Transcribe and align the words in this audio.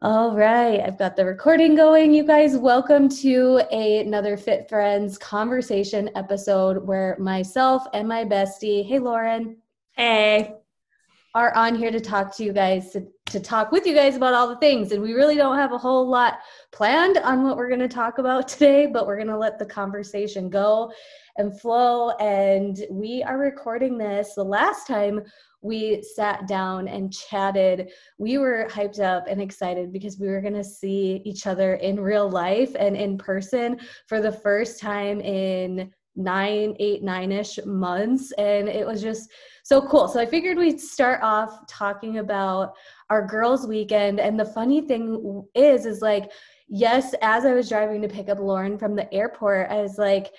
All 0.00 0.36
right, 0.36 0.80
I've 0.80 0.96
got 0.96 1.16
the 1.16 1.24
recording 1.24 1.74
going. 1.74 2.14
You 2.14 2.22
guys, 2.22 2.56
welcome 2.56 3.08
to 3.08 3.60
a, 3.72 3.98
another 3.98 4.36
Fit 4.36 4.68
Friends 4.68 5.18
conversation 5.18 6.08
episode 6.14 6.86
where 6.86 7.16
myself 7.18 7.82
and 7.92 8.06
my 8.06 8.24
bestie, 8.24 8.86
hey 8.86 9.00
Lauren, 9.00 9.56
hey, 9.96 10.54
are 11.34 11.52
on 11.56 11.74
here 11.74 11.90
to 11.90 11.98
talk 11.98 12.36
to 12.36 12.44
you 12.44 12.52
guys, 12.52 12.92
to, 12.92 13.08
to 13.26 13.40
talk 13.40 13.72
with 13.72 13.86
you 13.86 13.94
guys 13.94 14.14
about 14.14 14.34
all 14.34 14.48
the 14.48 14.58
things. 14.58 14.92
And 14.92 15.02
we 15.02 15.14
really 15.14 15.34
don't 15.34 15.58
have 15.58 15.72
a 15.72 15.78
whole 15.78 16.08
lot 16.08 16.34
planned 16.70 17.18
on 17.18 17.42
what 17.42 17.56
we're 17.56 17.68
going 17.68 17.80
to 17.80 17.88
talk 17.88 18.18
about 18.18 18.46
today, 18.46 18.86
but 18.86 19.04
we're 19.04 19.16
going 19.16 19.26
to 19.26 19.36
let 19.36 19.58
the 19.58 19.66
conversation 19.66 20.48
go 20.48 20.92
and 21.38 21.60
flow. 21.60 22.10
And 22.18 22.84
we 22.88 23.24
are 23.24 23.36
recording 23.36 23.98
this 23.98 24.34
the 24.34 24.44
last 24.44 24.86
time 24.86 25.22
we 25.60 26.02
sat 26.02 26.46
down 26.46 26.88
and 26.88 27.12
chatted. 27.12 27.90
We 28.18 28.38
were 28.38 28.68
hyped 28.70 29.00
up 29.00 29.24
and 29.28 29.40
excited 29.40 29.92
because 29.92 30.18
we 30.18 30.28
were 30.28 30.40
going 30.40 30.54
to 30.54 30.64
see 30.64 31.20
each 31.24 31.46
other 31.46 31.74
in 31.74 32.00
real 32.00 32.30
life 32.30 32.74
and 32.78 32.96
in 32.96 33.18
person 33.18 33.80
for 34.06 34.20
the 34.20 34.32
first 34.32 34.80
time 34.80 35.20
in 35.20 35.90
nine, 36.14 36.74
eight, 36.80 37.02
nine 37.02 37.32
ish 37.32 37.58
months. 37.64 38.32
And 38.32 38.68
it 38.68 38.86
was 38.86 39.00
just 39.00 39.30
so 39.62 39.80
cool. 39.82 40.08
So 40.08 40.20
I 40.20 40.26
figured 40.26 40.58
we'd 40.58 40.80
start 40.80 41.20
off 41.22 41.66
talking 41.68 42.18
about 42.18 42.74
our 43.10 43.26
girls' 43.26 43.66
weekend. 43.66 44.18
And 44.20 44.38
the 44.38 44.44
funny 44.44 44.80
thing 44.80 45.44
is, 45.54 45.86
is 45.86 46.02
like, 46.02 46.30
yes, 46.68 47.14
as 47.22 47.44
I 47.44 47.52
was 47.52 47.68
driving 47.68 48.02
to 48.02 48.08
pick 48.08 48.28
up 48.28 48.40
Lauren 48.40 48.78
from 48.78 48.94
the 48.94 49.12
airport, 49.14 49.70
I 49.70 49.80
was 49.80 49.96
like, 49.96 50.32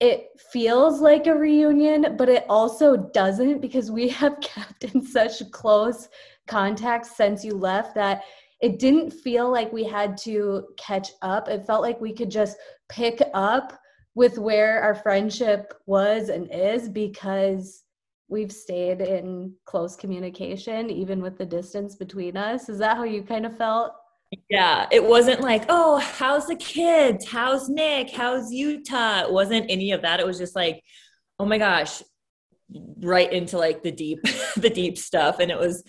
it 0.00 0.28
feels 0.52 1.00
like 1.00 1.26
a 1.26 1.34
reunion, 1.34 2.16
but 2.16 2.28
it 2.28 2.44
also 2.48 2.96
doesn't 2.96 3.60
because 3.60 3.90
we 3.90 4.08
have 4.20 4.40
kept 4.40 4.84
in 4.84 5.04
such 5.04 5.50
close 5.50 6.08
contact 6.46 7.06
since 7.06 7.44
you 7.44 7.54
left 7.54 7.94
that 7.94 8.22
it 8.60 8.78
didn't 8.78 9.10
feel 9.10 9.50
like 9.50 9.72
we 9.72 9.84
had 9.84 10.16
to 10.16 10.66
catch 10.78 11.10
up. 11.22 11.48
It 11.48 11.66
felt 11.66 11.82
like 11.82 12.00
we 12.00 12.12
could 12.12 12.30
just 12.30 12.56
pick 12.88 13.20
up 13.34 13.78
with 14.14 14.38
where 14.38 14.80
our 14.80 14.94
friendship 14.94 15.74
was 15.84 16.30
and 16.30 16.48
is 16.50 16.88
because 16.88 17.84
we've 18.28 18.50
stayed 18.50 19.02
in 19.02 19.52
close 19.66 19.94
communication, 19.94 20.90
even 20.90 21.20
with 21.20 21.36
the 21.36 21.44
distance 21.44 21.96
between 21.96 22.36
us. 22.36 22.68
Is 22.68 22.78
that 22.78 22.96
how 22.96 23.04
you 23.04 23.22
kind 23.22 23.44
of 23.44 23.56
felt? 23.56 23.92
Yeah, 24.48 24.86
it 24.90 25.04
wasn't 25.04 25.40
like, 25.40 25.64
oh, 25.68 25.98
how's 25.98 26.46
the 26.46 26.56
kids? 26.56 27.26
How's 27.26 27.68
Nick? 27.68 28.10
How's 28.10 28.52
Utah? 28.52 29.22
It 29.24 29.32
wasn't 29.32 29.70
any 29.70 29.92
of 29.92 30.02
that. 30.02 30.20
It 30.20 30.26
was 30.26 30.38
just 30.38 30.56
like, 30.56 30.82
oh 31.38 31.46
my 31.46 31.58
gosh, 31.58 32.02
right 33.00 33.32
into 33.32 33.58
like 33.58 33.82
the 33.82 33.92
deep, 33.92 34.20
the 34.56 34.70
deep 34.70 34.98
stuff. 34.98 35.38
And 35.38 35.50
it 35.50 35.58
was, 35.58 35.84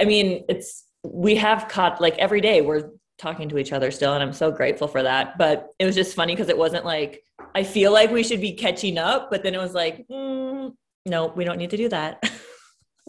I 0.00 0.04
mean, 0.04 0.44
it's, 0.48 0.84
we 1.02 1.34
have 1.36 1.68
caught 1.68 2.00
like 2.00 2.16
every 2.18 2.40
day 2.40 2.60
we're 2.60 2.90
talking 3.18 3.48
to 3.48 3.58
each 3.58 3.72
other 3.72 3.90
still. 3.90 4.14
And 4.14 4.22
I'm 4.22 4.32
so 4.32 4.50
grateful 4.50 4.88
for 4.88 5.02
that. 5.02 5.36
But 5.36 5.68
it 5.78 5.84
was 5.84 5.94
just 5.94 6.14
funny 6.14 6.34
because 6.34 6.48
it 6.48 6.58
wasn't 6.58 6.84
like, 6.84 7.22
I 7.54 7.64
feel 7.64 7.92
like 7.92 8.10
we 8.10 8.22
should 8.22 8.40
be 8.40 8.52
catching 8.52 8.98
up. 8.98 9.30
But 9.30 9.42
then 9.42 9.54
it 9.54 9.58
was 9.60 9.74
like, 9.74 10.06
mm, 10.08 10.72
no, 11.06 11.26
we 11.26 11.44
don't 11.44 11.58
need 11.58 11.70
to 11.70 11.76
do 11.76 11.88
that. 11.88 12.22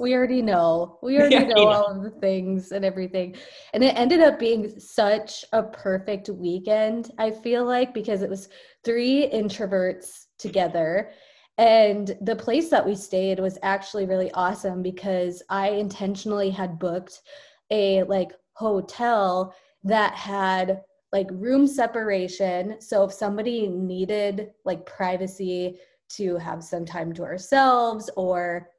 we 0.01 0.15
already 0.15 0.41
know. 0.41 0.97
We 1.01 1.17
already 1.19 1.35
yeah, 1.35 1.53
know 1.53 1.67
all 1.67 1.85
of 1.85 2.03
the 2.03 2.09
things 2.09 2.71
and 2.71 2.83
everything. 2.83 3.35
And 3.73 3.83
it 3.83 3.95
ended 3.95 4.19
up 4.19 4.39
being 4.39 4.77
such 4.79 5.45
a 5.53 5.63
perfect 5.63 6.27
weekend, 6.29 7.11
I 7.17 7.31
feel 7.31 7.63
like, 7.63 7.93
because 7.93 8.23
it 8.23 8.29
was 8.29 8.49
three 8.83 9.29
introverts 9.31 10.25
together. 10.37 11.11
And 11.57 12.17
the 12.21 12.35
place 12.35 12.69
that 12.69 12.85
we 12.85 12.95
stayed 12.95 13.39
was 13.39 13.59
actually 13.61 14.05
really 14.05 14.31
awesome 14.31 14.81
because 14.81 15.43
I 15.49 15.69
intentionally 15.69 16.49
had 16.49 16.79
booked 16.79 17.21
a 17.69 18.03
like 18.03 18.31
hotel 18.53 19.53
that 19.83 20.15
had 20.15 20.81
like 21.11 21.27
room 21.31 21.67
separation. 21.67 22.81
So 22.81 23.03
if 23.03 23.13
somebody 23.13 23.67
needed 23.67 24.51
like 24.65 24.85
privacy 24.85 25.79
to 26.09 26.37
have 26.37 26.63
some 26.63 26.85
time 26.85 27.13
to 27.13 27.23
ourselves 27.23 28.09
or 28.15 28.69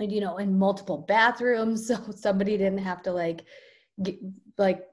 you 0.00 0.20
know 0.20 0.38
in 0.38 0.58
multiple 0.58 0.98
bathrooms 0.98 1.86
so 1.88 1.96
somebody 2.14 2.56
didn't 2.56 2.78
have 2.78 3.02
to 3.02 3.12
like 3.12 3.44
get, 4.02 4.18
like 4.58 4.84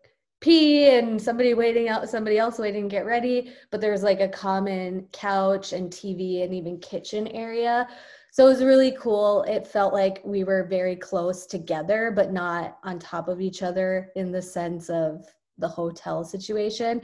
pee 0.44 0.90
and 0.90 1.22
somebody 1.22 1.54
waiting 1.54 1.88
out 1.88 2.10
somebody 2.10 2.38
else 2.38 2.60
waiting 2.60 2.84
to 2.84 2.90
get 2.90 3.06
ready. 3.06 3.54
But 3.72 3.80
there's 3.80 4.04
like 4.04 4.20
a 4.20 4.28
common 4.28 5.08
couch 5.14 5.72
and 5.72 5.90
tv 5.90 6.44
and 6.44 6.54
even 6.54 6.80
kitchen 6.80 7.28
area. 7.30 7.88
So 8.32 8.46
it 8.46 8.50
was 8.50 8.64
really 8.64 8.98
cool. 9.00 9.44
It 9.44 9.66
felt 9.66 9.94
like 9.94 10.20
we 10.26 10.44
were 10.44 10.68
very 10.70 10.98
close 10.98 11.46
together 11.46 12.12
but 12.14 12.34
not 12.34 12.78
on 12.84 13.00
top 13.00 13.30
of 13.30 13.40
each 13.40 13.64
other 13.64 14.10
in 14.18 14.34
the 14.34 14.42
sense 14.42 14.90
of 14.90 15.26
the 15.60 15.68
hotel 15.68 16.26
situation. 16.26 17.02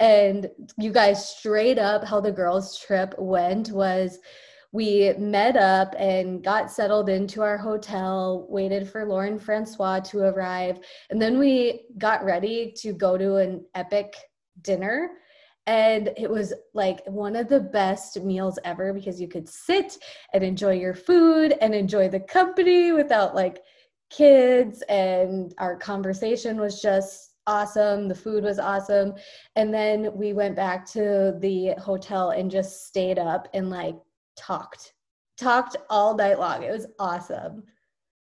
And 0.00 0.50
you 0.76 0.90
guys 0.90 1.28
straight 1.28 1.78
up 1.78 2.04
how 2.04 2.20
the 2.20 2.32
girls 2.32 2.76
trip 2.78 3.14
went 3.18 3.70
was 3.70 4.18
we 4.72 5.12
met 5.18 5.56
up 5.56 5.94
and 5.98 6.44
got 6.44 6.70
settled 6.70 7.08
into 7.08 7.42
our 7.42 7.58
hotel, 7.58 8.46
waited 8.48 8.88
for 8.88 9.04
Lauren 9.04 9.38
Francois 9.38 10.00
to 10.00 10.20
arrive, 10.20 10.78
and 11.10 11.20
then 11.20 11.38
we 11.38 11.86
got 11.98 12.24
ready 12.24 12.72
to 12.78 12.92
go 12.92 13.18
to 13.18 13.36
an 13.36 13.64
epic 13.74 14.14
dinner. 14.62 15.10
And 15.66 16.10
it 16.16 16.30
was 16.30 16.52
like 16.74 17.00
one 17.06 17.36
of 17.36 17.48
the 17.48 17.60
best 17.60 18.20
meals 18.22 18.58
ever 18.64 18.92
because 18.92 19.20
you 19.20 19.28
could 19.28 19.48
sit 19.48 19.98
and 20.32 20.42
enjoy 20.42 20.72
your 20.72 20.94
food 20.94 21.56
and 21.60 21.74
enjoy 21.74 22.08
the 22.08 22.20
company 22.20 22.92
without 22.92 23.34
like 23.34 23.60
kids. 24.08 24.82
And 24.88 25.54
our 25.58 25.76
conversation 25.76 26.58
was 26.58 26.80
just 26.80 27.34
awesome. 27.46 28.08
The 28.08 28.14
food 28.14 28.42
was 28.42 28.58
awesome. 28.58 29.14
And 29.54 29.72
then 29.72 30.10
we 30.14 30.32
went 30.32 30.56
back 30.56 30.86
to 30.92 31.36
the 31.40 31.74
hotel 31.78 32.30
and 32.30 32.50
just 32.50 32.86
stayed 32.86 33.18
up 33.18 33.48
and 33.54 33.70
like 33.70 33.96
talked, 34.40 34.92
talked 35.38 35.76
all 35.88 36.16
night 36.16 36.38
long. 36.38 36.62
It 36.62 36.72
was 36.72 36.86
awesome. 36.98 37.64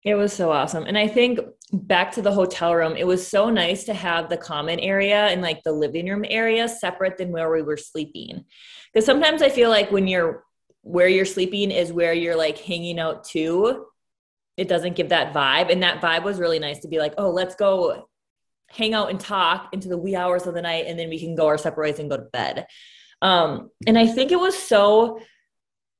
It 0.05 0.17
was 0.17 0.33
so 0.33 0.51
awesome. 0.51 0.85
And 0.85 0.99
I 0.99 1.07
think 1.07 1.39
back 1.73 2.13
to 2.13 2.23
the 2.23 2.33
hotel 2.33 2.75
room, 2.75 2.97
it 2.97 3.07
was 3.07 3.27
so 3.27 3.51
nice 3.51 3.85
to 3.85 3.95
have 3.95 4.29
the 4.29 4.37
common 4.37 4.81
area 4.81 5.27
and 5.27 5.41
like 5.41 5.63
the 5.63 5.73
living 5.73 6.09
room 6.09 6.25
area 6.29 6.67
separate 6.69 7.19
than 7.19 7.31
where 7.31 7.51
we 7.51 7.63
were 7.63 7.77
sleeping. 7.77 8.45
Because 8.93 9.07
sometimes 9.07 9.43
I 9.43 9.49
feel 9.49 9.71
like 9.71 9.93
when 9.93 10.09
you're 10.09 10.45
where 10.85 11.07
you're 11.07 11.25
sleeping 11.25 11.71
is 11.71 11.93
where 11.93 12.13
you're 12.13 12.37
like 12.37 12.59
hanging 12.59 12.99
out 12.99 13.23
too, 13.23 13.87
it 14.57 14.67
doesn't 14.67 14.97
give 14.97 15.11
that 15.11 15.33
vibe. 15.33 15.71
And 15.71 15.85
that 15.85 16.01
vibe 16.01 16.25
was 16.25 16.41
really 16.41 16.59
nice 16.59 16.81
to 16.81 16.89
be 16.89 16.99
like, 16.99 17.15
oh, 17.17 17.31
let's 17.31 17.55
go 17.55 18.09
hang 18.69 18.95
out 18.95 19.11
and 19.11 19.21
talk 19.21 19.69
into 19.73 19.89
the 19.89 19.99
wee 19.99 20.17
hours 20.17 20.47
of 20.47 20.55
the 20.55 20.63
night 20.63 20.87
and 20.87 20.99
then 20.99 21.09
we 21.09 21.21
can 21.21 21.35
go 21.35 21.47
our 21.47 21.59
separate 21.59 21.91
ways 21.91 21.99
and 22.01 22.11
go 22.11 22.17
to 22.17 22.25
bed. 22.25 22.67
Um, 23.21 23.71
and 23.87 23.97
I 23.97 24.07
think 24.07 24.33
it 24.33 24.41
was 24.41 24.59
so 24.59 25.21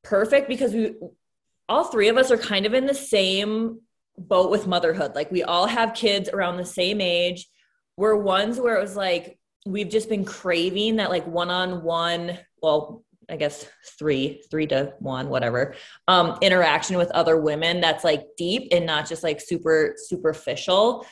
perfect 0.03 0.49
because 0.49 0.73
we 0.73 0.95
all 1.69 1.85
three 1.85 2.09
of 2.09 2.17
us 2.17 2.31
are 2.31 2.39
kind 2.39 2.67
of 2.67 2.75
in 2.75 2.87
the 2.87 2.95
same 2.95 3.81
boat 4.19 4.51
with 4.51 4.67
motherhood. 4.67 5.15
Like 5.15 5.31
we 5.31 5.43
all 5.43 5.67
have 5.67 5.95
kids 5.95 6.29
around 6.29 6.57
the 6.57 6.65
same 6.65 7.01
age. 7.01 7.49
We're 7.97 8.17
ones 8.17 8.61
where 8.61 8.77
it 8.77 8.81
was 8.81 8.97
like 8.97 9.39
we've 9.65 9.89
just 9.89 10.09
been 10.09 10.25
craving 10.25 10.97
that 10.97 11.11
like 11.11 11.27
one-on-one, 11.27 12.39
well, 12.61 13.05
I 13.31 13.37
guess 13.37 13.67
three, 13.99 14.43
three 14.51 14.67
to 14.69 14.93
one, 14.99 15.29
whatever, 15.29 15.75
um, 16.09 16.37
interaction 16.43 16.97
with 16.99 17.11
other 17.13 17.41
women 17.41 17.81
that's 17.81 18.05
like 18.05 18.25
deep 18.37 18.69
and 18.73 18.85
not 18.85 19.09
just 19.09 19.23
like 19.23 19.41
super 19.41 19.95
superficial. 19.97 21.07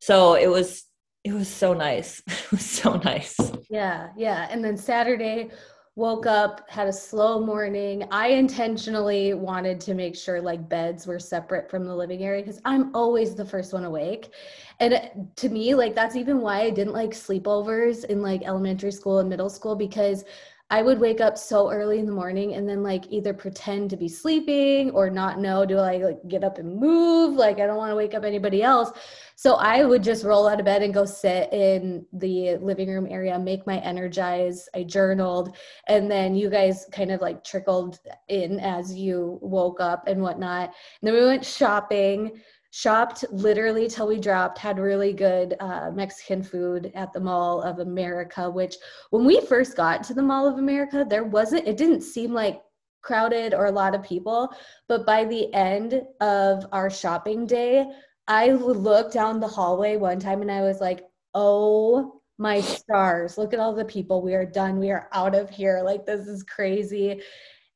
So 0.00 0.34
it 0.34 0.46
was 0.46 0.84
it 1.24 1.32
was 1.32 1.48
so 1.48 1.74
nice. 1.74 2.22
It 2.28 2.52
was 2.52 2.64
so 2.64 2.96
nice. 2.98 3.36
Yeah, 3.68 4.10
yeah. 4.16 4.46
And 4.48 4.64
then 4.64 4.76
Saturday 4.76 5.50
woke 5.96 6.26
up 6.26 6.60
had 6.68 6.86
a 6.86 6.92
slow 6.92 7.40
morning. 7.40 8.06
I 8.10 8.28
intentionally 8.28 9.32
wanted 9.32 9.80
to 9.80 9.94
make 9.94 10.14
sure 10.14 10.42
like 10.42 10.68
beds 10.68 11.06
were 11.06 11.18
separate 11.18 11.70
from 11.70 11.86
the 11.86 11.96
living 11.96 12.22
area 12.22 12.42
because 12.42 12.60
i'm 12.66 12.94
always 12.94 13.34
the 13.34 13.46
first 13.46 13.72
one 13.72 13.84
awake. 13.84 14.30
And 14.78 15.30
to 15.36 15.48
me 15.48 15.74
like 15.74 15.94
that's 15.94 16.14
even 16.14 16.40
why 16.40 16.60
i 16.60 16.70
didn't 16.70 16.92
like 16.92 17.10
sleepovers 17.10 18.04
in 18.04 18.20
like 18.20 18.42
elementary 18.44 18.92
school 18.92 19.20
and 19.20 19.28
middle 19.28 19.48
school 19.48 19.74
because 19.74 20.24
I 20.68 20.82
would 20.82 20.98
wake 20.98 21.20
up 21.20 21.38
so 21.38 21.70
early 21.70 22.00
in 22.00 22.06
the 22.06 22.12
morning 22.12 22.54
and 22.54 22.68
then 22.68 22.82
like 22.82 23.04
either 23.08 23.32
pretend 23.32 23.88
to 23.90 23.96
be 23.96 24.08
sleeping 24.08 24.90
or 24.90 25.08
not 25.08 25.38
know 25.38 25.64
do 25.64 25.78
I 25.78 25.98
like 25.98 26.18
get 26.26 26.42
up 26.42 26.58
and 26.58 26.76
move 26.76 27.36
like 27.36 27.60
I 27.60 27.66
don't 27.68 27.76
want 27.76 27.92
to 27.92 27.96
wake 27.96 28.14
up 28.14 28.24
anybody 28.24 28.64
else. 28.64 28.90
So 29.36 29.54
I 29.54 29.84
would 29.84 30.02
just 30.02 30.24
roll 30.24 30.48
out 30.48 30.58
of 30.58 30.66
bed 30.66 30.82
and 30.82 30.92
go 30.92 31.04
sit 31.04 31.52
in 31.52 32.04
the 32.12 32.56
living 32.56 32.88
room 32.88 33.06
area, 33.08 33.38
make 33.38 33.64
my 33.64 33.78
energize. 33.78 34.68
I 34.74 34.82
journaled 34.82 35.56
and 35.86 36.10
then 36.10 36.34
you 36.34 36.50
guys 36.50 36.86
kind 36.90 37.12
of 37.12 37.20
like 37.20 37.44
trickled 37.44 38.00
in 38.26 38.58
as 38.58 38.92
you 38.92 39.38
woke 39.42 39.80
up 39.80 40.08
and 40.08 40.20
whatnot. 40.20 40.74
And 41.00 41.06
then 41.06 41.14
we 41.14 41.26
went 41.26 41.44
shopping 41.44 42.40
shopped 42.70 43.24
literally 43.30 43.88
till 43.88 44.06
we 44.06 44.18
dropped 44.18 44.58
had 44.58 44.78
really 44.78 45.12
good 45.12 45.54
uh, 45.60 45.90
mexican 45.90 46.42
food 46.42 46.90
at 46.94 47.12
the 47.12 47.20
mall 47.20 47.62
of 47.62 47.78
america 47.78 48.48
which 48.50 48.76
when 49.10 49.24
we 49.24 49.40
first 49.42 49.76
got 49.76 50.02
to 50.02 50.14
the 50.14 50.22
mall 50.22 50.46
of 50.46 50.58
america 50.58 51.06
there 51.08 51.24
wasn't 51.24 51.66
it 51.66 51.76
didn't 51.76 52.02
seem 52.02 52.32
like 52.32 52.62
crowded 53.02 53.54
or 53.54 53.66
a 53.66 53.72
lot 53.72 53.94
of 53.94 54.02
people 54.02 54.52
but 54.88 55.06
by 55.06 55.24
the 55.24 55.52
end 55.54 56.02
of 56.20 56.66
our 56.72 56.90
shopping 56.90 57.46
day 57.46 57.86
i 58.26 58.50
looked 58.50 59.12
down 59.12 59.38
the 59.38 59.46
hallway 59.46 59.96
one 59.96 60.18
time 60.18 60.42
and 60.42 60.50
i 60.50 60.60
was 60.62 60.80
like 60.80 61.04
oh 61.34 62.16
my 62.38 62.60
stars, 62.60 63.38
look 63.38 63.54
at 63.54 63.60
all 63.60 63.74
the 63.74 63.84
people. 63.84 64.22
We 64.22 64.34
are 64.34 64.44
done. 64.44 64.78
We 64.78 64.90
are 64.90 65.08
out 65.12 65.34
of 65.34 65.48
here. 65.48 65.82
Like, 65.82 66.04
this 66.04 66.26
is 66.26 66.42
crazy. 66.42 67.22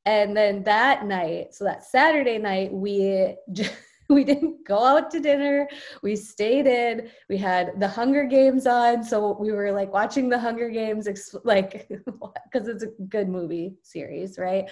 And 0.04 0.36
then 0.36 0.62
that 0.64 1.06
night, 1.06 1.54
so 1.54 1.64
that 1.64 1.84
Saturday 1.84 2.38
night, 2.38 2.72
we 2.72 3.36
we 4.14 4.24
didn't 4.24 4.66
go 4.66 4.84
out 4.84 5.10
to 5.12 5.20
dinner. 5.20 5.68
We 6.02 6.16
stayed 6.16 6.66
in. 6.66 7.08
We 7.28 7.36
had 7.36 7.78
the 7.78 7.86
Hunger 7.86 8.24
Games 8.24 8.66
on, 8.66 9.04
so 9.04 9.36
we 9.38 9.52
were 9.52 9.70
like 9.70 9.92
watching 9.92 10.28
the 10.28 10.38
Hunger 10.38 10.68
Games, 10.68 11.08
like 11.44 11.88
because 12.52 12.68
it's 12.68 12.82
a 12.82 13.02
good 13.08 13.28
movie 13.28 13.76
series, 13.82 14.36
right? 14.36 14.68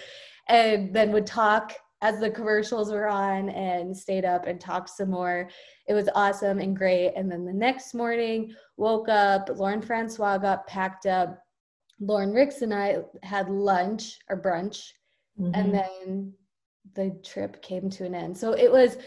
And 0.47 0.93
then 0.93 1.13
would 1.13 1.25
talk 1.25 1.73
as 2.01 2.19
the 2.19 2.29
commercials 2.29 2.91
were 2.91 3.07
on 3.07 3.49
and 3.49 3.95
stayed 3.95 4.25
up 4.25 4.45
and 4.45 4.59
talked 4.59 4.89
some 4.89 5.11
more. 5.11 5.49
It 5.87 5.93
was 5.93 6.09
awesome 6.15 6.59
and 6.59 6.75
great. 6.75 7.13
And 7.15 7.31
then 7.31 7.45
the 7.45 7.53
next 7.53 7.93
morning, 7.93 8.53
woke 8.75 9.07
up, 9.07 9.49
Lauren 9.55 9.81
Francois 9.81 10.37
got 10.37 10.67
packed 10.67 11.05
up. 11.05 11.41
Lauren 12.01 12.33
Ricks 12.33 12.61
and 12.61 12.73
I 12.73 12.99
had 13.23 13.49
lunch 13.49 14.19
or 14.29 14.41
brunch, 14.41 14.91
mm-hmm. 15.39 15.51
and 15.53 15.73
then 15.73 16.33
the 16.95 17.17
trip 17.23 17.61
came 17.61 17.89
to 17.89 18.05
an 18.05 18.15
end. 18.15 18.37
So 18.37 18.53
it 18.53 18.71
was 18.71 18.97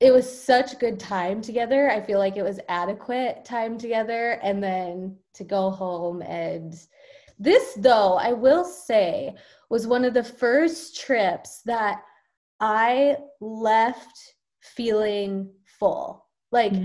it 0.00 0.12
was 0.12 0.44
such 0.44 0.78
good 0.78 0.98
time 0.98 1.42
together. 1.42 1.90
I 1.90 2.00
feel 2.00 2.18
like 2.18 2.38
it 2.38 2.42
was 2.42 2.58
adequate 2.68 3.44
time 3.44 3.76
together. 3.76 4.40
And 4.42 4.62
then 4.62 5.16
to 5.34 5.44
go 5.44 5.70
home 5.70 6.22
and 6.22 6.74
this, 7.38 7.74
though, 7.78 8.14
I 8.14 8.32
will 8.32 8.64
say, 8.64 9.34
was 9.68 9.86
one 9.86 10.04
of 10.04 10.14
the 10.14 10.24
first 10.24 11.00
trips 11.00 11.62
that 11.64 12.02
I 12.60 13.16
left 13.40 14.34
feeling 14.60 15.50
full. 15.78 16.26
Like 16.52 16.72
mm-hmm. 16.72 16.84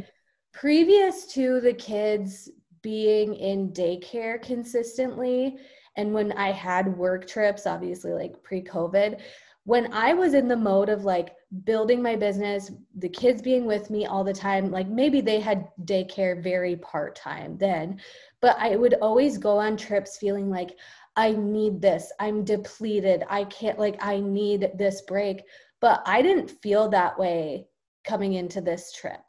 previous 0.54 1.26
to 1.34 1.60
the 1.60 1.74
kids 1.74 2.50
being 2.82 3.34
in 3.34 3.72
daycare 3.72 4.42
consistently, 4.42 5.58
and 5.98 6.14
when 6.14 6.32
I 6.34 6.52
had 6.52 6.98
work 6.98 7.28
trips, 7.28 7.66
obviously 7.66 8.14
like 8.14 8.42
pre 8.44 8.62
COVID, 8.62 9.20
when 9.66 9.92
I 9.92 10.14
was 10.14 10.34
in 10.34 10.48
the 10.48 10.56
mode 10.56 10.90
of 10.90 11.04
like 11.04 11.34
building 11.64 12.02
my 12.02 12.16
business, 12.16 12.72
the 12.96 13.10
kids 13.10 13.42
being 13.42 13.66
with 13.66 13.90
me 13.90 14.06
all 14.06 14.24
the 14.24 14.34
time, 14.34 14.72
like 14.72 14.88
maybe 14.88 15.22
they 15.22 15.40
had 15.40 15.70
daycare 15.86 16.42
very 16.42 16.76
part 16.76 17.16
time 17.16 17.58
then, 17.58 18.00
but 18.42 18.58
I 18.60 18.76
would 18.76 18.96
always 18.96 19.38
go 19.38 19.58
on 19.58 19.78
trips 19.78 20.18
feeling 20.18 20.50
like 20.50 20.78
I 21.16 21.32
need 21.32 21.82
this. 21.82 22.12
I'm 22.20 22.44
depleted. 22.44 23.24
I 23.30 23.46
can't, 23.46 23.80
like, 23.80 23.98
I 24.04 24.20
need 24.20 24.72
this 24.76 25.02
break. 25.02 25.44
But 25.80 26.02
I 26.06 26.22
didn't 26.22 26.52
feel 26.62 26.90
that 26.90 27.18
way 27.18 27.68
coming 28.04 28.34
into 28.34 28.60
this 28.60 28.92
trip. 28.92 29.22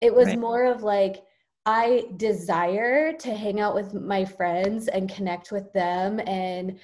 It 0.00 0.14
was 0.14 0.28
right. 0.28 0.38
more 0.38 0.64
of 0.64 0.82
like, 0.82 1.22
I 1.66 2.06
desire 2.16 3.12
to 3.12 3.34
hang 3.34 3.60
out 3.60 3.74
with 3.74 3.92
my 3.94 4.24
friends 4.24 4.88
and 4.88 5.10
connect 5.10 5.52
with 5.52 5.72
them 5.72 6.20
and 6.26 6.80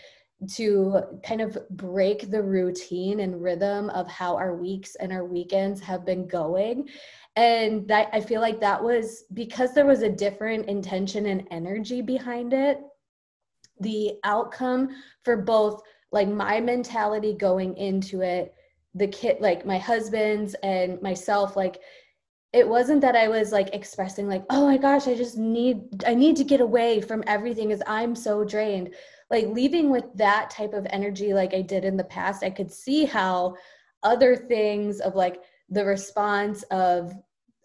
to 0.55 1.03
kind 1.25 1.41
of 1.41 1.57
break 1.71 2.31
the 2.31 2.43
routine 2.43 3.21
and 3.21 3.43
rhythm 3.43 3.89
of 3.91 4.07
how 4.09 4.37
our 4.37 4.55
weeks 4.55 4.95
and 4.97 5.13
our 5.13 5.25
weekends 5.25 5.81
have 5.81 6.05
been 6.05 6.27
going. 6.27 6.89
And 7.37 7.87
that 7.89 8.09
i 8.15 8.21
feel 8.21 8.41
like 8.41 8.61
that 8.61 8.83
was 8.83 9.25
because 9.35 9.75
there 9.75 9.85
was 9.85 10.01
a 10.01 10.09
different 10.09 10.69
intention 10.69 11.27
and 11.27 11.47
energy 11.51 12.01
behind 12.01 12.55
it 12.55 12.81
the 13.81 14.15
outcome 14.25 14.89
for 15.23 15.37
both 15.37 15.83
like 16.13 16.29
my 16.29 16.61
mentality 16.61 17.35
going 17.35 17.77
into 17.77 18.23
it 18.23 18.55
the 18.95 19.07
kid 19.09 19.41
like 19.41 19.67
my 19.67 19.79
husband's 19.79 20.55
and 20.63 21.01
myself 21.03 21.57
like 21.57 21.79
it 22.53 22.67
wasn't 22.67 23.03
that 23.03 23.17
i 23.17 23.29
was 23.29 23.53
like 23.53 23.69
expressing 23.75 24.29
like 24.29 24.45
oh 24.49 24.67
my 24.67 24.79
gosh 24.79 25.07
i 25.07 25.15
just 25.15 25.37
need 25.37 25.83
i 26.07 26.15
need 26.15 26.37
to 26.37 26.45
get 26.45 26.61
away 26.61 27.01
from 27.01 27.23
everything 27.27 27.71
as 27.71 27.83
i'm 27.87 28.15
so 28.15 28.45
drained 28.45 28.95
like 29.31 29.47
leaving 29.49 29.91
with 29.91 30.05
that 30.15 30.51
type 30.51 30.73
of 30.73 30.87
energy 30.91 31.33
like 31.33 31.55
i 31.55 31.63
did 31.63 31.85
in 31.85 31.97
the 31.97 32.05
past 32.05 32.43
i 32.43 32.51
could 32.51 32.71
see 32.71 33.05
how 33.05 33.55
other 34.03 34.37
things 34.37 35.01
of 35.01 35.15
like 35.15 35.43
the 35.71 35.85
response 35.85 36.63
of 36.65 37.13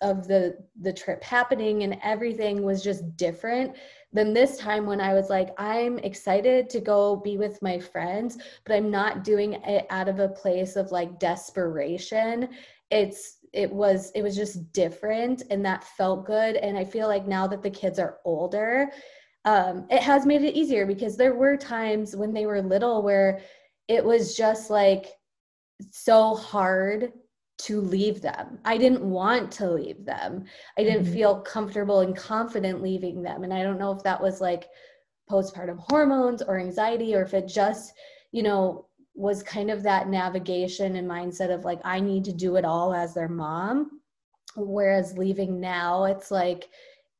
of 0.01 0.27
the 0.27 0.57
the 0.81 0.91
trip 0.91 1.23
happening 1.23 1.83
and 1.83 1.97
everything 2.03 2.63
was 2.63 2.83
just 2.83 3.15
different 3.17 3.75
than 4.11 4.33
this 4.33 4.57
time 4.57 4.85
when 4.85 4.99
i 4.99 5.13
was 5.13 5.29
like 5.29 5.49
i'm 5.59 5.99
excited 5.99 6.69
to 6.69 6.79
go 6.79 7.15
be 7.15 7.37
with 7.37 7.61
my 7.61 7.77
friends 7.77 8.37
but 8.65 8.75
i'm 8.75 8.89
not 8.89 9.23
doing 9.23 9.53
it 9.53 9.85
out 9.89 10.09
of 10.09 10.19
a 10.19 10.29
place 10.29 10.75
of 10.75 10.91
like 10.91 11.19
desperation. 11.19 12.49
It's 12.89 13.37
it 13.53 13.71
was 13.71 14.11
it 14.15 14.21
was 14.21 14.35
just 14.35 14.71
different 14.73 15.43
and 15.49 15.65
that 15.65 15.83
felt 15.83 16.25
good. 16.25 16.55
And 16.55 16.77
i 16.77 16.83
feel 16.83 17.07
like 17.07 17.27
now 17.27 17.47
that 17.47 17.61
the 17.61 17.69
kids 17.69 17.99
are 17.99 18.17
older 18.25 18.91
um, 19.45 19.85
it 19.89 20.01
has 20.01 20.25
made 20.25 20.43
it 20.43 20.55
easier 20.55 20.85
because 20.85 21.17
there 21.17 21.33
were 21.33 21.57
times 21.57 22.15
when 22.15 22.33
they 22.33 22.45
were 22.45 22.61
little 22.61 23.01
where 23.01 23.41
it 23.87 24.03
was 24.03 24.35
just 24.35 24.69
like 24.69 25.07
so 25.91 26.35
hard 26.35 27.11
to 27.57 27.81
leave 27.81 28.21
them. 28.21 28.59
I 28.65 28.77
didn't 28.77 29.03
want 29.03 29.51
to 29.53 29.69
leave 29.69 30.05
them. 30.05 30.45
I 30.77 30.83
didn't 30.83 31.05
mm-hmm. 31.05 31.13
feel 31.13 31.41
comfortable 31.41 32.01
and 32.01 32.15
confident 32.15 32.81
leaving 32.81 33.21
them. 33.21 33.43
And 33.43 33.53
I 33.53 33.61
don't 33.61 33.77
know 33.77 33.91
if 33.91 34.03
that 34.03 34.21
was 34.21 34.41
like 34.41 34.67
postpartum 35.29 35.79
hormones 35.89 36.41
or 36.41 36.59
anxiety 36.59 37.15
or 37.15 37.21
if 37.21 37.33
it 37.33 37.47
just, 37.47 37.93
you 38.31 38.43
know, 38.43 38.87
was 39.13 39.43
kind 39.43 39.69
of 39.69 39.83
that 39.83 40.07
navigation 40.07 40.95
and 40.95 41.09
mindset 41.09 41.53
of 41.53 41.65
like, 41.65 41.79
I 41.83 41.99
need 41.99 42.25
to 42.25 42.33
do 42.33 42.55
it 42.55 42.65
all 42.65 42.93
as 42.93 43.13
their 43.13 43.29
mom. 43.29 44.01
Whereas 44.55 45.17
leaving 45.17 45.59
now, 45.59 46.05
it's 46.05 46.31
like, 46.31 46.67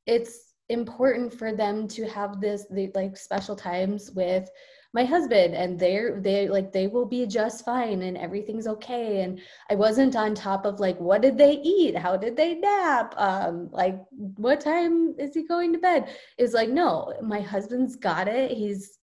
it's 0.06 0.51
important 0.68 1.32
for 1.32 1.52
them 1.54 1.88
to 1.88 2.06
have 2.08 2.40
this 2.40 2.66
the, 2.70 2.90
like 2.94 3.16
special 3.16 3.56
times 3.56 4.10
with 4.12 4.48
my 4.94 5.04
husband 5.04 5.54
and 5.54 5.78
they're 5.78 6.20
they 6.20 6.48
like 6.48 6.72
they 6.72 6.86
will 6.86 7.06
be 7.06 7.26
just 7.26 7.64
fine 7.64 8.02
and 8.02 8.18
everything's 8.18 8.66
okay 8.66 9.22
and 9.22 9.40
i 9.70 9.74
wasn't 9.74 10.14
on 10.14 10.34
top 10.34 10.66
of 10.66 10.80
like 10.80 10.98
what 11.00 11.22
did 11.22 11.38
they 11.38 11.54
eat 11.62 11.96
how 11.96 12.16
did 12.16 12.36
they 12.36 12.54
nap 12.54 13.14
um 13.16 13.68
like 13.72 13.98
what 14.36 14.60
time 14.60 15.14
is 15.18 15.34
he 15.34 15.46
going 15.46 15.72
to 15.72 15.78
bed 15.78 16.14
it's 16.36 16.52
like 16.52 16.68
no 16.68 17.12
my 17.22 17.40
husband's 17.40 17.96
got 17.96 18.28
it 18.28 18.50
he's 18.50 18.98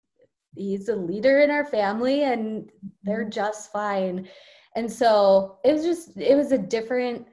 he's 0.55 0.89
a 0.89 0.97
leader 0.97 1.41
in 1.41 1.51
our 1.51 1.65
family 1.65 2.25
and 2.25 2.71
they're 3.03 3.23
mm-hmm. 3.23 3.31
just 3.31 3.73
fine 3.73 4.29
and 4.77 4.91
so 4.91 5.59
it 5.65 5.73
was 5.73 5.85
just 5.85 6.17
it 6.19 6.37
was 6.37 6.53
a 6.53 6.59
different 6.59 7.27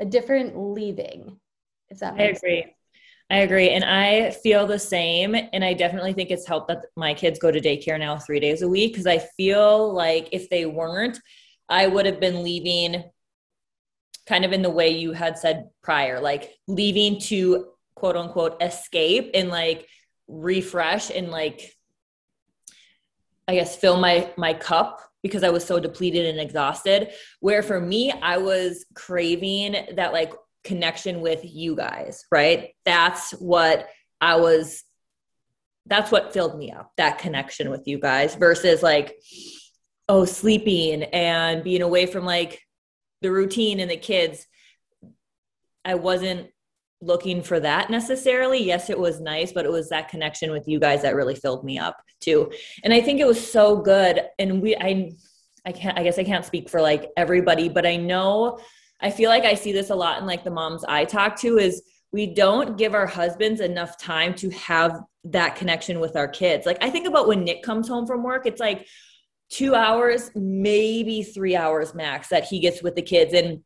a 0.00 0.04
different 0.04 0.56
leaving 0.58 1.36
if 1.90 1.98
that 1.98 2.16
makes 2.16 2.42
I 2.42 2.46
agree. 2.48 2.62
Sense. 2.62 2.74
I 3.30 3.38
agree. 3.38 3.70
And 3.70 3.84
I 3.84 4.32
feel 4.32 4.66
the 4.66 4.78
same. 4.78 5.36
And 5.52 5.64
I 5.64 5.72
definitely 5.72 6.12
think 6.12 6.30
it's 6.30 6.46
helped 6.46 6.66
that 6.68 6.86
my 6.96 7.14
kids 7.14 7.38
go 7.38 7.52
to 7.52 7.60
daycare 7.60 7.98
now 7.98 8.18
three 8.18 8.40
days 8.40 8.62
a 8.62 8.68
week 8.68 8.92
because 8.92 9.06
I 9.06 9.18
feel 9.18 9.94
like 9.94 10.28
if 10.32 10.50
they 10.50 10.66
weren't, 10.66 11.18
I 11.68 11.86
would 11.86 12.06
have 12.06 12.18
been 12.18 12.42
leaving 12.42 13.04
kind 14.26 14.44
of 14.44 14.52
in 14.52 14.62
the 14.62 14.70
way 14.70 14.88
you 14.90 15.12
had 15.12 15.38
said 15.38 15.70
prior, 15.80 16.20
like 16.20 16.50
leaving 16.66 17.20
to 17.20 17.68
quote 17.94 18.16
unquote 18.16 18.60
escape 18.60 19.30
and 19.34 19.48
like 19.48 19.86
refresh 20.26 21.10
and 21.10 21.30
like 21.30 21.76
I 23.46 23.54
guess 23.54 23.76
fill 23.76 23.98
my 23.98 24.32
my 24.36 24.54
cup 24.54 25.00
because 25.22 25.44
I 25.44 25.50
was 25.50 25.64
so 25.64 25.78
depleted 25.78 26.26
and 26.26 26.40
exhausted. 26.40 27.10
Where 27.40 27.62
for 27.62 27.80
me, 27.80 28.10
I 28.10 28.38
was 28.38 28.86
craving 28.94 29.76
that 29.94 30.12
like 30.12 30.32
connection 30.64 31.20
with 31.20 31.40
you 31.44 31.74
guys, 31.74 32.24
right? 32.30 32.70
That's 32.84 33.32
what 33.32 33.88
I 34.20 34.36
was 34.36 34.84
that's 35.86 36.12
what 36.12 36.32
filled 36.32 36.56
me 36.56 36.70
up, 36.70 36.92
that 36.98 37.18
connection 37.18 37.70
with 37.70 37.82
you 37.86 37.98
guys 37.98 38.34
versus 38.34 38.82
like 38.82 39.16
oh, 40.08 40.24
sleeping 40.24 41.04
and 41.04 41.62
being 41.62 41.82
away 41.82 42.04
from 42.04 42.24
like 42.24 42.60
the 43.22 43.30
routine 43.30 43.78
and 43.78 43.90
the 43.90 43.96
kids. 43.96 44.46
I 45.84 45.94
wasn't 45.94 46.48
looking 47.00 47.42
for 47.42 47.60
that 47.60 47.90
necessarily. 47.90 48.62
Yes, 48.62 48.90
it 48.90 48.98
was 48.98 49.20
nice, 49.20 49.52
but 49.52 49.64
it 49.64 49.70
was 49.70 49.88
that 49.88 50.08
connection 50.08 50.50
with 50.50 50.66
you 50.66 50.80
guys 50.80 51.02
that 51.02 51.14
really 51.14 51.36
filled 51.36 51.64
me 51.64 51.78
up 51.78 51.96
too. 52.20 52.50
And 52.84 52.92
I 52.92 53.00
think 53.00 53.20
it 53.20 53.26
was 53.26 53.50
so 53.52 53.76
good 53.76 54.20
and 54.38 54.60
we 54.60 54.76
I 54.76 55.12
I 55.64 55.72
can't 55.72 55.98
I 55.98 56.02
guess 56.02 56.18
I 56.18 56.24
can't 56.24 56.44
speak 56.44 56.68
for 56.68 56.80
like 56.80 57.10
everybody, 57.16 57.68
but 57.68 57.86
I 57.86 57.96
know 57.96 58.58
I 59.02 59.10
feel 59.10 59.30
like 59.30 59.44
I 59.44 59.54
see 59.54 59.72
this 59.72 59.90
a 59.90 59.94
lot 59.94 60.20
in 60.20 60.26
like 60.26 60.44
the 60.44 60.50
moms 60.50 60.84
I 60.84 61.04
talk 61.04 61.38
to 61.40 61.58
is 61.58 61.82
we 62.12 62.26
don't 62.26 62.76
give 62.76 62.94
our 62.94 63.06
husbands 63.06 63.60
enough 63.60 63.98
time 63.98 64.34
to 64.36 64.50
have 64.50 65.00
that 65.24 65.56
connection 65.56 66.00
with 66.00 66.16
our 66.16 66.28
kids. 66.28 66.66
Like 66.66 66.78
I 66.82 66.90
think 66.90 67.06
about 67.06 67.28
when 67.28 67.44
Nick 67.44 67.62
comes 67.62 67.88
home 67.88 68.06
from 68.06 68.22
work, 68.22 68.46
it's 68.46 68.60
like 68.60 68.86
2 69.50 69.74
hours, 69.74 70.30
maybe 70.34 71.22
3 71.22 71.56
hours 71.56 71.94
max 71.94 72.28
that 72.28 72.44
he 72.44 72.60
gets 72.60 72.82
with 72.82 72.94
the 72.94 73.02
kids. 73.02 73.34
And 73.34 73.62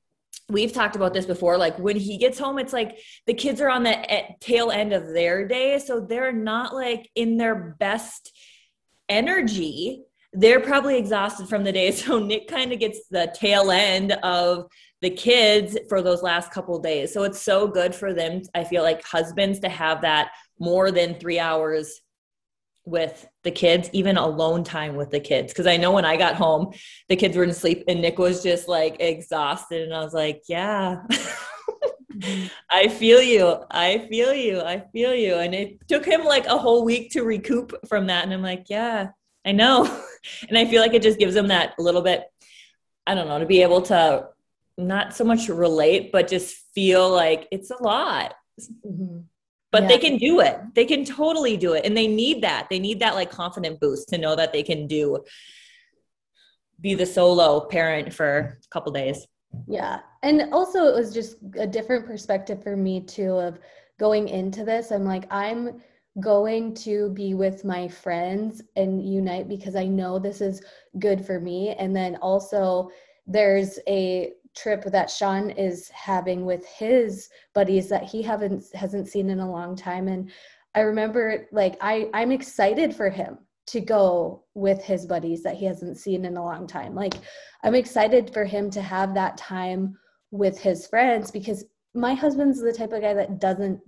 we've 0.48 0.72
talked 0.72 0.96
about 0.96 1.14
this 1.14 1.26
before 1.26 1.56
like 1.56 1.78
when 1.78 1.96
he 1.96 2.18
gets 2.18 2.38
home 2.38 2.58
it's 2.58 2.72
like 2.72 2.98
the 3.26 3.32
kids 3.32 3.62
are 3.62 3.70
on 3.70 3.82
the 3.82 3.96
tail 4.40 4.70
end 4.70 4.92
of 4.92 5.06
their 5.14 5.48
day 5.48 5.78
so 5.78 6.00
they're 6.00 6.32
not 6.32 6.74
like 6.74 7.08
in 7.14 7.38
their 7.38 7.76
best 7.78 8.30
energy. 9.08 10.02
They're 10.32 10.60
probably 10.60 10.98
exhausted 10.98 11.48
from 11.48 11.64
the 11.64 11.72
day. 11.72 11.90
So 11.92 12.18
nick 12.18 12.48
kind 12.48 12.72
of 12.72 12.78
gets 12.78 13.08
the 13.10 13.32
tail 13.34 13.70
end 13.70 14.12
of 14.22 14.66
the 15.04 15.10
kids 15.10 15.76
for 15.90 16.00
those 16.00 16.22
last 16.22 16.50
couple 16.50 16.78
days. 16.78 17.12
So 17.12 17.24
it's 17.24 17.38
so 17.38 17.68
good 17.68 17.94
for 17.94 18.14
them. 18.14 18.40
I 18.54 18.64
feel 18.64 18.82
like 18.82 19.04
husbands 19.04 19.58
to 19.58 19.68
have 19.68 20.00
that 20.00 20.30
more 20.58 20.90
than 20.90 21.16
three 21.16 21.38
hours 21.38 22.00
with 22.86 23.28
the 23.42 23.50
kids, 23.50 23.90
even 23.92 24.16
alone 24.16 24.64
time 24.64 24.96
with 24.96 25.10
the 25.10 25.20
kids. 25.20 25.52
Cause 25.52 25.66
I 25.66 25.76
know 25.76 25.92
when 25.92 26.06
I 26.06 26.16
got 26.16 26.36
home, 26.36 26.72
the 27.10 27.16
kids 27.16 27.36
were 27.36 27.44
in 27.44 27.52
sleep 27.52 27.84
and 27.86 28.00
Nick 28.00 28.18
was 28.18 28.42
just 28.42 28.66
like 28.66 28.96
exhausted. 28.98 29.82
And 29.82 29.94
I 29.94 30.02
was 30.02 30.14
like, 30.14 30.40
yeah. 30.48 31.02
I 32.70 32.88
feel 32.88 33.20
you. 33.20 33.62
I 33.70 34.06
feel 34.08 34.32
you. 34.32 34.62
I 34.62 34.84
feel 34.90 35.14
you. 35.14 35.34
And 35.34 35.54
it 35.54 35.86
took 35.86 36.06
him 36.06 36.24
like 36.24 36.46
a 36.46 36.56
whole 36.56 36.82
week 36.82 37.10
to 37.10 37.24
recoup 37.24 37.74
from 37.86 38.06
that. 38.06 38.24
And 38.24 38.32
I'm 38.32 38.40
like, 38.40 38.70
yeah, 38.70 39.08
I 39.44 39.52
know. 39.52 39.84
and 40.48 40.56
I 40.56 40.64
feel 40.64 40.80
like 40.80 40.94
it 40.94 41.02
just 41.02 41.18
gives 41.18 41.36
him 41.36 41.48
that 41.48 41.78
little 41.78 42.00
bit, 42.00 42.24
I 43.06 43.14
don't 43.14 43.28
know, 43.28 43.38
to 43.38 43.44
be 43.44 43.60
able 43.60 43.82
to 43.82 44.28
not 44.76 45.14
so 45.14 45.24
much 45.24 45.48
relate, 45.48 46.10
but 46.12 46.28
just 46.28 46.56
feel 46.74 47.10
like 47.10 47.46
it's 47.50 47.70
a 47.70 47.82
lot. 47.82 48.34
Mm-hmm. 48.60 49.20
But 49.70 49.82
yeah. 49.82 49.88
they 49.88 49.98
can 49.98 50.18
do 50.18 50.40
it. 50.40 50.58
They 50.74 50.84
can 50.84 51.04
totally 51.04 51.56
do 51.56 51.74
it. 51.74 51.84
And 51.84 51.96
they 51.96 52.06
need 52.06 52.42
that. 52.42 52.68
They 52.70 52.78
need 52.78 53.00
that 53.00 53.14
like 53.14 53.30
confident 53.30 53.80
boost 53.80 54.08
to 54.10 54.18
know 54.18 54.36
that 54.36 54.52
they 54.52 54.62
can 54.62 54.86
do 54.86 55.24
be 56.80 56.94
the 56.94 57.06
solo 57.06 57.60
parent 57.66 58.12
for 58.12 58.58
a 58.62 58.68
couple 58.70 58.92
days. 58.92 59.26
Yeah. 59.66 60.00
And 60.22 60.52
also 60.52 60.86
it 60.86 60.94
was 60.94 61.12
just 61.12 61.36
a 61.58 61.66
different 61.66 62.06
perspective 62.06 62.62
for 62.62 62.76
me 62.76 63.00
too 63.00 63.38
of 63.38 63.58
going 63.98 64.28
into 64.28 64.64
this. 64.64 64.90
I'm 64.90 65.04
like, 65.04 65.26
I'm 65.30 65.80
going 66.20 66.74
to 66.74 67.10
be 67.10 67.34
with 67.34 67.64
my 67.64 67.88
friends 67.88 68.62
and 68.76 69.04
unite 69.04 69.48
because 69.48 69.74
I 69.74 69.86
know 69.86 70.18
this 70.18 70.40
is 70.40 70.62
good 70.98 71.24
for 71.24 71.40
me. 71.40 71.70
And 71.70 71.94
then 71.94 72.16
also 72.16 72.90
there's 73.26 73.78
a 73.88 74.32
trip 74.54 74.84
that 74.84 75.10
Sean 75.10 75.50
is 75.50 75.88
having 75.88 76.44
with 76.44 76.66
his 76.66 77.28
buddies 77.54 77.88
that 77.88 78.04
he 78.04 78.22
haven't 78.22 78.64
hasn't 78.74 79.08
seen 79.08 79.30
in 79.30 79.40
a 79.40 79.50
long 79.50 79.74
time 79.76 80.08
and 80.08 80.30
I 80.74 80.80
remember 80.80 81.46
like 81.52 81.76
I 81.80 82.08
I'm 82.12 82.32
excited 82.32 82.94
for 82.94 83.08
him 83.08 83.38
to 83.66 83.80
go 83.80 84.44
with 84.54 84.82
his 84.82 85.06
buddies 85.06 85.42
that 85.42 85.56
he 85.56 85.64
hasn't 85.64 85.96
seen 85.96 86.24
in 86.24 86.36
a 86.36 86.44
long 86.44 86.66
time. 86.66 86.94
Like 86.94 87.14
I'm 87.62 87.74
excited 87.74 88.32
for 88.32 88.44
him 88.44 88.70
to 88.70 88.82
have 88.82 89.14
that 89.14 89.36
time 89.36 89.96
with 90.30 90.58
his 90.58 90.86
friends 90.86 91.30
because 91.30 91.64
my 91.94 92.14
husband's 92.14 92.60
the 92.60 92.72
type 92.72 92.92
of 92.92 93.00
guy 93.00 93.14
that 93.14 93.40
doesn't 93.40 93.80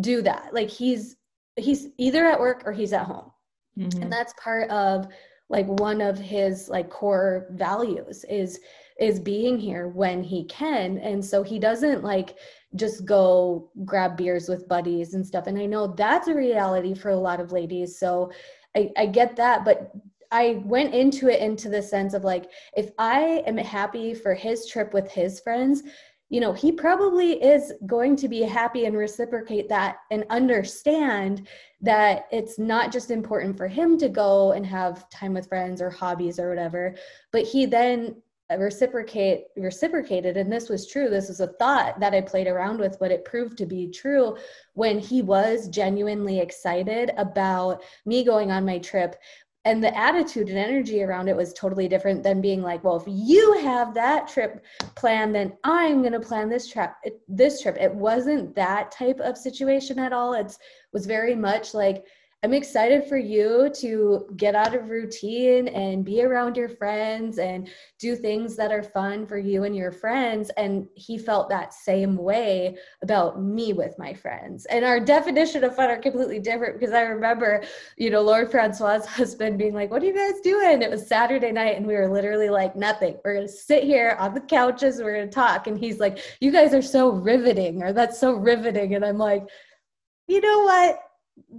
do 0.00 0.22
that. 0.22 0.54
Like 0.54 0.70
he's 0.70 1.16
he's 1.56 1.88
either 1.98 2.24
at 2.26 2.40
work 2.40 2.62
or 2.64 2.72
he's 2.72 2.92
at 2.92 3.06
home. 3.06 3.30
Mm-hmm. 3.78 4.02
And 4.02 4.12
that's 4.12 4.34
part 4.42 4.70
of 4.70 5.08
like 5.50 5.66
one 5.66 6.00
of 6.00 6.18
his 6.18 6.68
like 6.68 6.88
core 6.88 7.48
values 7.50 8.24
is 8.30 8.60
is 9.02 9.18
being 9.18 9.58
here 9.58 9.88
when 9.88 10.22
he 10.22 10.44
can. 10.44 10.96
And 10.98 11.24
so 11.24 11.42
he 11.42 11.58
doesn't 11.58 12.04
like 12.04 12.36
just 12.76 13.04
go 13.04 13.68
grab 13.84 14.16
beers 14.16 14.48
with 14.48 14.68
buddies 14.68 15.14
and 15.14 15.26
stuff. 15.26 15.48
And 15.48 15.58
i 15.58 15.66
know 15.66 15.88
that's 15.88 16.28
a 16.28 16.34
reality 16.34 16.94
for 16.94 17.10
a 17.10 17.16
lot 17.16 17.40
of 17.40 17.50
ladies. 17.50 17.98
So 17.98 18.30
i, 18.76 18.90
I 18.96 19.06
get 19.06 19.34
that. 19.36 19.64
But 19.64 19.90
I 20.30 20.62
went 20.64 20.94
into 20.94 21.28
it 21.28 21.40
into 21.40 21.68
the 21.68 21.82
sense 21.82 22.14
of 22.14 22.22
like, 22.22 22.48
if 22.76 22.92
I 22.96 23.42
am 23.44 23.56
happy 23.56 24.14
for 24.14 24.34
his 24.34 24.66
trip 24.66 24.94
with 24.94 25.10
his 25.10 25.40
friends, 25.40 25.82
you 26.30 26.40
know, 26.40 26.52
he 26.52 26.72
probably 26.72 27.32
is 27.42 27.74
going 27.84 28.16
to 28.16 28.28
be 28.28 28.40
happy 28.40 28.86
and 28.86 28.96
reciprocate 28.96 29.68
that 29.68 29.96
and 30.10 30.24
understand 30.30 31.46
that 31.82 32.26
it's 32.30 32.58
not 32.58 32.90
just 32.92 33.10
important 33.10 33.58
for 33.58 33.68
him 33.68 33.98
to 33.98 34.08
go 34.08 34.52
and 34.52 34.64
have 34.64 35.10
time 35.10 35.34
with 35.34 35.48
friends 35.48 35.82
or 35.82 35.90
hobbies 35.90 36.38
or 36.38 36.48
whatever, 36.48 36.94
but 37.32 37.42
he 37.42 37.66
then 37.66 38.14
reciprocate 38.54 39.44
reciprocated 39.56 40.36
and 40.36 40.52
this 40.52 40.68
was 40.68 40.86
true. 40.86 41.08
This 41.08 41.28
was 41.28 41.40
a 41.40 41.48
thought 41.48 42.00
that 42.00 42.14
i 42.14 42.20
played 42.20 42.46
around 42.46 42.78
with 42.78 42.98
but 42.98 43.10
it 43.10 43.24
proved 43.24 43.58
to 43.58 43.66
be 43.66 43.90
true 43.90 44.36
when 44.74 44.98
he 44.98 45.22
was 45.22 45.68
genuinely 45.68 46.40
excited 46.40 47.10
about 47.16 47.82
me 48.06 48.24
going 48.24 48.50
on 48.50 48.64
my 48.64 48.78
trip. 48.78 49.16
And 49.64 49.82
the 49.82 49.96
attitude 49.96 50.48
and 50.48 50.58
energy 50.58 51.04
around 51.04 51.28
it 51.28 51.36
was 51.36 51.52
totally 51.52 51.86
different 51.86 52.24
than 52.24 52.40
being 52.40 52.62
like 52.62 52.82
well 52.82 52.96
if 52.96 53.04
you 53.06 53.58
have 53.60 53.94
that 53.94 54.26
trip 54.28 54.64
planned 54.96 55.34
then 55.34 55.52
i'm 55.62 56.00
going 56.00 56.12
to 56.12 56.20
plan 56.20 56.48
this 56.48 56.68
trip 56.68 56.92
this 57.28 57.62
trip. 57.62 57.76
It 57.80 57.94
wasn't 57.94 58.54
that 58.56 58.90
type 58.90 59.20
of 59.20 59.38
situation 59.38 59.98
at 59.98 60.12
all. 60.12 60.34
It 60.34 60.56
was 60.92 61.06
very 61.06 61.34
much 61.34 61.74
like 61.74 62.04
I'm 62.44 62.54
excited 62.54 63.06
for 63.06 63.16
you 63.16 63.70
to 63.76 64.26
get 64.36 64.56
out 64.56 64.74
of 64.74 64.90
routine 64.90 65.68
and 65.68 66.04
be 66.04 66.24
around 66.24 66.56
your 66.56 66.68
friends 66.68 67.38
and 67.38 67.70
do 68.00 68.16
things 68.16 68.56
that 68.56 68.72
are 68.72 68.82
fun 68.82 69.28
for 69.28 69.38
you 69.38 69.62
and 69.62 69.76
your 69.76 69.92
friends. 69.92 70.50
And 70.56 70.88
he 70.96 71.18
felt 71.18 71.48
that 71.50 71.72
same 71.72 72.16
way 72.16 72.78
about 73.00 73.40
me 73.40 73.72
with 73.72 73.96
my 73.96 74.12
friends. 74.12 74.66
And 74.66 74.84
our 74.84 74.98
definition 74.98 75.62
of 75.62 75.76
fun 75.76 75.88
are 75.88 75.98
completely 75.98 76.40
different 76.40 76.80
because 76.80 76.92
I 76.92 77.02
remember, 77.02 77.62
you 77.96 78.10
know, 78.10 78.22
Lauren 78.22 78.48
Francois' 78.48 79.06
husband 79.06 79.56
being 79.56 79.72
like, 79.72 79.92
What 79.92 80.02
are 80.02 80.06
you 80.06 80.12
guys 80.12 80.40
doing? 80.40 80.82
It 80.82 80.90
was 80.90 81.06
Saturday 81.06 81.52
night 81.52 81.76
and 81.76 81.86
we 81.86 81.94
were 81.94 82.12
literally 82.12 82.50
like, 82.50 82.74
Nothing. 82.74 83.18
We're 83.24 83.34
going 83.34 83.46
to 83.46 83.52
sit 83.52 83.84
here 83.84 84.16
on 84.18 84.34
the 84.34 84.40
couches, 84.40 84.98
we're 84.98 85.14
going 85.14 85.28
to 85.28 85.32
talk. 85.32 85.68
And 85.68 85.78
he's 85.78 86.00
like, 86.00 86.18
You 86.40 86.50
guys 86.50 86.74
are 86.74 86.82
so 86.82 87.10
riveting, 87.10 87.84
or 87.84 87.92
that's 87.92 88.18
so 88.18 88.32
riveting. 88.32 88.96
And 88.96 89.04
I'm 89.04 89.18
like, 89.18 89.44
You 90.26 90.40
know 90.40 90.64
what? 90.64 90.98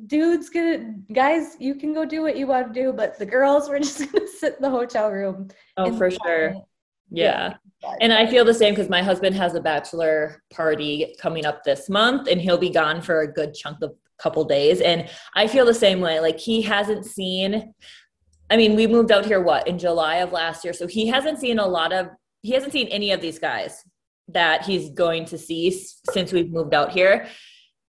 Dudes 0.07 0.49
gonna 0.49 0.95
guys 1.13 1.55
you 1.59 1.75
can 1.75 1.93
go 1.93 2.05
do 2.05 2.21
what 2.21 2.35
you 2.37 2.47
want 2.47 2.73
to 2.73 2.79
do 2.79 2.91
but 2.91 3.17
the 3.17 3.25
girls 3.25 3.69
were 3.69 3.79
just 3.87 4.11
gonna 4.11 4.27
sit 4.27 4.55
in 4.55 4.61
the 4.61 4.69
hotel 4.69 5.11
room 5.11 5.47
oh 5.77 5.95
for 5.97 6.09
sure 6.09 6.53
yeah. 7.09 7.53
yeah. 7.81 7.95
and 8.01 8.11
i 8.11 8.25
feel 8.25 8.43
the 8.43 8.53
same 8.53 8.73
because 8.73 8.89
my 8.89 9.01
husband 9.01 9.35
has 9.35 9.55
a 9.55 9.61
bachelor 9.61 10.41
party 10.51 11.15
coming 11.19 11.45
up 11.45 11.63
this 11.63 11.89
month 11.89 12.27
and 12.27 12.41
he'll 12.41 12.57
be 12.57 12.69
gone 12.69 13.01
for 13.01 13.21
a 13.21 13.31
good 13.31 13.53
chunk 13.53 13.77
of 13.81 13.93
couple 14.17 14.43
days 14.45 14.79
and 14.81 15.09
i 15.35 15.47
feel 15.47 15.65
the 15.65 15.73
same 15.73 15.99
way 15.99 16.19
like 16.19 16.39
he 16.39 16.61
hasn't 16.61 17.05
seen 17.05 17.73
i 18.49 18.55
mean 18.55 18.75
we 18.75 18.87
moved 18.87 19.11
out 19.11 19.25
here 19.25 19.41
what 19.41 19.67
in 19.67 19.77
july 19.77 20.17
of 20.17 20.31
last 20.31 20.63
year 20.63 20.73
so 20.73 20.87
he 20.87 21.07
hasn't 21.07 21.39
seen 21.39 21.59
a 21.59 21.65
lot 21.65 21.91
of 21.91 22.07
he 22.41 22.51
hasn't 22.51 22.71
seen 22.71 22.87
any 22.87 23.11
of 23.11 23.21
these 23.21 23.39
guys 23.39 23.83
that 24.27 24.63
he's 24.63 24.89
going 24.91 25.25
to 25.25 25.37
see 25.37 25.69
since 26.11 26.31
we've 26.31 26.51
moved 26.51 26.73
out 26.73 26.91
here 26.91 27.27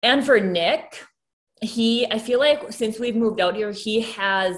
and 0.03 0.23
for 0.25 0.39
nick 0.39 1.03
he 1.61 2.05
i 2.11 2.19
feel 2.19 2.39
like 2.39 2.71
since 2.71 2.99
we've 2.99 3.15
moved 3.15 3.39
out 3.39 3.55
here 3.55 3.71
he 3.71 4.01
has 4.01 4.55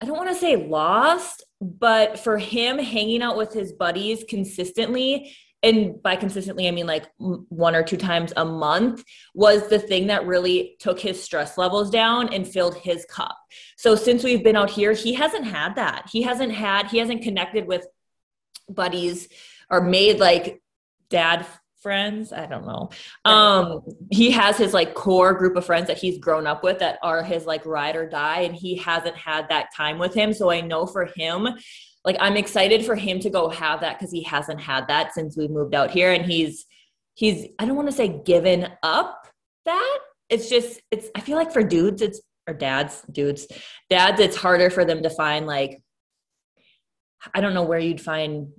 i 0.00 0.06
don't 0.06 0.16
want 0.16 0.28
to 0.28 0.34
say 0.34 0.56
lost 0.56 1.44
but 1.60 2.18
for 2.18 2.38
him 2.38 2.78
hanging 2.78 3.22
out 3.22 3.36
with 3.36 3.52
his 3.52 3.72
buddies 3.72 4.24
consistently 4.28 5.34
and 5.62 6.02
by 6.02 6.16
consistently 6.16 6.68
i 6.68 6.70
mean 6.70 6.86
like 6.86 7.06
one 7.18 7.74
or 7.74 7.82
two 7.82 7.96
times 7.96 8.32
a 8.36 8.44
month 8.44 9.04
was 9.34 9.68
the 9.68 9.78
thing 9.78 10.06
that 10.06 10.26
really 10.26 10.76
took 10.78 10.98
his 10.98 11.22
stress 11.22 11.58
levels 11.58 11.90
down 11.90 12.32
and 12.32 12.48
filled 12.48 12.76
his 12.76 13.04
cup. 13.06 13.36
So 13.76 13.94
since 13.94 14.24
we've 14.24 14.42
been 14.42 14.56
out 14.56 14.70
here 14.70 14.92
he 14.92 15.12
hasn't 15.14 15.44
had 15.44 15.76
that. 15.76 16.08
He 16.10 16.22
hasn't 16.22 16.52
had 16.52 16.86
he 16.86 16.98
hasn't 16.98 17.22
connected 17.22 17.66
with 17.66 17.86
buddies 18.68 19.28
or 19.70 19.80
made 19.80 20.18
like 20.18 20.62
dad 21.10 21.46
friends? 21.82 22.32
I 22.32 22.46
don't 22.46 22.66
know. 22.66 22.90
Um 23.24 23.82
he 24.10 24.30
has 24.30 24.56
his 24.56 24.72
like 24.72 24.94
core 24.94 25.34
group 25.34 25.56
of 25.56 25.64
friends 25.64 25.86
that 25.86 25.98
he's 25.98 26.18
grown 26.18 26.46
up 26.46 26.62
with 26.62 26.78
that 26.80 26.98
are 27.02 27.22
his 27.22 27.46
like 27.46 27.64
ride 27.66 27.96
or 27.96 28.08
die 28.08 28.40
and 28.40 28.54
he 28.54 28.76
hasn't 28.76 29.16
had 29.16 29.48
that 29.48 29.68
time 29.76 29.98
with 29.98 30.14
him. 30.14 30.32
So 30.32 30.50
i 30.50 30.60
know 30.60 30.86
for 30.86 31.06
him 31.06 31.48
like 32.04 32.16
i'm 32.20 32.36
excited 32.36 32.84
for 32.84 32.94
him 32.94 33.20
to 33.20 33.30
go 33.30 33.48
have 33.48 33.80
that 33.80 33.98
because 33.98 34.12
he 34.12 34.22
hasn't 34.22 34.60
had 34.60 34.88
that 34.88 35.12
since 35.14 35.36
we 35.36 35.48
moved 35.48 35.74
out 35.74 35.90
here 35.90 36.12
and 36.12 36.24
he's 36.24 36.66
he's 37.14 37.46
i 37.58 37.64
don't 37.64 37.76
want 37.76 37.88
to 37.88 37.94
say 37.94 38.20
given 38.24 38.68
up 38.82 39.26
that. 39.66 39.98
It's 40.28 40.48
just 40.48 40.80
it's 40.90 41.08
i 41.16 41.20
feel 41.20 41.36
like 41.36 41.52
for 41.52 41.62
dudes 41.62 42.02
it's 42.02 42.20
or 42.46 42.54
dads 42.54 43.02
dudes 43.10 43.46
dads 43.88 44.20
it's 44.20 44.36
harder 44.36 44.70
for 44.70 44.84
them 44.84 45.02
to 45.02 45.10
find 45.10 45.46
like 45.46 45.82
i 47.34 47.40
don't 47.40 47.52
know 47.52 47.64
where 47.64 47.80
you'd 47.80 48.00
find 48.00 48.52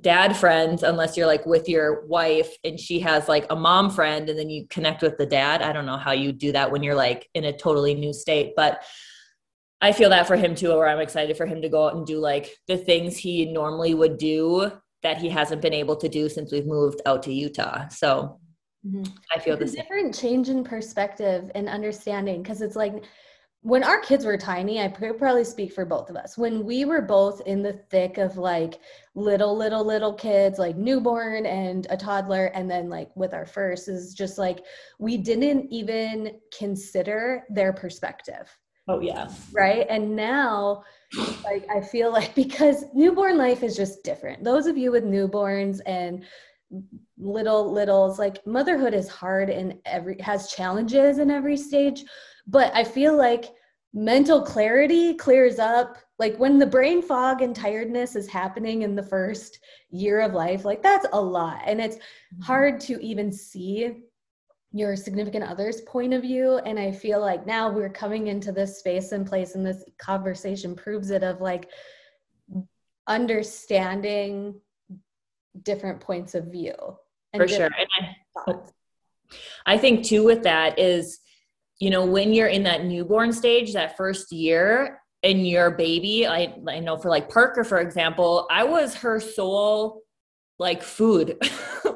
dad 0.00 0.34
friends 0.36 0.82
unless 0.82 1.16
you're 1.16 1.26
like 1.26 1.44
with 1.44 1.68
your 1.68 2.06
wife 2.06 2.56
and 2.64 2.80
she 2.80 2.98
has 3.00 3.28
like 3.28 3.46
a 3.50 3.56
mom 3.56 3.90
friend 3.90 4.28
and 4.30 4.38
then 4.38 4.48
you 4.48 4.66
connect 4.68 5.02
with 5.02 5.18
the 5.18 5.26
dad. 5.26 5.60
I 5.60 5.72
don't 5.72 5.84
know 5.84 5.98
how 5.98 6.12
you 6.12 6.32
do 6.32 6.52
that 6.52 6.70
when 6.70 6.82
you're 6.82 6.94
like 6.94 7.28
in 7.34 7.44
a 7.44 7.52
totally 7.52 7.94
new 7.94 8.12
state, 8.12 8.54
but 8.56 8.82
I 9.82 9.92
feel 9.92 10.10
that 10.10 10.26
for 10.26 10.36
him 10.36 10.54
too, 10.54 10.68
where 10.68 10.88
I'm 10.88 11.00
excited 11.00 11.36
for 11.36 11.44
him 11.44 11.60
to 11.60 11.68
go 11.68 11.86
out 11.86 11.96
and 11.96 12.06
do 12.06 12.18
like 12.18 12.56
the 12.68 12.78
things 12.78 13.16
he 13.16 13.46
normally 13.46 13.92
would 13.92 14.16
do 14.16 14.72
that 15.02 15.18
he 15.18 15.28
hasn't 15.28 15.60
been 15.60 15.74
able 15.74 15.96
to 15.96 16.08
do 16.08 16.28
since 16.28 16.52
we've 16.52 16.66
moved 16.66 17.02
out 17.04 17.22
to 17.24 17.32
Utah. 17.32 17.88
So 17.88 18.38
mm-hmm. 18.86 19.02
I 19.34 19.40
feel 19.40 19.56
this 19.56 19.72
different 19.72 20.14
change 20.14 20.48
in 20.48 20.64
perspective 20.64 21.50
and 21.54 21.68
understanding 21.68 22.42
because 22.42 22.62
it's 22.62 22.76
like 22.76 23.04
when 23.62 23.84
our 23.84 24.00
kids 24.00 24.24
were 24.24 24.36
tiny, 24.36 24.80
I 24.80 24.88
probably 24.88 25.44
speak 25.44 25.72
for 25.72 25.84
both 25.84 26.10
of 26.10 26.16
us. 26.16 26.36
When 26.36 26.64
we 26.64 26.84
were 26.84 27.00
both 27.00 27.40
in 27.42 27.62
the 27.62 27.72
thick 27.72 28.18
of 28.18 28.36
like 28.36 28.80
little, 29.14 29.56
little, 29.56 29.84
little 29.84 30.12
kids, 30.12 30.58
like 30.58 30.76
newborn 30.76 31.46
and 31.46 31.86
a 31.88 31.96
toddler, 31.96 32.46
and 32.46 32.68
then 32.68 32.88
like 32.88 33.14
with 33.14 33.32
our 33.32 33.46
first, 33.46 33.86
is 33.88 34.14
just 34.14 34.36
like 34.36 34.64
we 34.98 35.16
didn't 35.16 35.72
even 35.72 36.40
consider 36.56 37.44
their 37.50 37.72
perspective. 37.72 38.50
Oh 38.88 38.98
yeah. 38.98 39.28
Right. 39.52 39.86
And 39.88 40.16
now 40.16 40.82
like 41.44 41.64
I 41.70 41.80
feel 41.80 42.10
like 42.10 42.34
because 42.34 42.84
newborn 42.94 43.38
life 43.38 43.62
is 43.62 43.76
just 43.76 44.02
different. 44.02 44.42
Those 44.42 44.66
of 44.66 44.76
you 44.76 44.90
with 44.90 45.04
newborns 45.04 45.80
and 45.86 46.24
little 47.18 47.70
littles 47.70 48.18
like 48.18 48.44
motherhood 48.46 48.94
is 48.94 49.06
hard 49.06 49.50
and 49.50 49.78
every 49.84 50.18
has 50.20 50.50
challenges 50.50 51.18
in 51.18 51.30
every 51.30 51.56
stage 51.56 52.02
but 52.46 52.74
i 52.74 52.84
feel 52.84 53.16
like 53.16 53.54
mental 53.94 54.42
clarity 54.42 55.14
clears 55.14 55.58
up 55.58 55.98
like 56.18 56.36
when 56.38 56.58
the 56.58 56.66
brain 56.66 57.02
fog 57.02 57.42
and 57.42 57.54
tiredness 57.54 58.16
is 58.16 58.28
happening 58.28 58.82
in 58.82 58.94
the 58.94 59.02
first 59.02 59.58
year 59.90 60.20
of 60.20 60.34
life 60.34 60.64
like 60.64 60.82
that's 60.82 61.06
a 61.12 61.20
lot. 61.20 61.60
And 61.66 61.80
it's 61.80 61.96
mm-hmm. 61.96 62.42
hard 62.42 62.80
to 62.82 63.02
even 63.02 63.32
see 63.32 64.04
your 64.72 64.96
significant 64.96 65.44
other's 65.44 65.82
point 65.82 66.14
of 66.14 66.22
view. 66.22 66.58
And 66.58 66.78
i 66.78 66.92
feel 66.92 67.20
like 67.20 67.44
now 67.44 67.70
we're 67.70 67.90
coming 67.90 68.28
into 68.28 68.52
this 68.52 68.78
space 68.78 69.12
and 69.12 69.26
place 69.26 69.56
and 69.56 69.66
this 69.66 69.84
conversation 69.98 70.74
proves 70.74 71.10
it 71.10 71.22
of 71.22 71.40
like 71.40 71.68
understanding 73.08 74.54
different 75.64 76.00
points 76.00 76.34
of 76.34 76.46
view 76.46 76.74
for 77.36 77.48
sure. 77.48 77.66
and 77.66 78.14
I, 78.46 79.74
I 79.74 79.76
think 79.76 80.04
too 80.04 80.24
with 80.24 80.44
that 80.44 80.78
is 80.78 81.18
you 81.82 81.90
know 81.90 82.04
when 82.04 82.32
you're 82.32 82.48
in 82.56 82.62
that 82.62 82.84
newborn 82.84 83.32
stage 83.32 83.72
that 83.72 83.96
first 83.96 84.32
year 84.32 85.00
and 85.22 85.46
your 85.46 85.70
baby 85.70 86.26
I, 86.26 86.54
I 86.68 86.78
know 86.78 86.96
for 86.96 87.08
like 87.08 87.28
parker 87.28 87.64
for 87.64 87.78
example 87.80 88.46
i 88.50 88.62
was 88.62 88.94
her 88.96 89.20
sole 89.20 90.02
like 90.62 90.82
food. 90.82 91.36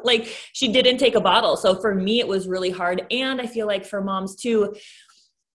Like 0.05 0.29
she 0.53 0.69
didn't 0.73 0.99
take 0.99 1.17
a 1.17 1.21
bottle. 1.21 1.57
So 1.57 1.81
for 1.81 1.93
me 1.93 2.21
it 2.21 2.29
was 2.29 2.47
really 2.47 2.71
hard. 2.71 3.05
And 3.11 3.41
i 3.41 3.47
feel 3.47 3.67
like 3.67 3.85
for 3.85 4.01
moms 4.01 4.37
too 4.37 4.77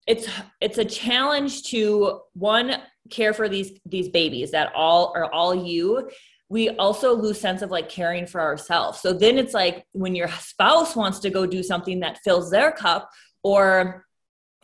it's 0.08 0.28
it's 0.60 0.78
a 0.78 0.84
challenge 0.84 1.62
to 1.70 2.20
one 2.32 2.78
care 3.10 3.32
for 3.32 3.48
these 3.48 3.78
these 3.86 4.08
babies 4.08 4.50
that 4.50 4.72
all 4.74 5.12
are 5.14 5.32
all 5.32 5.54
you. 5.54 6.10
We 6.48 6.70
also 6.70 7.14
lose 7.14 7.40
sense 7.40 7.62
of 7.62 7.70
like 7.70 7.88
caring 7.88 8.26
for 8.26 8.40
ourselves. 8.40 9.00
So 9.00 9.12
then 9.12 9.38
it's 9.38 9.54
like 9.54 9.84
when 9.92 10.16
your 10.16 10.28
spouse 10.28 10.96
wants 10.96 11.20
to 11.20 11.30
go 11.30 11.46
do 11.46 11.62
something 11.62 12.00
that 12.00 12.18
fills 12.24 12.50
their 12.50 12.72
cup 12.72 13.08
or 13.44 14.04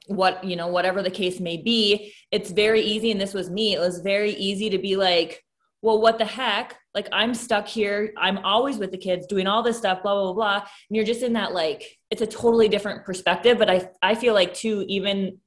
what 0.07 0.43
you 0.45 0.57
know 0.57 0.69
whatever 0.69 1.03
the 1.03 1.11
case 1.11 1.41
may 1.41 1.57
be 1.57 2.13
it's 2.31 2.51
very 2.51 2.81
easy 2.81 3.11
and 3.11 3.21
this 3.21 3.35
was 3.35 3.51
me 3.51 3.75
it 3.75 3.81
was 3.81 4.01
very 4.01 4.33
easy 4.33 4.71
to 4.71 4.79
be 4.79 4.97
like 4.97 5.43
well 5.83 6.01
what 6.01 6.19
the 6.19 6.25
heck? 6.25 6.77
Like 6.95 7.09
i'm 7.13 7.35
stuck 7.35 7.67
here 7.69 8.13
i'm 8.17 8.39
always 8.39 8.79
with 8.79 8.91
the 8.91 8.99
kids 8.99 9.27
doing 9.27 9.47
all 9.47 9.63
this 9.63 9.77
stuff 9.77 10.03
blah 10.03 10.15
blah 10.15 10.33
blah 10.33 10.57
and 10.57 10.97
you're 10.97 11.05
just 11.05 11.23
in 11.23 11.35
that 11.35 11.53
like 11.53 11.99
it's 12.11 12.23
a 12.23 12.27
totally 12.27 12.69
different 12.69 13.05
perspective 13.05 13.59
but 13.59 13.69
i 13.69 13.89
i 14.01 14.15
feel 14.15 14.33
like 14.33 14.55
too 14.55 14.85
even 14.89 15.39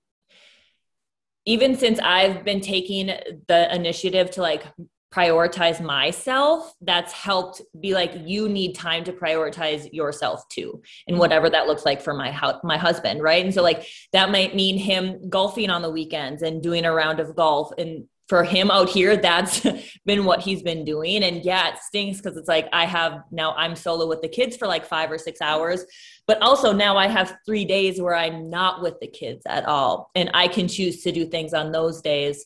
even 1.45 1.75
since 1.75 1.97
i've 1.99 2.45
been 2.45 2.61
taking 2.61 3.07
the 3.47 3.75
initiative 3.75 4.29
to 4.31 4.41
like 4.41 4.63
prioritize 5.11 5.81
myself 5.81 6.75
that's 6.81 7.11
helped 7.11 7.61
be 7.79 7.93
like 7.95 8.13
you 8.25 8.47
need 8.47 8.75
time 8.75 9.03
to 9.03 9.11
prioritize 9.11 9.91
yourself 9.91 10.47
too 10.49 10.81
and 11.07 11.17
whatever 11.17 11.49
that 11.49 11.65
looks 11.65 11.83
like 11.83 11.99
for 11.99 12.13
my 12.13 12.31
hu- 12.31 12.59
my 12.63 12.77
husband 12.77 13.21
right? 13.21 13.43
And 13.43 13.53
so 13.53 13.63
like 13.63 13.87
that 14.13 14.31
might 14.31 14.55
mean 14.55 14.77
him 14.77 15.29
golfing 15.29 15.71
on 15.71 15.81
the 15.81 15.89
weekends 15.89 16.43
and 16.43 16.61
doing 16.61 16.85
a 16.85 16.93
round 16.93 17.19
of 17.19 17.35
golf 17.35 17.71
and 17.79 18.05
for 18.27 18.43
him 18.43 18.69
out 18.69 18.87
here 18.87 19.17
that's 19.17 19.65
been 20.05 20.25
what 20.25 20.41
he's 20.41 20.61
been 20.61 20.85
doing. 20.85 21.23
And 21.23 21.43
yeah 21.43 21.69
it 21.69 21.79
stinks 21.79 22.21
because 22.21 22.37
it's 22.37 22.47
like 22.47 22.69
i 22.71 22.85
have 22.85 23.23
now 23.31 23.53
i'm 23.55 23.75
solo 23.75 24.07
with 24.07 24.21
the 24.21 24.27
kids 24.27 24.55
for 24.55 24.67
like 24.67 24.85
five 24.85 25.11
or 25.11 25.17
six 25.17 25.41
hours 25.41 25.85
but 26.27 26.39
also 26.41 26.71
now 26.71 26.97
i 26.97 27.07
have 27.07 27.37
three 27.45 27.65
days 27.65 27.99
where 27.99 28.15
i'm 28.15 28.49
not 28.49 28.81
with 28.81 28.99
the 28.99 29.07
kids 29.07 29.43
at 29.47 29.65
all 29.65 30.11
and 30.15 30.29
i 30.33 30.47
can 30.47 30.67
choose 30.67 31.01
to 31.01 31.11
do 31.11 31.25
things 31.25 31.53
on 31.53 31.71
those 31.71 32.01
days 32.01 32.45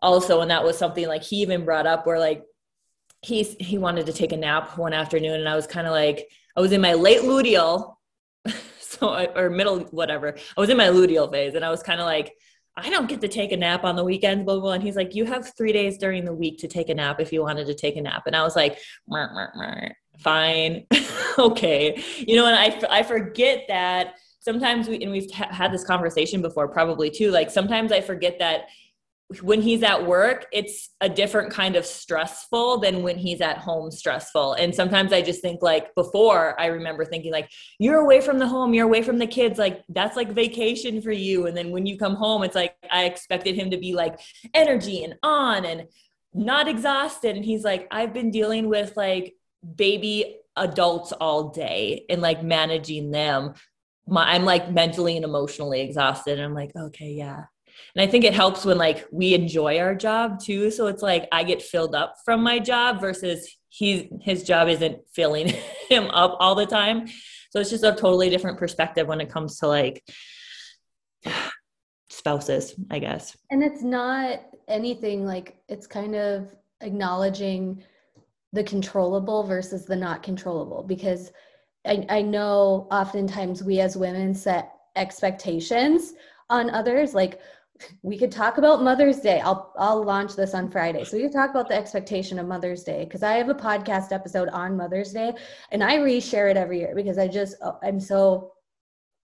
also 0.00 0.40
and 0.40 0.50
that 0.50 0.64
was 0.64 0.78
something 0.78 1.06
like 1.08 1.22
he 1.22 1.36
even 1.36 1.64
brought 1.64 1.86
up 1.86 2.06
where 2.06 2.18
like 2.18 2.44
he's 3.22 3.56
he 3.58 3.78
wanted 3.78 4.06
to 4.06 4.12
take 4.12 4.32
a 4.32 4.36
nap 4.36 4.78
one 4.78 4.92
afternoon 4.92 5.40
and 5.40 5.48
i 5.48 5.56
was 5.56 5.66
kind 5.66 5.86
of 5.86 5.92
like 5.92 6.28
i 6.56 6.60
was 6.60 6.72
in 6.72 6.80
my 6.80 6.94
late 6.94 7.22
luteal 7.22 7.96
so 8.78 9.10
I, 9.10 9.26
or 9.34 9.50
middle 9.50 9.80
whatever. 9.90 10.36
I 10.56 10.60
was 10.60 10.70
in 10.70 10.76
my 10.76 10.88
luteal 10.88 11.30
phase 11.30 11.54
and 11.54 11.64
i 11.64 11.70
was 11.70 11.82
kind 11.82 12.00
of 12.00 12.06
like 12.06 12.32
i 12.76 12.88
don't 12.90 13.08
get 13.08 13.20
to 13.22 13.28
take 13.28 13.52
a 13.52 13.56
nap 13.56 13.84
on 13.84 13.96
the 13.96 14.04
weekends 14.04 14.44
blah, 14.44 14.54
blah 14.54 14.62
blah. 14.62 14.72
And 14.72 14.82
he's 14.82 14.96
like 14.96 15.14
you 15.14 15.24
have 15.24 15.52
three 15.56 15.72
days 15.72 15.98
during 15.98 16.24
the 16.24 16.34
week 16.34 16.58
to 16.58 16.68
take 16.68 16.88
a 16.88 16.94
nap 16.94 17.20
if 17.20 17.32
you 17.32 17.42
wanted 17.42 17.66
to 17.66 17.74
take 17.74 17.96
a 17.96 18.00
nap. 18.00 18.22
And 18.26 18.36
i 18.36 18.42
was 18.42 18.56
like 18.56 18.78
meh, 19.08 19.26
meh, 19.34 19.46
meh. 19.56 19.88
fine. 20.18 20.86
Okay. 21.38 22.02
You 22.18 22.34
know 22.34 22.46
and 22.46 22.56
i 22.56 22.98
i 22.98 23.02
forget 23.04 23.64
that 23.68 24.14
sometimes 24.40 24.88
we 24.88 25.00
and 25.02 25.12
we've 25.12 25.30
had 25.30 25.72
this 25.72 25.84
conversation 25.84 26.42
before 26.42 26.66
probably 26.66 27.10
too 27.10 27.30
like 27.30 27.48
sometimes 27.48 27.92
i 27.92 28.00
forget 28.00 28.40
that 28.40 28.62
when 29.42 29.60
he's 29.60 29.82
at 29.82 30.06
work, 30.06 30.46
it's 30.52 30.88
a 31.02 31.08
different 31.08 31.52
kind 31.52 31.76
of 31.76 31.84
stressful 31.84 32.78
than 32.78 33.02
when 33.02 33.18
he's 33.18 33.42
at 33.42 33.58
home 33.58 33.90
stressful. 33.90 34.54
And 34.54 34.74
sometimes 34.74 35.12
I 35.12 35.20
just 35.20 35.42
think 35.42 35.60
like 35.60 35.94
before 35.94 36.58
I 36.58 36.66
remember 36.66 37.04
thinking 37.04 37.30
like 37.30 37.50
you're 37.78 38.00
away 38.00 38.22
from 38.22 38.38
the 38.38 38.48
home, 38.48 38.72
you're 38.72 38.86
away 38.86 39.02
from 39.02 39.18
the 39.18 39.26
kids, 39.26 39.58
like 39.58 39.82
that's 39.90 40.16
like 40.16 40.32
vacation 40.32 41.02
for 41.02 41.12
you. 41.12 41.46
And 41.46 41.54
then 41.54 41.70
when 41.72 41.84
you 41.84 41.98
come 41.98 42.14
home, 42.14 42.42
it's 42.42 42.54
like 42.54 42.74
I 42.90 43.04
expected 43.04 43.54
him 43.54 43.70
to 43.70 43.76
be 43.76 43.92
like 43.92 44.18
energy 44.54 45.04
and 45.04 45.14
on 45.22 45.66
and 45.66 45.88
not 46.32 46.66
exhausted. 46.66 47.36
And 47.36 47.44
he's 47.44 47.64
like, 47.64 47.86
I've 47.90 48.14
been 48.14 48.30
dealing 48.30 48.68
with 48.68 48.96
like 48.96 49.34
baby 49.76 50.38
adults 50.56 51.12
all 51.12 51.50
day 51.50 52.06
and 52.08 52.22
like 52.22 52.42
managing 52.42 53.10
them. 53.10 53.52
My, 54.06 54.32
I'm 54.32 54.46
like 54.46 54.70
mentally 54.70 55.16
and 55.16 55.24
emotionally 55.24 55.82
exhausted. 55.82 56.38
And 56.38 56.42
I'm 56.42 56.54
like, 56.54 56.72
okay, 56.74 57.10
yeah, 57.10 57.44
and 57.94 58.06
I 58.06 58.10
think 58.10 58.24
it 58.24 58.34
helps 58.34 58.64
when 58.64 58.78
like 58.78 59.06
we 59.10 59.34
enjoy 59.34 59.78
our 59.78 59.94
job 59.94 60.40
too. 60.40 60.70
So 60.70 60.86
it's 60.86 61.02
like 61.02 61.28
I 61.32 61.44
get 61.44 61.62
filled 61.62 61.94
up 61.94 62.14
from 62.24 62.42
my 62.42 62.58
job 62.58 63.00
versus 63.00 63.48
he's 63.68 64.06
his 64.20 64.42
job 64.42 64.68
isn't 64.68 64.98
filling 65.12 65.48
him 65.88 66.08
up 66.10 66.36
all 66.40 66.54
the 66.54 66.66
time. 66.66 67.08
So 67.50 67.60
it's 67.60 67.70
just 67.70 67.84
a 67.84 67.92
totally 67.92 68.30
different 68.30 68.58
perspective 68.58 69.06
when 69.06 69.20
it 69.20 69.30
comes 69.30 69.58
to 69.58 69.66
like 69.66 70.04
spouses, 72.10 72.74
I 72.90 72.98
guess. 72.98 73.36
And 73.50 73.62
it's 73.62 73.82
not 73.82 74.40
anything 74.68 75.24
like 75.24 75.56
it's 75.68 75.86
kind 75.86 76.14
of 76.14 76.54
acknowledging 76.80 77.82
the 78.52 78.64
controllable 78.64 79.42
versus 79.42 79.84
the 79.84 79.96
not 79.96 80.22
controllable 80.22 80.82
because 80.82 81.32
I, 81.86 82.06
I 82.08 82.22
know 82.22 82.86
oftentimes 82.90 83.62
we 83.62 83.80
as 83.80 83.96
women 83.96 84.34
set 84.34 84.72
expectations 84.96 86.14
on 86.50 86.70
others 86.70 87.14
like 87.14 87.40
we 88.02 88.18
could 88.18 88.32
talk 88.32 88.58
about 88.58 88.82
Mother's 88.82 89.20
Day. 89.20 89.40
I'll 89.40 89.72
I'll 89.78 90.04
launch 90.04 90.36
this 90.36 90.54
on 90.54 90.70
Friday. 90.70 91.04
So 91.04 91.16
we 91.16 91.24
could 91.24 91.32
talk 91.32 91.50
about 91.50 91.68
the 91.68 91.76
expectation 91.76 92.38
of 92.38 92.46
Mother's 92.46 92.84
Day 92.84 93.04
because 93.04 93.22
I 93.22 93.32
have 93.32 93.48
a 93.48 93.54
podcast 93.54 94.12
episode 94.12 94.48
on 94.48 94.76
Mother's 94.76 95.12
Day 95.12 95.32
and 95.70 95.82
I 95.82 95.98
reshare 95.98 96.50
it 96.50 96.56
every 96.56 96.80
year 96.80 96.92
because 96.94 97.18
I 97.18 97.28
just 97.28 97.56
oh, 97.62 97.78
I'm 97.82 98.00
so 98.00 98.52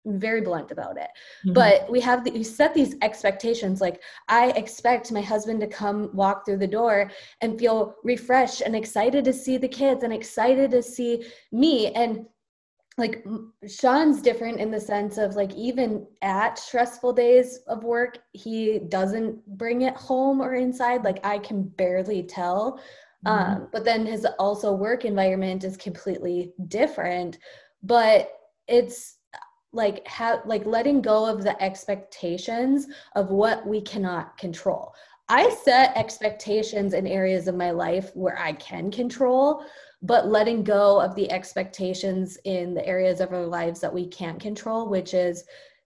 very 0.07 0.41
blunt 0.41 0.71
about 0.71 0.97
it. 0.97 1.11
Mm-hmm. 1.45 1.53
But 1.53 1.91
we 1.91 2.01
have 2.01 2.25
the, 2.25 2.31
we 2.31 2.43
set 2.43 2.75
these 2.75 2.97
expectations 3.03 3.81
like 3.81 4.03
I 4.29 4.51
expect 4.53 5.13
my 5.13 5.21
husband 5.21 5.61
to 5.61 5.67
come 5.67 6.11
walk 6.15 6.47
through 6.47 6.59
the 6.59 6.67
door 6.67 7.11
and 7.43 7.59
feel 7.59 7.97
refreshed 8.03 8.63
and 8.63 8.75
excited 8.75 9.25
to 9.25 9.33
see 9.33 9.59
the 9.59 9.69
kids 9.69 10.03
and 10.03 10.13
excited 10.13 10.71
to 10.71 10.83
see 10.83 11.25
me 11.53 11.93
and 11.93 12.27
like 13.01 13.27
Sean's 13.67 14.23
different 14.23 14.61
in 14.61 14.71
the 14.71 14.81
sense 14.81 15.19
of 15.19 15.35
like 15.35 15.53
even 15.55 16.07
at 16.23 16.59
stressful 16.59 17.15
days 17.15 17.61
of 17.67 17.83
work, 17.83 18.19
he 18.33 18.79
doesn't 18.89 19.45
bring 19.59 19.83
it 19.83 19.97
home 19.97 20.41
or 20.41 20.55
inside. 20.55 21.03
Like 21.03 21.25
I 21.25 21.39
can 21.39 21.63
barely 21.63 22.23
tell. 22.23 22.81
Mm-hmm. 23.27 23.53
Um, 23.53 23.69
but 23.73 23.85
then 23.85 24.07
his 24.07 24.27
also 24.39 24.73
work 24.73 25.05
environment 25.05 25.65
is 25.65 25.77
completely 25.77 26.53
different. 26.69 27.39
But 27.83 28.31
it's 28.69 29.17
like 29.73 30.07
how 30.07 30.43
like 30.45 30.67
letting 30.67 31.01
go 31.01 31.27
of 31.27 31.43
the 31.43 31.61
expectations 31.63 32.87
of 33.17 33.31
what 33.31 33.67
we 33.67 33.81
cannot 33.81 34.37
control. 34.37 34.93
I 35.29 35.49
set 35.65 35.97
expectations 35.97 36.93
in 36.93 37.07
areas 37.07 37.47
of 37.47 37.55
my 37.55 37.71
life 37.71 38.11
where 38.15 38.37
I 38.37 38.53
can 38.55 38.91
control, 38.91 39.65
but 40.03 40.29
letting 40.29 40.63
go 40.63 41.01
of 41.01 41.15
the 41.15 41.31
expectations 41.31 42.39
in 42.45 42.75
the 42.75 42.87
areas 42.87 43.21
of 43.21 43.33
our 43.33 43.47
lives 43.47 43.81
that 43.81 43.93
we 43.93 44.07
can't 44.07 44.41
control, 44.41 44.89
which 44.89 45.13
is 45.13 45.45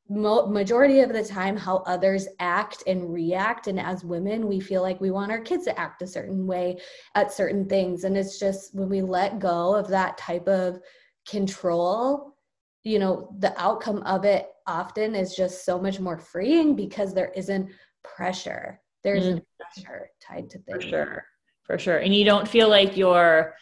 mo- 0.09 0.47
majority 0.47 1.01
of 1.01 1.13
the 1.13 1.25
time 1.25 1.57
how 1.57 1.79
others 1.79 2.29
act 2.39 2.85
and 2.87 3.13
react. 3.13 3.67
And 3.67 3.81
as 3.81 4.05
women, 4.05 4.47
we 4.47 4.61
feel 4.61 4.83
like 4.83 5.01
we 5.01 5.11
want 5.11 5.33
our 5.33 5.41
kids 5.41 5.65
to 5.65 5.79
act 5.79 6.03
a 6.03 6.07
certain 6.07 6.47
way 6.47 6.79
at 7.15 7.33
certain 7.33 7.69
things. 7.69 8.05
And 8.05 8.17
it's 8.17 8.39
just 8.39 8.75
when 8.75 8.89
we 8.89 9.03
let 9.03 9.41
go 9.41 9.75
of 9.75 9.89
that 9.89 10.17
type 10.17 10.47
of 10.47 10.79
control, 11.27 12.37
you 12.85 12.99
know, 13.01 13.35
the 13.39 13.59
outcome 13.61 14.03
of 14.03 14.25
it 14.25 14.49
often 14.67 15.15
is 15.17 15.35
just 15.35 15.65
so 15.65 15.79
much 15.79 15.99
more 15.99 16.19
freeing 16.19 16.77
because 16.77 17.15
there 17.15 17.33
isn't 17.35 17.71
pressure. 18.05 18.81
There's 19.03 19.25
mm. 19.25 19.43
pressure 19.59 20.11
tied 20.21 20.51
to 20.51 20.59
things. 20.59 20.85
For 20.85 20.89
sure. 20.89 21.25
For 21.65 21.79
sure. 21.79 21.99
And 21.99 22.15
you 22.15 22.25
don't 22.25 22.47
feel 22.47 22.69
like 22.69 22.97
you're 22.97 23.55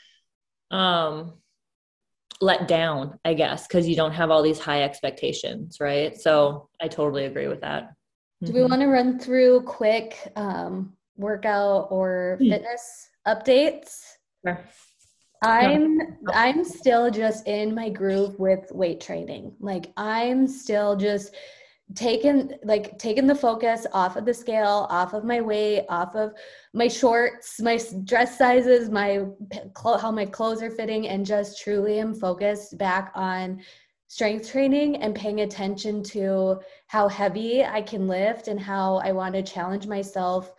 um 0.72 1.34
let 2.40 2.66
down 2.66 3.18
i 3.24 3.34
guess 3.34 3.68
because 3.68 3.88
you 3.88 3.94
don't 3.94 4.12
have 4.12 4.30
all 4.30 4.42
these 4.42 4.58
high 4.58 4.82
expectations 4.82 5.78
right 5.78 6.20
so 6.20 6.68
i 6.80 6.88
totally 6.88 7.26
agree 7.26 7.46
with 7.46 7.60
that 7.60 7.94
Do 8.42 8.52
we 8.52 8.58
mm-hmm. 8.58 8.70
want 8.70 8.82
to 8.82 8.88
run 8.88 9.18
through 9.20 9.62
quick 9.62 10.18
um, 10.34 10.94
workout 11.16 11.86
or 11.90 12.38
hmm. 12.40 12.50
fitness 12.50 13.08
updates? 13.26 14.00
Sure. 14.44 14.60
I'm 15.44 16.18
I'm 16.32 16.64
still 16.64 17.10
just 17.10 17.46
in 17.46 17.74
my 17.74 17.88
groove 17.88 18.38
with 18.38 18.70
weight 18.72 19.00
training. 19.00 19.54
Like 19.60 19.92
I'm 19.96 20.48
still 20.48 20.96
just 20.96 21.34
taking 21.94 22.52
like 22.64 22.98
taking 22.98 23.26
the 23.26 23.34
focus 23.34 23.86
off 23.92 24.16
of 24.16 24.24
the 24.24 24.34
scale, 24.34 24.86
off 24.90 25.12
of 25.12 25.24
my 25.24 25.40
weight, 25.40 25.84
off 25.88 26.14
of 26.14 26.32
my 26.72 26.88
shorts, 26.88 27.60
my 27.60 27.78
dress 28.04 28.38
sizes, 28.38 28.90
my 28.90 29.26
how 30.00 30.10
my 30.10 30.26
clothes 30.26 30.62
are 30.62 30.70
fitting 30.70 31.08
and 31.08 31.26
just 31.26 31.60
truly 31.60 31.98
am 31.98 32.14
focused 32.14 32.78
back 32.78 33.12
on 33.14 33.60
strength 34.08 34.50
training 34.50 34.96
and 34.96 35.14
paying 35.14 35.40
attention 35.40 36.02
to 36.02 36.60
how 36.86 37.08
heavy 37.08 37.64
I 37.64 37.80
can 37.80 38.06
lift 38.06 38.48
and 38.48 38.60
how 38.60 38.96
I 38.96 39.12
want 39.12 39.34
to 39.34 39.42
challenge 39.42 39.86
myself 39.86 40.52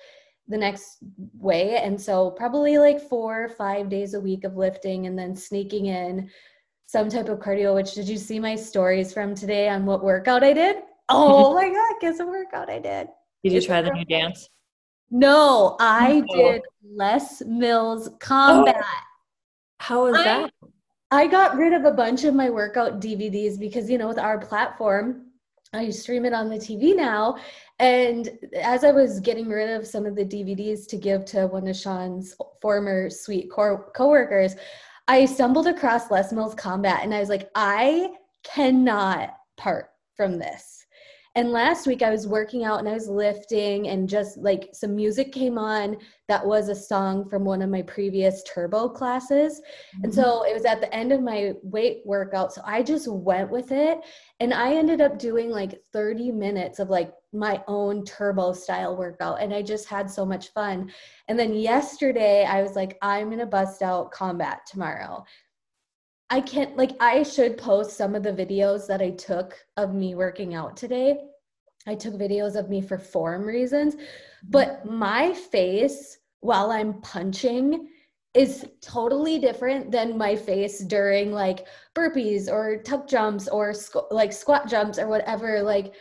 the 0.48 0.58
next 0.58 0.98
way. 1.38 1.78
And 1.78 2.00
so, 2.00 2.32
probably 2.32 2.78
like 2.78 3.00
four 3.00 3.46
or 3.46 3.50
five 3.50 3.90
days 3.90 4.14
a 4.14 4.20
week 4.20 4.44
of 4.44 4.58
lifting 4.58 5.08
and 5.08 5.18
then 5.18 5.36
sneaking 5.36 5.86
in 5.86 6.30
some 6.86 7.10
type 7.10 7.30
of 7.30 7.40
cardio. 7.40 7.76
Which 7.76 7.94
did 7.94 8.10
you 8.10 8.18
see 8.18 8.40
my 8.40 8.56
stories 8.56 9.14
from 9.14 9.36
today 9.36 9.70
on 9.70 9.86
what 9.86 10.04
workout 10.04 10.44
I 10.44 10.54
did? 10.54 10.78
Oh 11.14 11.54
my 11.56 11.70
God, 11.70 12.02
guess 12.02 12.20
what 12.20 12.30
workout 12.30 12.70
I 12.70 12.80
did? 12.80 13.08
Did 13.44 13.54
you 13.54 13.62
try 13.62 13.82
the 13.82 13.92
new 13.92 14.06
dance? 14.06 14.50
No, 15.12 15.76
I 15.80 16.24
oh. 16.30 16.36
did 16.36 16.62
Les 16.84 17.42
Mills 17.46 18.08
oh. 18.08 18.18
combat. 18.20 18.78
Oh. 18.80 19.08
How 19.80 20.06
was 20.06 20.16
I, 20.16 20.24
that? 20.24 20.54
I 21.12 21.28
got 21.28 21.56
rid 21.56 21.74
of 21.74 21.86
a 21.86 21.92
bunch 21.92 22.24
of 22.24 22.34
my 22.34 22.50
workout 22.50 23.00
DVDs 23.00 23.60
because, 23.60 23.90
you 23.90 23.98
know, 23.98 24.08
with 24.08 24.18
our 24.18 24.40
platform, 24.40 25.28
I 25.74 25.90
stream 25.90 26.26
it 26.26 26.34
on 26.34 26.50
the 26.50 26.58
TV 26.58 26.96
now. 26.96 27.38
And 27.80 28.30
as 28.60 28.84
I 28.84 28.92
was 28.92 29.20
getting 29.20 29.50
rid 29.50 29.70
of 29.70 29.86
some 29.86 30.06
of 30.06 30.16
the 30.16 30.26
DVDs 30.26 30.88
to 30.88 30.98
give 30.98 31.26
to 31.26 31.48
one 31.48 31.68
of 31.68 31.76
Sean's 31.76 32.36
former 32.62 33.10
sweet 33.10 33.52
co- 33.52 33.86
coworkers, 33.96 34.56
I 35.08 35.26
stumbled 35.26 35.68
across 35.68 36.10
Les 36.10 36.32
Mills 36.32 36.56
Combat 36.56 37.02
and 37.04 37.14
I 37.14 37.20
was 37.20 37.30
like, 37.30 37.50
I 37.56 38.14
cannot 38.44 39.36
part 39.58 39.90
from 40.16 40.40
this. 40.40 40.83
And 41.36 41.52
last 41.52 41.88
week 41.88 42.04
I 42.04 42.12
was 42.12 42.28
working 42.28 42.64
out 42.64 42.78
and 42.78 42.88
I 42.88 42.94
was 42.94 43.08
lifting 43.08 43.88
and 43.88 44.08
just 44.08 44.38
like 44.38 44.70
some 44.72 44.96
music 44.96 45.32
came 45.32 45.58
on 45.58 45.98
that 46.28 46.46
was 46.46 46.70
a 46.70 46.76
song 46.76 47.28
from 47.28 47.44
one 47.44 47.64
of 47.64 47.72
my 47.72 47.82
previous 47.82 48.44
turbo 48.44 48.88
classes. 48.88 49.60
Mm-hmm. 49.60 50.04
And 50.04 50.14
so 50.14 50.24
mm-hmm. 50.24 50.52
it 50.52 50.54
was 50.54 50.66
at 50.66 50.80
the 50.80 50.94
end 50.94 51.12
of 51.12 51.24
my 51.24 51.54
weight 51.64 52.02
workout. 52.06 52.54
So 52.54 52.62
I 52.66 52.84
just 52.84 53.08
went 53.08 53.50
with 53.50 53.72
it 53.72 54.00
and 54.40 54.54
I 54.54 54.76
ended 54.76 55.02
up 55.02 55.18
doing 55.18 55.50
like 55.50 55.82
30 55.92 56.32
minutes 56.32 56.78
of 56.78 56.92
like 56.92 57.12
my 57.34 57.64
own 57.68 58.06
turbo 58.06 58.54
style 58.54 58.96
workout 58.96 59.42
and 59.42 59.52
I 59.56 59.64
just 59.64 59.88
had 59.88 60.12
so 60.12 60.24
much 60.24 60.50
fun. 60.50 60.92
And 61.30 61.40
then 61.40 61.56
yesterday 61.56 62.46
I 62.46 62.62
was 62.62 62.76
like 62.76 63.00
I'm 63.02 63.28
going 63.28 63.40
to 63.40 63.48
bust 63.48 63.82
out 63.82 64.12
combat 64.12 64.68
tomorrow. 64.68 65.26
I 66.34 66.42
can't 66.42 66.76
like 66.76 66.94
I 67.00 67.22
should 67.22 67.60
post 67.60 67.96
some 67.96 68.16
of 68.16 68.24
the 68.24 68.34
videos 68.34 68.88
that 68.88 69.04
I 69.04 69.12
took 69.12 69.56
of 69.78 69.94
me 69.94 70.16
working 70.16 70.56
out 70.56 70.76
today. 70.76 71.16
I 71.86 71.94
took 71.94 72.16
videos 72.16 72.56
of 72.56 72.72
me 72.72 72.82
for 72.82 72.98
form 72.98 73.44
reasons, 73.46 73.98
but 74.50 74.84
my 74.84 75.32
face 75.32 76.18
while 76.40 76.72
I'm 76.72 77.00
punching 77.02 77.88
is 78.34 78.66
totally 78.82 79.38
different 79.38 79.92
than 79.92 80.18
my 80.18 80.36
face 80.36 80.80
during 80.80 81.32
like 81.32 81.68
burpees 81.94 82.52
or 82.52 82.82
tuck 82.82 83.08
jumps 83.08 83.48
or 83.48 83.70
squ- 83.70 84.12
like 84.12 84.34
squat 84.34 84.68
jumps 84.68 84.98
or 84.98 85.08
whatever 85.08 85.62
like 85.62 85.94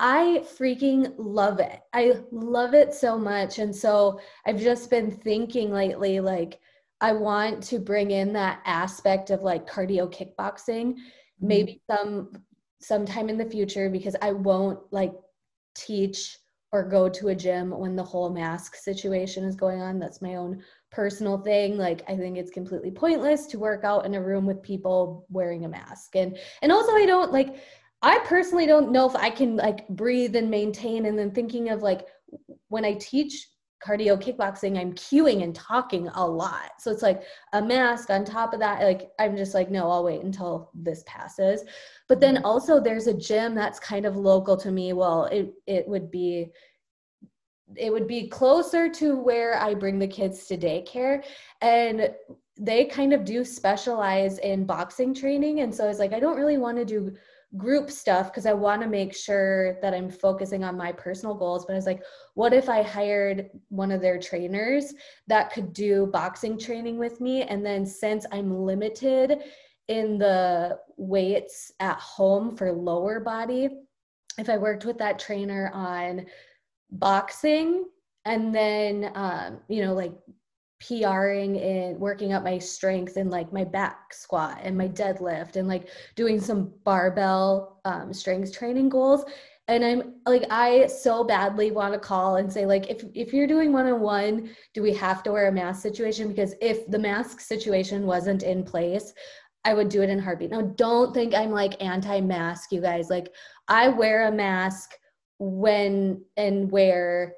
I 0.00 0.42
freaking 0.58 1.14
love 1.18 1.60
it. 1.60 1.78
I 1.92 2.14
love 2.32 2.74
it 2.74 2.94
so 2.94 3.16
much 3.16 3.60
and 3.60 3.74
so 3.74 4.18
I've 4.44 4.58
just 4.58 4.90
been 4.90 5.12
thinking 5.12 5.70
lately 5.70 6.18
like 6.18 6.58
I 7.00 7.12
want 7.12 7.62
to 7.64 7.78
bring 7.78 8.10
in 8.10 8.32
that 8.32 8.60
aspect 8.64 9.30
of 9.30 9.42
like 9.42 9.68
cardio 9.68 10.12
kickboxing, 10.12 10.94
mm-hmm. 10.94 11.46
maybe 11.46 11.82
some 11.90 12.32
sometime 12.80 13.28
in 13.28 13.38
the 13.38 13.44
future 13.44 13.90
because 13.90 14.16
I 14.22 14.32
won't 14.32 14.80
like 14.92 15.12
teach 15.74 16.38
or 16.70 16.84
go 16.84 17.08
to 17.08 17.28
a 17.28 17.34
gym 17.34 17.70
when 17.70 17.96
the 17.96 18.02
whole 18.02 18.30
mask 18.30 18.76
situation 18.76 19.44
is 19.44 19.56
going 19.56 19.80
on. 19.80 19.98
That's 19.98 20.20
my 20.20 20.34
own 20.34 20.62
personal 20.90 21.38
thing. 21.38 21.78
Like 21.78 22.02
I 22.08 22.16
think 22.16 22.36
it's 22.36 22.50
completely 22.50 22.90
pointless 22.90 23.46
to 23.46 23.58
work 23.58 23.84
out 23.84 24.04
in 24.04 24.14
a 24.14 24.22
room 24.22 24.44
with 24.44 24.62
people 24.62 25.26
wearing 25.30 25.64
a 25.64 25.68
mask. 25.68 26.14
And 26.14 26.38
and 26.62 26.70
also 26.70 26.92
I 26.92 27.06
don't 27.06 27.32
like 27.32 27.56
I 28.02 28.18
personally 28.20 28.66
don't 28.66 28.92
know 28.92 29.08
if 29.08 29.16
I 29.16 29.30
can 29.30 29.56
like 29.56 29.88
breathe 29.88 30.36
and 30.36 30.50
maintain 30.50 31.06
and 31.06 31.18
then 31.18 31.30
thinking 31.30 31.70
of 31.70 31.82
like 31.82 32.06
when 32.68 32.84
I 32.84 32.94
teach 32.94 33.48
cardio 33.84 34.20
kickboxing 34.20 34.78
i'm 34.78 34.92
cueing 34.92 35.42
and 35.42 35.54
talking 35.54 36.08
a 36.14 36.26
lot. 36.26 36.72
So 36.78 36.90
it's 36.90 37.02
like 37.02 37.22
a 37.52 37.62
mask 37.62 38.10
on 38.10 38.24
top 38.24 38.52
of 38.52 38.60
that 38.60 38.82
like 38.82 39.10
i'm 39.18 39.36
just 39.36 39.54
like 39.54 39.70
no 39.70 39.90
i'll 39.90 40.04
wait 40.04 40.22
until 40.22 40.70
this 40.74 41.04
passes. 41.06 41.62
But 42.08 42.20
then 42.20 42.36
mm-hmm. 42.36 42.44
also 42.44 42.80
there's 42.80 43.06
a 43.06 43.14
gym 43.14 43.54
that's 43.54 43.78
kind 43.78 44.06
of 44.06 44.16
local 44.16 44.56
to 44.56 44.70
me. 44.70 44.92
Well 44.92 45.26
it 45.26 45.52
it 45.66 45.86
would 45.88 46.10
be 46.10 46.50
it 47.76 47.92
would 47.92 48.08
be 48.08 48.28
closer 48.28 48.88
to 48.88 49.16
where 49.16 49.60
i 49.60 49.74
bring 49.74 49.98
the 49.98 50.08
kids 50.08 50.46
to 50.46 50.56
daycare. 50.56 51.24
And 51.60 52.10
they 52.60 52.86
kind 52.86 53.12
of 53.12 53.24
do 53.24 53.44
specialize 53.44 54.38
in 54.38 54.64
boxing 54.64 55.14
training. 55.14 55.60
And 55.60 55.72
so 55.74 55.84
i 55.84 55.88
was 55.88 55.98
like 55.98 56.12
i 56.12 56.20
don't 56.20 56.36
really 56.36 56.58
want 56.58 56.78
to 56.78 56.84
do 56.84 57.14
group 57.56 57.90
stuff 57.90 58.30
because 58.30 58.46
I 58.46 58.52
want 58.52 58.82
to 58.82 58.88
make 58.88 59.14
sure 59.14 59.80
that 59.80 59.94
I'm 59.94 60.10
focusing 60.10 60.64
on 60.64 60.76
my 60.76 60.92
personal 60.92 61.34
goals. 61.34 61.64
But 61.64 61.72
I 61.72 61.76
was 61.76 61.86
like, 61.86 62.02
what 62.34 62.52
if 62.52 62.68
I 62.68 62.82
hired 62.82 63.50
one 63.68 63.90
of 63.90 64.02
their 64.02 64.18
trainers 64.18 64.92
that 65.28 65.52
could 65.52 65.72
do 65.72 66.06
boxing 66.06 66.58
training 66.58 66.98
with 66.98 67.20
me? 67.20 67.42
And 67.42 67.64
then 67.64 67.86
since 67.86 68.26
I'm 68.32 68.64
limited 68.64 69.38
in 69.88 70.18
the 70.18 70.78
weights 70.98 71.72
at 71.80 71.98
home 71.98 72.54
for 72.54 72.70
lower 72.70 73.20
body, 73.20 73.70
if 74.36 74.48
I 74.50 74.58
worked 74.58 74.84
with 74.84 74.98
that 74.98 75.18
trainer 75.18 75.70
on 75.72 76.26
boxing 76.90 77.86
and 78.24 78.54
then, 78.54 79.10
um, 79.14 79.60
you 79.68 79.82
know, 79.82 79.94
like 79.94 80.12
PRing 80.80 81.58
and 81.58 81.98
working 81.98 82.32
up 82.32 82.44
my 82.44 82.58
strength 82.58 83.16
and 83.16 83.30
like 83.30 83.52
my 83.52 83.64
back 83.64 84.14
squat 84.14 84.60
and 84.62 84.76
my 84.76 84.88
deadlift 84.88 85.56
and 85.56 85.66
like 85.66 85.88
doing 86.14 86.40
some 86.40 86.72
barbell 86.84 87.80
um, 87.84 88.12
strength 88.12 88.52
training 88.52 88.88
goals. 88.88 89.24
And 89.66 89.84
I'm 89.84 90.14
like, 90.24 90.44
I 90.50 90.86
so 90.86 91.24
badly 91.24 91.72
want 91.72 91.92
to 91.92 91.98
call 92.00 92.36
and 92.36 92.50
say, 92.50 92.64
like, 92.64 92.88
if 92.88 93.04
if 93.14 93.34
you're 93.34 93.46
doing 93.46 93.70
one 93.70 93.86
on 93.86 94.00
one, 94.00 94.50
do 94.72 94.82
we 94.82 94.94
have 94.94 95.22
to 95.24 95.32
wear 95.32 95.48
a 95.48 95.52
mask 95.52 95.82
situation? 95.82 96.28
Because 96.28 96.54
if 96.62 96.86
the 96.90 96.98
mask 96.98 97.40
situation 97.40 98.06
wasn't 98.06 98.42
in 98.42 98.64
place, 98.64 99.12
I 99.64 99.74
would 99.74 99.90
do 99.90 100.00
it 100.00 100.08
in 100.08 100.18
heartbeat. 100.18 100.52
Now, 100.52 100.62
don't 100.62 101.12
think 101.12 101.34
I'm 101.34 101.50
like 101.50 101.82
anti-mask, 101.82 102.72
you 102.72 102.80
guys. 102.80 103.10
Like, 103.10 103.28
I 103.68 103.88
wear 103.88 104.28
a 104.28 104.32
mask 104.32 104.92
when 105.38 106.24
and 106.38 106.70
where 106.70 107.34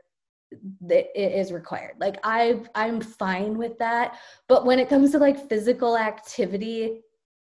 it 0.89 1.11
is 1.15 1.53
required. 1.53 1.95
Like 1.99 2.19
i 2.25 2.61
i'm 2.75 3.01
fine 3.01 3.57
with 3.57 3.79
that. 3.79 4.19
But 4.49 4.65
when 4.65 4.79
it 4.79 4.89
comes 4.89 5.13
to 5.13 5.19
like 5.19 5.49
physical 5.49 5.97
activity 5.97 7.03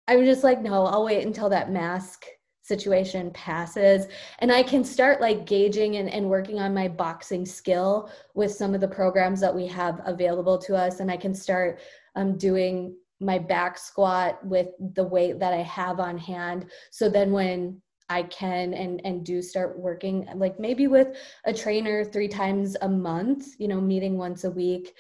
i'm 0.08 0.24
just 0.24 0.44
like 0.44 0.62
no 0.62 0.86
i'll 0.86 1.04
wait 1.04 1.26
until 1.26 1.50
that 1.50 1.72
mask 1.72 2.26
situation 2.62 3.32
passes. 3.32 4.08
And 4.40 4.52
i 4.52 4.64
can 4.64 4.84
start 4.84 5.22
like 5.22 5.46
gauging 5.46 5.98
and, 5.98 6.10
and 6.10 6.30
working 6.30 6.60
on 6.60 6.74
my 6.74 6.88
boxing 6.88 7.46
skill 7.46 8.10
with 8.34 8.52
some 8.52 8.74
of 8.74 8.82
the 8.82 8.88
programs 8.88 9.40
that 9.42 9.56
we 9.56 9.68
have 9.68 10.02
available 10.06 10.58
to 10.60 10.76
us. 10.76 11.00
And 11.00 11.12
i 11.12 11.18
can 11.18 11.34
start 11.34 11.80
um, 12.16 12.38
doing 12.38 12.96
my 13.20 13.40
back 13.40 13.78
squat 13.78 14.46
with 14.46 14.68
the 14.94 15.04
weight 15.04 15.40
that 15.40 15.54
i 15.54 15.62
have 15.62 16.00
on 16.00 16.18
hand. 16.18 16.70
So 16.92 17.10
then 17.10 17.32
when 17.32 17.82
I 18.10 18.24
can 18.24 18.74
and 18.74 19.02
and 19.06 19.26
do 19.26 19.42
start 19.42 19.78
working 19.78 20.28
like 20.36 20.60
maybe 20.60 20.88
with 20.88 21.18
a 21.46 21.54
trainer 21.54 22.06
three 22.06 22.28
times 22.28 22.78
a 22.82 22.88
month, 22.90 23.48
you 23.60 23.68
know, 23.68 23.82
meeting 23.82 24.18
once 24.18 24.44
a 24.44 24.52
week 24.52 24.94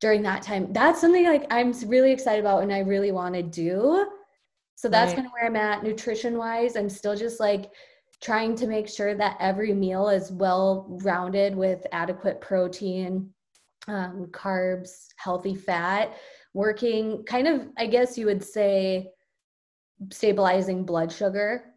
during 0.00 0.22
that 0.22 0.42
time. 0.42 0.72
That's 0.72 1.00
something 1.00 1.24
like 1.24 1.46
I'm 1.50 1.72
really 1.86 2.12
excited 2.12 2.40
about 2.40 2.62
and 2.62 2.72
I 2.72 2.80
really 2.80 3.12
want 3.12 3.34
to 3.34 3.42
do. 3.42 4.06
So 4.76 4.88
that's 4.88 5.10
right. 5.10 5.16
kind 5.16 5.26
of 5.26 5.32
where 5.32 5.46
I'm 5.46 5.56
at 5.56 5.82
nutrition 5.82 6.36
wise. 6.38 6.76
I'm 6.76 6.88
still 6.88 7.16
just 7.16 7.40
like 7.40 7.70
trying 8.20 8.54
to 8.56 8.66
make 8.66 8.88
sure 8.88 9.14
that 9.14 9.36
every 9.40 9.74
meal 9.74 10.08
is 10.08 10.30
well 10.30 10.86
rounded 11.02 11.54
with 11.56 11.84
adequate 11.92 12.40
protein, 12.40 13.30
um, 13.88 14.26
carbs, 14.30 15.08
healthy 15.16 15.54
fat, 15.54 16.16
working 16.54 17.24
kind 17.24 17.48
of, 17.48 17.68
I 17.76 17.86
guess 17.86 18.16
you 18.16 18.26
would 18.26 18.42
say, 18.42 19.10
stabilizing 20.10 20.84
blood 20.84 21.12
sugar 21.12 21.71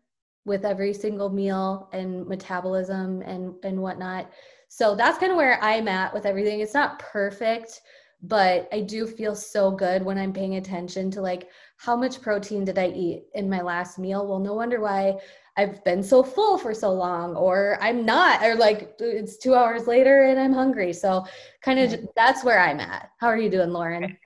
with 0.45 0.65
every 0.65 0.93
single 0.93 1.29
meal 1.29 1.89
and 1.93 2.27
metabolism 2.27 3.21
and 3.21 3.53
and 3.63 3.81
whatnot 3.81 4.29
so 4.67 4.95
that's 4.95 5.17
kind 5.17 5.31
of 5.31 5.37
where 5.37 5.61
i'm 5.61 5.87
at 5.87 6.13
with 6.13 6.25
everything 6.25 6.59
it's 6.59 6.73
not 6.73 6.99
perfect 6.99 7.81
but 8.21 8.67
i 8.71 8.79
do 8.79 9.05
feel 9.05 9.35
so 9.35 9.71
good 9.71 10.03
when 10.03 10.17
i'm 10.17 10.33
paying 10.33 10.55
attention 10.55 11.11
to 11.11 11.21
like 11.21 11.49
how 11.77 11.95
much 11.95 12.21
protein 12.21 12.63
did 12.63 12.77
i 12.77 12.87
eat 12.87 13.25
in 13.33 13.49
my 13.49 13.61
last 13.61 13.99
meal 13.99 14.25
well 14.27 14.39
no 14.39 14.53
wonder 14.53 14.79
why 14.79 15.17
I've 15.57 15.83
been 15.85 16.03
so 16.03 16.21
full 16.21 16.57
for 16.57 16.73
so 16.73 16.91
long, 16.91 17.35
or 17.35 17.77
I'm 17.79 18.05
not, 18.05 18.43
or 18.43 18.55
like 18.55 18.95
it's 18.99 19.37
two 19.37 19.55
hours 19.55 19.87
later 19.87 20.23
and 20.23 20.37
I'm 20.37 20.51
hungry. 20.51 20.91
So, 20.91 21.25
kind 21.61 21.79
of 21.79 22.09
that's 22.15 22.43
where 22.43 22.59
I'm 22.59 22.79
at. 22.81 23.11
How 23.19 23.27
are 23.27 23.37
you 23.37 23.49
doing, 23.49 23.69
Lauren? 23.69 24.17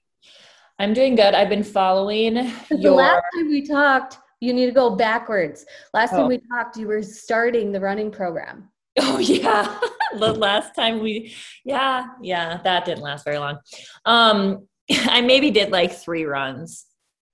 I'm 0.79 0.93
doing 0.93 1.15
good. 1.15 1.35
I've 1.35 1.49
been 1.49 1.63
following 1.63 2.35
your. 2.35 2.51
The 2.71 2.91
last 2.91 3.23
time 3.35 3.49
we 3.49 3.61
talked, 3.61 4.17
you 4.39 4.53
need 4.53 4.67
to 4.67 4.71
go 4.71 4.95
backwards. 4.95 5.65
Last 5.93 6.11
time 6.11 6.21
oh. 6.21 6.27
we 6.27 6.39
talked, 6.51 6.77
you 6.77 6.87
were 6.87 7.03
starting 7.03 7.71
the 7.71 7.79
running 7.79 8.11
program. 8.11 8.69
Oh 9.01 9.17
yeah, 9.17 9.79
the 10.17 10.33
last 10.33 10.75
time 10.75 10.99
we, 10.99 11.33
yeah, 11.63 12.07
yeah, 12.21 12.59
that 12.63 12.83
didn't 12.83 13.03
last 13.03 13.23
very 13.23 13.37
long. 13.37 13.59
Um, 14.03 14.67
I 14.91 15.21
maybe 15.21 15.51
did 15.51 15.71
like 15.71 15.93
three 15.93 16.25
runs 16.25 16.85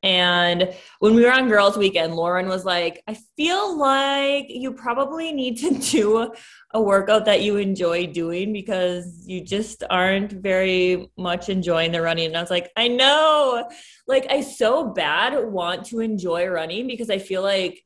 and 0.05 0.71
when 0.99 1.15
we 1.15 1.25
were 1.25 1.31
on 1.31 1.49
girls 1.49 1.75
weekend, 1.75 2.15
Lauren 2.15 2.47
was 2.47 2.63
like, 2.63 3.01
I 3.07 3.17
feel 3.35 3.75
like 3.75 4.45
you 4.49 4.73
probably 4.73 5.31
need 5.31 5.57
to 5.57 5.73
do 5.91 6.31
a 6.71 6.81
workout 6.81 7.25
that 7.25 7.41
you 7.41 7.57
enjoy 7.57 8.05
doing 8.05 8.53
because 8.53 9.23
you 9.25 9.41
just 9.41 9.83
aren't 9.89 10.31
very 10.31 11.09
much 11.17 11.49
enjoying 11.49 11.91
the 11.91 12.03
running. 12.03 12.27
And 12.27 12.37
I 12.37 12.41
was 12.41 12.51
like, 12.51 12.71
I 12.77 12.87
know. 12.87 13.67
Like, 14.07 14.27
I 14.29 14.41
so 14.41 14.89
bad 14.89 15.43
want 15.43 15.87
to 15.87 16.01
enjoy 16.01 16.47
running 16.47 16.85
because 16.85 17.09
I 17.09 17.17
feel 17.17 17.41
like 17.41 17.83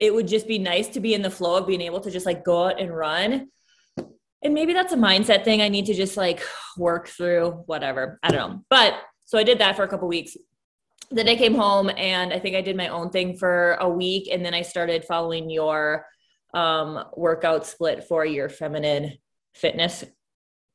it 0.00 0.12
would 0.12 0.28
just 0.28 0.46
be 0.46 0.58
nice 0.58 0.88
to 0.88 1.00
be 1.00 1.14
in 1.14 1.22
the 1.22 1.30
flow 1.30 1.56
of 1.56 1.66
being 1.66 1.80
able 1.80 2.00
to 2.00 2.10
just 2.10 2.26
like 2.26 2.44
go 2.44 2.66
out 2.66 2.78
and 2.78 2.94
run. 2.94 3.48
And 4.44 4.52
maybe 4.52 4.74
that's 4.74 4.92
a 4.92 4.96
mindset 4.96 5.44
thing 5.44 5.62
I 5.62 5.70
need 5.70 5.86
to 5.86 5.94
just 5.94 6.18
like 6.18 6.42
work 6.76 7.08
through, 7.08 7.62
whatever. 7.64 8.18
I 8.22 8.32
don't 8.32 8.50
know. 8.50 8.64
But 8.68 8.94
so 9.24 9.38
I 9.38 9.44
did 9.44 9.60
that 9.60 9.76
for 9.76 9.82
a 9.82 9.88
couple 9.88 10.08
weeks 10.08 10.36
then 11.12 11.28
I 11.28 11.36
came 11.36 11.54
home 11.54 11.90
and 11.96 12.32
I 12.32 12.38
think 12.38 12.56
I 12.56 12.60
did 12.60 12.76
my 12.76 12.88
own 12.88 13.10
thing 13.10 13.36
for 13.36 13.74
a 13.74 13.88
week. 13.88 14.28
And 14.30 14.44
then 14.44 14.54
I 14.54 14.62
started 14.62 15.04
following 15.04 15.50
your 15.50 16.06
um, 16.54 17.04
workout 17.16 17.66
split 17.66 18.04
for 18.04 18.24
your 18.24 18.48
feminine 18.48 19.18
fitness 19.54 20.04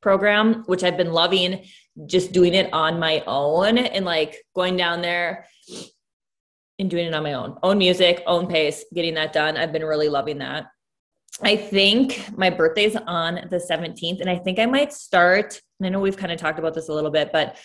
program, 0.02 0.64
which 0.66 0.84
I've 0.84 0.98
been 0.98 1.12
loving 1.12 1.66
just 2.06 2.32
doing 2.32 2.54
it 2.54 2.72
on 2.74 3.00
my 3.00 3.24
own 3.26 3.78
and 3.78 4.06
like 4.06 4.38
going 4.56 4.78
down 4.78 5.02
there 5.02 5.48
and 6.80 6.90
doing 6.90 7.08
it 7.08 7.14
on 7.14 7.24
my 7.24 7.34
own, 7.34 7.58
own 7.64 7.78
music, 7.78 8.22
own 8.28 8.48
pace, 8.48 8.86
getting 8.94 9.16
that 9.16 9.34
done. 9.34 9.58
I've 9.58 9.74
been 9.74 9.86
really 9.86 10.10
loving 10.10 10.38
that. 10.40 10.68
I 11.42 11.56
think 11.56 12.24
my 12.36 12.50
birthday's 12.50 12.96
on 12.96 13.48
the 13.50 13.58
17th, 13.58 14.22
and 14.22 14.30
I 14.30 14.38
think 14.38 14.60
I 14.60 14.66
might 14.66 14.94
start. 14.94 15.62
I 15.84 15.90
know 15.90 16.00
we've 16.00 16.18
kind 16.18 16.32
of 16.32 16.40
talked 16.40 16.58
about 16.58 16.74
this 16.74 16.90
a 16.90 16.94
little 16.94 17.12
bit, 17.12 17.32
but 17.32 17.58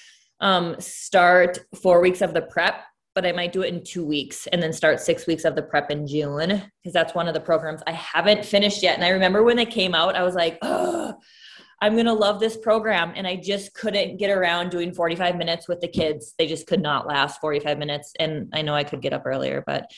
um, 0.43 0.77
start 0.79 1.61
four 1.81 2.01
weeks 2.01 2.21
of 2.21 2.35
the 2.35 2.43
prep, 2.43 2.83
but 3.15 3.25
I 3.25 3.33
might 3.33 3.53
do 3.53 3.63
it 3.63 3.73
in 3.73 3.85
two 3.85 4.05
weeks 4.05 4.47
and 4.49 4.63
then 4.63 4.73
start 4.73 5.01
six 5.01 5.27
weeks 5.27 5.45
of 5.45 5.55
the 5.55 5.63
prep 5.63 5.91
in 5.91 6.07
June 6.07 6.63
because 6.83 6.93
that's 6.93 7.15
one 7.15 7.29
of 7.29 7.35
the 7.35 7.41
programs 7.41 7.81
I 7.87 7.93
haven't 7.93 8.45
finished 8.45 8.83
yet. 8.83 8.97
And 8.97 9.05
I 9.05 9.11
remember 9.11 9.43
when 9.43 9.57
they 9.57 9.67
came 9.67 9.95
out, 9.95 10.17
I 10.17 10.23
was 10.23 10.35
like, 10.35 10.59
oh, 10.63 11.15
I'm 11.81 11.95
going 11.95 12.07
to 12.07 12.13
love 12.13 12.41
this 12.41 12.57
program. 12.57 13.13
And 13.15 13.27
I 13.27 13.37
just 13.37 13.75
couldn't 13.75 14.17
get 14.17 14.31
around 14.31 14.71
doing 14.71 14.93
45 14.93 15.37
minutes 15.37 15.69
with 15.69 15.81
the 15.81 15.89
kids. 15.89 16.35
They 16.39 16.47
just 16.47 16.67
could 16.67 16.83
not 16.83 17.07
last 17.07 17.41
45 17.41 17.79
minutes. 17.79 18.13
And 18.19 18.51
I 18.53 18.63
know 18.63 18.75
I 18.75 18.85
could 18.85 19.03
get 19.03 19.13
up 19.13 19.23
earlier, 19.27 19.63
but 19.67 19.91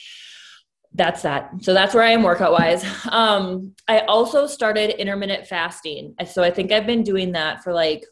that's 0.93 1.23
that. 1.23 1.51
So 1.61 1.73
that's 1.73 1.93
where 1.93 2.03
I 2.03 2.11
am 2.11 2.23
workout 2.23 2.53
wise. 2.53 2.85
Um, 3.11 3.73
I 3.87 3.99
also 3.99 4.47
started 4.47 4.99
intermittent 4.99 5.45
fasting. 5.45 6.15
So 6.27 6.43
I 6.43 6.51
think 6.51 6.71
I've 6.71 6.87
been 6.87 7.03
doing 7.03 7.33
that 7.33 7.63
for 7.63 7.73
like 7.73 8.03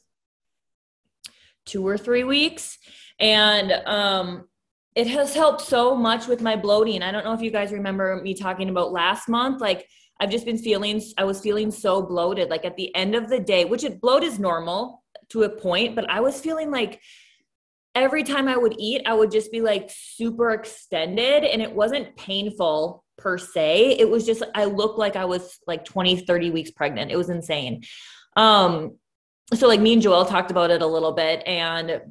two 1.65 1.86
or 1.88 1.97
three 1.97 2.23
weeks. 2.23 2.78
And 3.19 3.71
um, 3.86 4.47
it 4.95 5.08
has 5.08 5.34
helped 5.34 5.62
so 5.62 5.95
much 5.95 6.28
with 6.28 6.41
my 6.41 6.56
bloating. 6.56 7.02
I 7.02 7.12
don't 7.12 7.23
know 7.23 7.34
if 7.34 7.41
you 7.41 7.52
guys 7.52 7.71
remember 7.71 8.19
me 8.21 8.34
talking 8.34 8.69
about 8.69 8.91
last 8.91 9.30
month. 9.30 9.62
Like, 9.62 9.88
I've 10.19 10.30
just 10.30 10.45
been 10.45 10.58
feeling, 10.58 11.02
I 11.17 11.23
was 11.23 11.41
feeling 11.41 11.71
so 11.71 12.02
bloated. 12.02 12.49
Like, 12.49 12.65
at 12.65 12.78
the 12.78 12.93
end 12.95 13.15
of 13.15 13.30
the 13.30 13.39
day, 13.39 13.65
which 13.65 13.84
it, 13.84 13.99
bloat 14.02 14.23
is 14.23 14.39
normal 14.39 15.04
to 15.30 15.43
a 15.43 15.49
point, 15.49 15.95
but 15.95 16.10
I 16.10 16.19
was 16.19 16.39
feeling 16.39 16.69
like 16.69 17.02
every 17.95 18.23
time 18.23 18.47
I 18.47 18.58
would 18.58 18.76
eat, 18.80 19.04
I 19.06 19.13
would 19.13 19.32
just 19.32 19.52
be 19.52 19.62
like 19.62 19.89
super 19.91 20.52
extended 20.52 21.43
and 21.43 21.62
it 21.62 21.73
wasn't 21.73 22.15
painful 22.15 23.04
per 23.17 23.38
se. 23.38 23.97
It 23.99 24.10
was 24.10 24.26
just, 24.26 24.43
I 24.56 24.65
looked 24.65 24.97
like 24.97 25.15
I 25.15 25.26
was 25.26 25.60
like 25.67 25.86
20, 25.86 26.17
30 26.17 26.52
weeks 26.52 26.71
pregnant. 26.71 27.12
It 27.12 27.17
was 27.17 27.30
insane. 27.30 27.84
Um, 28.36 28.97
so 29.53 29.67
like 29.67 29.79
me 29.79 29.93
and 29.93 30.01
Joelle 30.01 30.27
talked 30.27 30.51
about 30.51 30.71
it 30.71 30.82
a 30.82 30.88
little 30.88 31.12
bit 31.12 31.43
and 31.45 32.01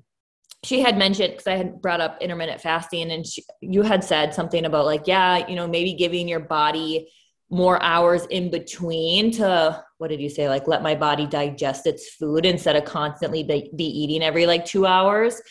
she 0.65 0.81
had 0.81 0.97
mentioned 0.97 1.33
because 1.33 1.47
I 1.47 1.57
had 1.57 1.83
brought 1.83 2.01
up 2.01 2.19
intermittent 2.21 2.61
fasting 2.61 3.11
and 3.11 3.27
she, 3.27 3.45
you 3.61 3.83
had 3.83 4.05
said 4.05 4.33
something 4.33 4.65
about 4.65 4.87
like, 4.87 5.07
yeah, 5.07 5.47
you 5.49 5.57
know, 5.57 5.67
maybe 5.67 5.95
giving 5.95 6.29
your 6.29 6.41
body 6.41 7.11
more 7.51 7.83
hours 7.83 8.27
in 8.27 8.51
between 8.51 9.31
to 9.31 9.85
what 9.99 10.09
did 10.09 10.21
you 10.21 10.31
say 10.31 10.49
like 10.49 10.67
let 10.67 10.83
my 10.83 10.95
body 10.95 11.27
digest 11.27 11.87
its 11.87 12.15
food 12.15 12.47
instead 12.47 12.77
of 12.77 12.85
constantly 12.85 13.43
be, 13.43 13.71
be 13.77 13.85
eating 13.85 14.23
every 14.23 14.47
like 14.47 14.65
two 14.65 14.87
hours? 14.87 15.43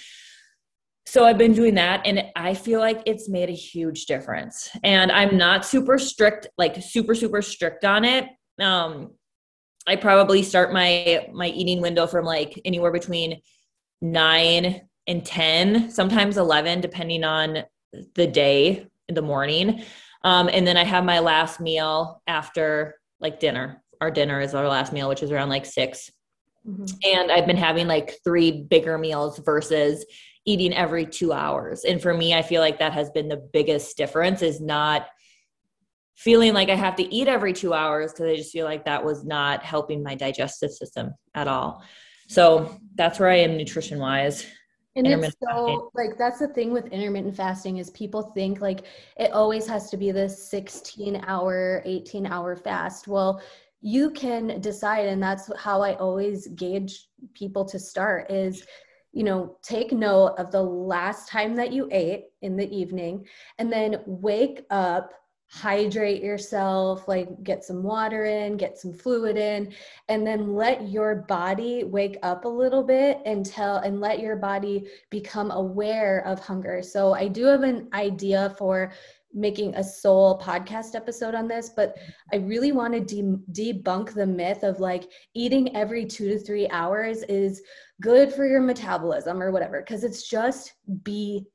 So 1.05 1.25
i've 1.25 1.37
been 1.37 1.53
doing 1.53 1.75
that 1.75 2.01
and 2.05 2.23
i 2.35 2.53
feel 2.53 2.79
like 2.79 3.01
it's 3.05 3.27
made 3.27 3.49
a 3.49 3.53
huge 3.53 4.05
difference 4.05 4.69
and 4.83 5.11
i'm 5.11 5.35
not 5.35 5.65
super 5.65 5.97
strict 5.97 6.47
like 6.57 6.75
super 6.81 7.13
super 7.13 7.41
strict 7.41 7.85
on 7.85 8.05
it. 8.05 8.25
Um 8.59 9.11
I 9.87 9.95
probably 9.95 10.43
start 10.43 10.71
my 10.73 11.27
my 11.33 11.47
eating 11.47 11.81
window 11.81 12.07
from 12.07 12.25
like 12.25 12.59
anywhere 12.65 12.91
between 12.91 13.41
9 14.01 14.81
and 15.07 15.25
10, 15.25 15.89
sometimes 15.91 16.37
11 16.37 16.81
depending 16.81 17.23
on 17.23 17.63
the 18.15 18.27
day 18.27 18.87
in 19.07 19.15
the 19.15 19.21
morning. 19.21 19.83
Um, 20.23 20.49
and 20.51 20.65
then 20.65 20.77
I 20.77 20.83
have 20.83 21.03
my 21.03 21.19
last 21.19 21.59
meal 21.59 22.21
after 22.27 22.95
like 23.19 23.39
dinner. 23.39 23.83
Our 23.99 24.11
dinner 24.11 24.39
is 24.39 24.53
our 24.53 24.67
last 24.67 24.93
meal, 24.93 25.09
which 25.09 25.23
is 25.23 25.31
around 25.31 25.49
like 25.49 25.65
6 25.65 26.09
mm-hmm. 26.67 26.85
And 27.03 27.31
I've 27.31 27.47
been 27.47 27.57
having 27.57 27.87
like 27.87 28.15
three 28.23 28.63
bigger 28.63 28.97
meals 28.97 29.39
versus 29.39 30.05
eating 30.45 30.73
every 30.73 31.05
two 31.05 31.33
hours. 31.33 31.83
And 31.83 32.01
for 32.01 32.13
me, 32.13 32.33
I 32.33 32.41
feel 32.41 32.61
like 32.61 32.79
that 32.79 32.93
has 32.93 33.09
been 33.11 33.27
the 33.27 33.49
biggest 33.53 33.97
difference 33.97 34.41
is 34.41 34.59
not 34.59 35.07
feeling 36.15 36.54
like 36.54 36.69
I 36.69 36.76
have 36.76 36.95
to 36.97 37.13
eat 37.13 37.28
every 37.28 37.54
two 37.54 37.74
hours 37.74 38.12
because 38.12 38.28
I 38.28 38.36
just 38.36 38.52
feel 38.52 38.65
like 38.65 38.86
that 38.86 39.04
was 39.04 39.24
not 39.24 39.63
helping 39.63 40.04
my 40.04 40.15
digestive 40.15 40.71
system 40.71 41.13
at 41.34 41.47
all. 41.47 41.84
So 42.28 42.80
that's 42.95 43.19
where 43.19 43.30
I 43.30 43.38
am 43.38 43.58
nutrition 43.58 44.00
wise. 44.00 44.45
And 44.95 45.08
it's 45.08 45.36
so 45.41 45.47
fasting. 45.47 45.89
like 45.95 46.17
that's 46.17 46.39
the 46.39 46.50
thing 46.50 46.71
with 46.71 46.88
intermittent 46.88 47.36
fasting 47.36 47.78
is 47.78 47.89
people 47.91 48.24
think 48.34 48.60
like 48.60 48.86
it 49.17 49.32
always 49.32 49.65
has 49.67 49.89
to 49.89 49.97
be 49.97 50.12
this 50.12 50.50
16 50.50 51.24
hour, 51.28 51.82
18 51.86 52.26
hour 52.26 52.56
fast. 52.56 53.08
Well, 53.08 53.41
you 53.82 54.12
can 54.12 54.60
decide 54.60 55.08
and 55.08 55.24
that's 55.24 55.50
how 55.58 55.82
I 55.82 55.95
always 55.95 56.47
gauge 56.50 57.08
people 57.34 57.65
to 57.65 57.80
start 57.80 58.30
is 58.30 58.65
you 59.13 59.24
know, 59.24 59.58
take 59.62 59.91
note 59.91 60.36
of 60.38 60.52
the 60.52 60.62
last 60.62 61.28
time 61.28 61.56
that 61.56 61.74
you 61.74 61.89
ate 61.91 62.28
in 62.41 62.56
the 62.56 62.74
evening 62.74 63.28
and 63.58 63.71
then 63.71 64.02
wake 64.06 64.65
up 64.69 65.12
hydrate 65.51 66.23
yourself, 66.23 67.07
like 67.09 67.43
get 67.43 67.63
some 67.63 67.83
water 67.83 68.23
in, 68.23 68.55
get 68.55 68.77
some 68.77 68.93
fluid 68.93 69.35
in, 69.35 69.73
and 70.07 70.25
then 70.25 70.53
let 70.53 70.87
your 70.87 71.15
body 71.27 71.83
wake 71.83 72.17
up 72.23 72.45
a 72.45 72.47
little 72.47 72.83
bit 72.83 73.19
and 73.25 73.45
tell 73.45 73.77
and 73.77 73.99
let 73.99 74.19
your 74.19 74.37
body 74.37 74.87
become 75.09 75.51
aware 75.51 76.25
of 76.25 76.39
hunger. 76.39 76.81
So 76.81 77.13
I 77.13 77.27
do 77.27 77.45
have 77.45 77.63
an 77.63 77.89
idea 77.93 78.55
for 78.57 78.93
making 79.33 79.75
a 79.75 79.83
soul 79.83 80.39
podcast 80.39 80.95
episode 80.95 81.35
on 81.35 81.49
this, 81.49 81.69
but 81.69 81.97
I 82.31 82.37
really 82.37 82.71
want 82.71 82.93
to 82.93 82.99
de- 83.01 83.73
debunk 83.73 84.13
the 84.13 84.25
myth 84.25 84.63
of 84.63 84.79
like 84.79 85.09
eating 85.33 85.75
every 85.75 86.05
two 86.05 86.29
to 86.29 86.39
three 86.39 86.69
hours 86.69 87.23
is 87.23 87.61
good 88.01 88.33
for 88.33 88.45
your 88.45 88.61
metabolism 88.61 89.41
or 89.41 89.51
whatever, 89.51 89.81
because 89.81 90.05
it's 90.05 90.27
just 90.29 90.73
BS. 91.03 91.45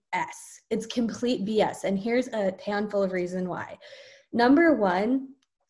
It's 0.71 0.87
complete 0.87 1.45
BS. 1.45 1.85
And 1.85 1.99
here's 1.99 2.29
a 2.29 2.55
handful 2.65 3.03
of 3.03 3.13
reason 3.13 3.49
why. 3.49 3.79
Number 4.33 4.75
one, 4.75 5.29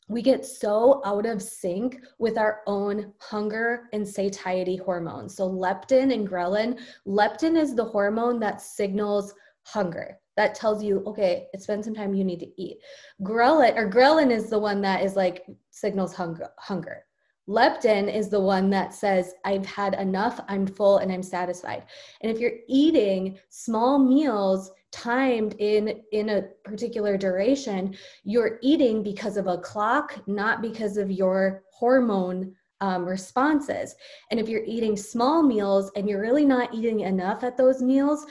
we 0.09 0.22
get 0.22 0.46
so 0.46 1.02
out 1.04 1.26
of 1.26 1.42
sync 1.42 2.00
with 2.18 2.38
our 2.38 2.61
own 2.66 3.12
hunger 3.18 3.88
and 3.92 4.06
satiety 4.06 4.76
hormones. 4.76 5.37
So, 5.37 5.50
leptin 5.50 6.14
and 6.14 6.28
ghrelin. 6.28 6.78
Leptin 7.06 7.59
is 7.59 7.74
the 7.74 7.85
hormone 7.85 8.38
that 8.40 8.62
signals 8.62 9.35
hunger, 9.64 10.18
that 10.37 10.54
tells 10.54 10.82
you, 10.82 11.02
okay, 11.06 11.48
it's 11.52 11.66
been 11.66 11.82
some 11.82 11.94
time, 11.94 12.14
you 12.14 12.24
need 12.24 12.40
to 12.40 12.62
eat. 12.62 12.78
Ghrelin 13.22 13.76
or 13.76 13.90
ghrelin 13.90 14.30
is 14.30 14.48
the 14.48 14.59
one 14.59 14.80
that 14.82 15.02
is 15.02 15.16
like 15.16 15.44
signals 15.70 16.14
hunger. 16.14 16.50
hunger. 16.59 17.04
Leptin 17.48 18.12
is 18.12 18.28
the 18.28 18.40
one 18.40 18.70
that 18.70 18.92
says, 18.92 19.35
I've 19.44 19.66
had 19.66 19.94
enough, 19.94 20.40
I'm 20.48 20.66
full, 20.66 20.98
and 20.98 21.12
I'm 21.12 21.22
satisfied. 21.22 21.85
And 22.20 22.32
if 22.32 22.40
you're 22.40 22.59
eating 22.68 23.38
small 23.48 23.98
meals 23.98 24.72
timed 24.90 25.54
in 25.59 26.02
in 26.12 26.30
a 26.30 26.42
particular 26.64 27.16
duration, 27.16 27.94
you're 28.24 28.59
eating 28.62 29.02
because 29.02 29.37
of 29.37 29.46
a 29.46 29.59
clock, 29.59 30.18
not 30.26 30.62
because 30.62 30.96
of 30.96 31.11
your 31.11 31.62
hormone 31.72 32.54
um, 32.80 33.04
responses. 33.04 33.94
And 34.30 34.40
if 34.40 34.48
you're 34.48 34.64
eating 34.64 34.96
small 34.96 35.42
meals 35.42 35.90
and 35.96 36.09
you're 36.09 36.20
really 36.20 36.44
not 36.44 36.74
eating 36.74 37.00
enough 37.00 37.44
at 37.44 37.56
those 37.56 37.80
meals, 37.80 38.26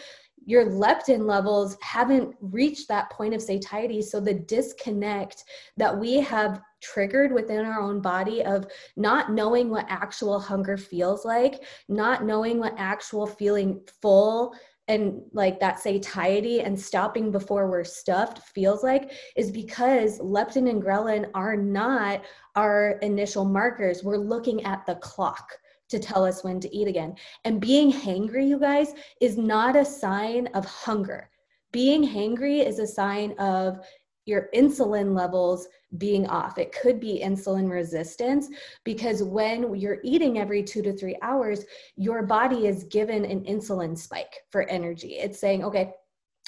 your 0.45 0.65
leptin 0.65 1.25
levels 1.25 1.75
haven't 1.81 2.35
reached 2.39 2.87
that 2.87 3.09
point 3.09 3.33
of 3.33 3.41
satiety. 3.41 4.01
So 4.01 4.19
the 4.19 4.33
disconnect 4.33 5.43
that 5.77 5.97
we 5.97 6.15
have 6.17 6.61
triggered 6.93 7.31
within 7.31 7.65
our 7.65 7.81
own 7.81 8.01
body 8.01 8.43
of 8.43 8.67
not 8.95 9.31
knowing 9.31 9.69
what 9.69 9.85
actual 9.89 10.39
hunger 10.39 10.77
feels 10.77 11.25
like, 11.25 11.63
not 11.89 12.25
knowing 12.25 12.59
what 12.59 12.73
actual 12.77 13.25
feeling 13.25 13.81
full 14.01 14.53
and 14.87 15.21
like 15.33 15.59
that 15.59 15.79
satiety 15.79 16.61
and 16.61 16.79
stopping 16.79 17.31
before 17.31 17.67
we're 17.67 17.83
stuffed 17.83 18.39
feels 18.39 18.83
like 18.83 19.11
is 19.35 19.49
because 19.51 20.19
leptin 20.19 20.69
and 20.69 20.83
ghrelin 20.83 21.27
are 21.33 21.57
not 21.57 22.23
our 22.55 22.99
initial 23.01 23.45
markers. 23.45 24.03
We're 24.03 24.17
looking 24.17 24.63
at 24.63 24.85
the 24.85 24.95
clock 24.95 25.49
to 25.89 25.99
tell 25.99 26.23
us 26.23 26.43
when 26.43 26.59
to 26.59 26.75
eat 26.75 26.87
again. 26.87 27.15
And 27.45 27.59
being 27.59 27.91
hangry, 27.91 28.47
you 28.47 28.59
guys, 28.59 28.93
is 29.21 29.37
not 29.37 29.75
a 29.75 29.85
sign 29.85 30.47
of 30.53 30.65
hunger. 30.65 31.29
Being 31.71 32.03
hangry 32.07 32.65
is 32.65 32.79
a 32.79 32.87
sign 32.87 33.33
of 33.39 33.79
your 34.25 34.49
insulin 34.53 35.15
levels 35.15 35.67
being 35.97 36.27
off. 36.27 36.57
It 36.57 36.71
could 36.71 36.99
be 36.99 37.21
insulin 37.23 37.69
resistance 37.69 38.49
because 38.83 39.23
when 39.23 39.75
you're 39.75 39.99
eating 40.03 40.39
every 40.39 40.63
two 40.63 40.81
to 40.81 40.93
three 40.93 41.17
hours, 41.21 41.65
your 41.95 42.23
body 42.23 42.67
is 42.67 42.83
given 42.85 43.23
an 43.25 43.43
insulin 43.45 43.97
spike 43.97 44.43
for 44.49 44.63
energy. 44.63 45.13
It's 45.13 45.39
saying, 45.39 45.63
okay, 45.63 45.93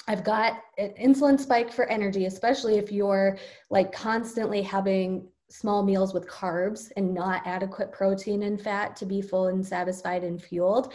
I've 0.06 0.24
got 0.24 0.60
an 0.78 0.94
insulin 1.00 1.38
spike 1.38 1.72
for 1.72 1.86
energy, 1.86 2.26
especially 2.26 2.78
if 2.78 2.90
you're 2.90 3.38
like 3.70 3.92
constantly 3.92 4.62
having 4.62 5.28
small 5.50 5.82
meals 5.82 6.12
with 6.12 6.28
carbs 6.28 6.90
and 6.96 7.14
not 7.14 7.46
adequate 7.46 7.92
protein 7.92 8.42
and 8.42 8.60
fat 8.60 8.96
to 8.96 9.06
be 9.06 9.22
full 9.22 9.48
and 9.48 9.66
satisfied 9.66 10.24
and 10.24 10.42
fueled 10.42 10.92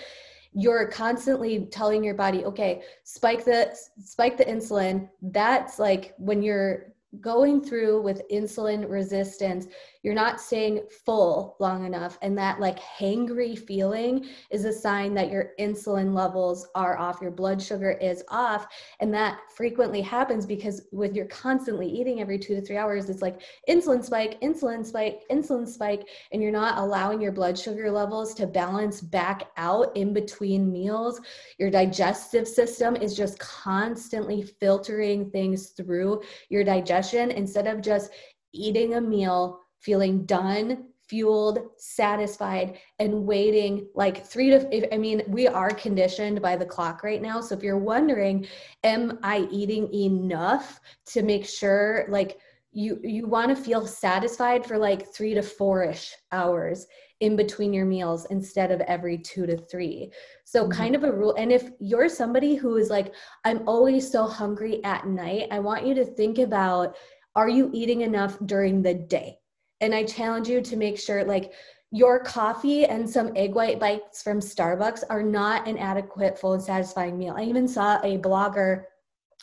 you're 0.56 0.88
constantly 0.88 1.66
telling 1.72 2.04
your 2.04 2.14
body 2.14 2.46
okay 2.46 2.84
spike 3.04 3.44
the 3.44 3.76
spike 4.00 4.38
the 4.38 4.46
insulin. 4.46 5.10
That's 5.22 5.80
like 5.80 6.14
when 6.18 6.42
you're 6.42 6.94
going 7.22 7.64
through 7.64 8.02
with 8.02 8.22
insulin 8.32 8.90
resistance 8.90 9.68
you're 10.04 10.14
not 10.14 10.40
staying 10.40 10.82
full 11.06 11.56
long 11.60 11.86
enough. 11.86 12.20
And 12.22 12.38
that 12.38 12.60
like 12.60 12.78
hangry 12.78 13.58
feeling 13.58 14.28
is 14.52 14.66
a 14.66 14.74
sign 14.74 15.14
that 15.16 15.32
your 15.32 15.52
insulin 15.60 16.14
levels 16.14 16.68
are 16.76 16.98
off 16.98 17.22
your 17.22 17.32
blood 17.32 17.62
sugar 17.62 17.92
is 17.92 18.22
off. 18.28 18.68
And 19.00 19.14
that 19.14 19.40
frequently 19.56 20.02
happens 20.02 20.46
because 20.46 20.84
with 20.92 21.16
you're 21.16 21.26
constantly 21.28 21.88
eating 21.88 22.20
every 22.20 22.38
2 22.38 22.56
to 22.56 22.62
3 22.62 22.76
hours 22.76 23.10
it's 23.10 23.22
like 23.22 23.42
insulin 23.70 24.04
spike 24.04 24.40
insulin 24.42 24.86
spike 24.86 25.24
insulin 25.32 25.68
spike. 25.68 26.08
And 26.34 26.42
you're 26.42 26.52
not 26.52 26.78
allowing 26.78 27.22
your 27.22 27.32
blood 27.32 27.58
sugar 27.58 27.90
levels 27.90 28.34
to 28.36 28.46
balance 28.46 29.00
back 29.00 29.52
out 29.56 29.96
in 29.96 30.14
between 30.14 30.72
meals. 30.72 31.22
Your 31.58 31.72
digestive 31.72 32.48
system 32.48 32.98
is 32.98 33.16
just 33.16 33.40
constantly 33.40 34.42
filtering 34.42 35.30
things 35.30 35.70
through 35.70 36.22
your 36.50 36.66
digestion. 36.66 37.32
Instead 37.32 37.68
of 37.68 37.82
just 37.82 38.12
eating 38.54 38.96
a 38.96 39.02
meal 39.02 39.63
feeling 39.84 40.26
done 40.26 40.86
fueled 41.08 41.60
satisfied 41.78 42.78
and 43.00 43.26
waiting 43.26 43.88
like 43.94 44.26
three 44.26 44.50
to 44.50 44.68
if, 44.76 44.86
i 44.94 44.98
mean 44.98 45.22
we 45.28 45.48
are 45.48 45.70
conditioned 45.70 46.42
by 46.42 46.56
the 46.56 46.66
clock 46.66 47.04
right 47.04 47.22
now. 47.22 47.42
So 47.42 47.56
if 47.56 47.64
you're 47.64 47.78
wondering 47.78 48.48
am 48.84 49.20
i 49.22 49.48
eating 49.52 49.94
enough 49.94 50.80
to 51.08 51.22
make 51.22 51.46
sure 51.46 52.06
like 52.10 52.40
you 52.72 53.00
you 53.04 53.28
want 53.28 53.56
to 53.56 53.64
feel 53.64 53.86
satisfied 53.86 54.66
for 54.66 54.78
like 54.78 55.14
three 55.14 55.34
to 55.34 55.44
four-ish 55.44 56.16
hours 56.32 56.88
in 57.20 57.36
between 57.36 57.74
your 57.74 57.86
meals 57.86 58.26
instead 58.32 58.72
of 58.72 58.82
every 58.82 59.18
two 59.18 59.46
to 59.46 59.58
three? 59.58 60.10
So 60.46 60.64
mm-hmm. 60.64 60.72
kind 60.72 60.96
of 60.96 61.04
a 61.04 61.12
rule 61.12 61.36
and 61.38 61.52
if 61.52 61.70
you're 61.80 62.10
somebody 62.10 62.56
who 62.56 62.78
is 62.78 62.90
like 62.90 63.14
i'm 63.44 63.68
always 63.68 64.10
so 64.10 64.26
hungry 64.26 64.84
at 64.86 65.06
night 65.06 65.50
i 65.52 65.60
want 65.60 65.86
you 65.86 65.94
to 65.96 66.06
think 66.06 66.40
about 66.40 66.96
are 67.36 67.50
you 67.50 67.70
eating 67.74 68.02
enough 68.02 68.38
during 68.46 68.82
the 68.82 68.94
day 68.94 69.38
and 69.84 69.94
I 69.94 70.04
challenge 70.06 70.48
you 70.48 70.62
to 70.62 70.78
make 70.78 70.98
sure 70.98 71.26
like 71.26 71.54
your 71.92 72.20
coffee 72.20 72.86
and 72.86 73.08
some 73.08 73.32
egg 73.36 73.54
white 73.54 73.80
bites 73.80 74.24
from 74.24 74.40
Starbucks 74.40 75.04
are 75.10 75.22
not 75.22 75.68
an 75.68 75.78
adequate, 75.78 76.40
full, 76.40 76.54
and 76.54 76.64
satisfying 76.64 77.18
meal. 77.18 77.36
I 77.38 77.44
even 77.44 77.68
saw 77.68 78.00
a 78.02 78.18
blogger 78.18 78.86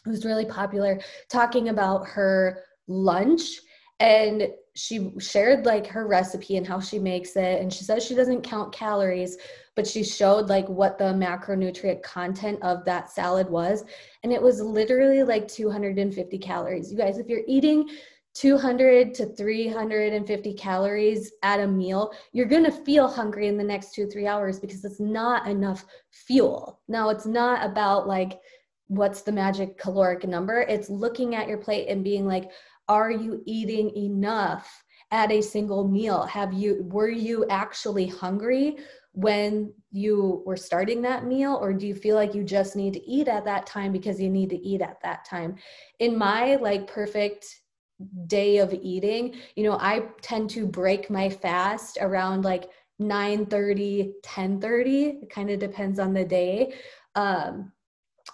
who's 0.04 0.24
really 0.24 0.46
popular 0.46 0.98
talking 1.28 1.68
about 1.68 2.08
her 2.08 2.64
lunch 2.88 3.60
and 4.00 4.48
she 4.74 5.12
shared 5.18 5.66
like 5.66 5.86
her 5.86 6.06
recipe 6.06 6.56
and 6.56 6.66
how 6.66 6.80
she 6.80 6.98
makes 6.98 7.36
it. 7.36 7.60
And 7.60 7.70
she 7.70 7.84
says 7.84 8.02
she 8.02 8.14
doesn't 8.14 8.42
count 8.42 8.72
calories 8.72 9.36
but 9.76 9.86
she 9.86 10.04
showed 10.04 10.50
like 10.50 10.68
what 10.68 10.98
the 10.98 11.04
macronutrient 11.04 12.02
content 12.02 12.58
of 12.62 12.84
that 12.84 13.10
salad 13.10 13.48
was. 13.48 13.84
And 14.22 14.30
it 14.30 14.42
was 14.42 14.60
literally 14.60 15.22
like 15.22 15.48
250 15.48 16.36
calories. 16.38 16.92
You 16.92 16.98
guys 16.98 17.16
if 17.16 17.28
you're 17.28 17.40
eating 17.46 17.88
200 18.34 19.12
to 19.14 19.26
350 19.34 20.54
calories 20.54 21.32
at 21.42 21.60
a 21.60 21.66
meal, 21.66 22.12
you're 22.32 22.46
going 22.46 22.64
to 22.64 22.84
feel 22.84 23.08
hungry 23.08 23.48
in 23.48 23.58
the 23.58 23.64
next 23.64 23.94
two, 23.94 24.06
three 24.06 24.26
hours 24.26 24.60
because 24.60 24.84
it's 24.84 25.00
not 25.00 25.48
enough 25.48 25.84
fuel. 26.10 26.80
Now, 26.88 27.08
it's 27.08 27.26
not 27.26 27.64
about 27.64 28.06
like, 28.06 28.38
what's 28.86 29.22
the 29.22 29.32
magic 29.32 29.78
caloric 29.78 30.26
number? 30.26 30.62
It's 30.62 30.90
looking 30.90 31.34
at 31.34 31.48
your 31.48 31.58
plate 31.58 31.88
and 31.88 32.04
being 32.04 32.26
like, 32.26 32.50
are 32.88 33.10
you 33.10 33.42
eating 33.46 33.96
enough 33.96 34.82
at 35.10 35.32
a 35.32 35.40
single 35.40 35.86
meal? 35.86 36.22
Have 36.22 36.52
you, 36.52 36.84
were 36.90 37.10
you 37.10 37.46
actually 37.48 38.06
hungry 38.06 38.76
when 39.12 39.72
you 39.90 40.42
were 40.46 40.56
starting 40.56 41.02
that 41.02 41.24
meal 41.24 41.58
or 41.60 41.72
do 41.72 41.86
you 41.86 41.94
feel 41.94 42.14
like 42.14 42.34
you 42.34 42.44
just 42.44 42.76
need 42.76 42.92
to 42.92 43.10
eat 43.10 43.26
at 43.26 43.44
that 43.44 43.66
time 43.66 43.90
because 43.90 44.20
you 44.20 44.30
need 44.30 44.48
to 44.50 44.56
eat 44.56 44.80
at 44.80 45.00
that 45.02 45.24
time 45.24 45.56
in 45.98 46.16
my 46.16 46.54
like 46.56 46.86
perfect 46.86 47.59
day 48.26 48.58
of 48.58 48.72
eating 48.72 49.34
you 49.56 49.64
know 49.64 49.76
i 49.80 50.02
tend 50.22 50.48
to 50.48 50.66
break 50.66 51.10
my 51.10 51.28
fast 51.28 51.98
around 52.00 52.44
like 52.44 52.70
9 53.00 53.46
30 53.46 54.12
10 54.22 54.60
30 54.60 55.04
it 55.22 55.30
kind 55.30 55.50
of 55.50 55.58
depends 55.58 55.98
on 55.98 56.12
the 56.12 56.24
day. 56.24 56.74
Um, 57.14 57.72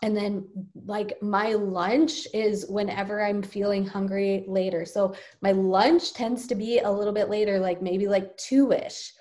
and 0.02 0.14
then 0.14 0.46
like 0.84 1.22
my 1.22 1.54
lunch 1.54 2.26
is 2.34 2.66
whenever 2.68 3.24
i'm 3.24 3.42
feeling 3.42 3.86
hungry 3.86 4.44
later. 4.46 4.84
So 4.84 5.14
my 5.40 5.52
lunch 5.52 6.12
tends 6.12 6.46
to 6.48 6.54
be 6.54 6.80
a 6.80 6.90
little 6.90 7.14
bit 7.14 7.30
later 7.30 7.58
like 7.58 7.80
maybe 7.80 8.08
like 8.08 8.36
two-ish. 8.36 9.12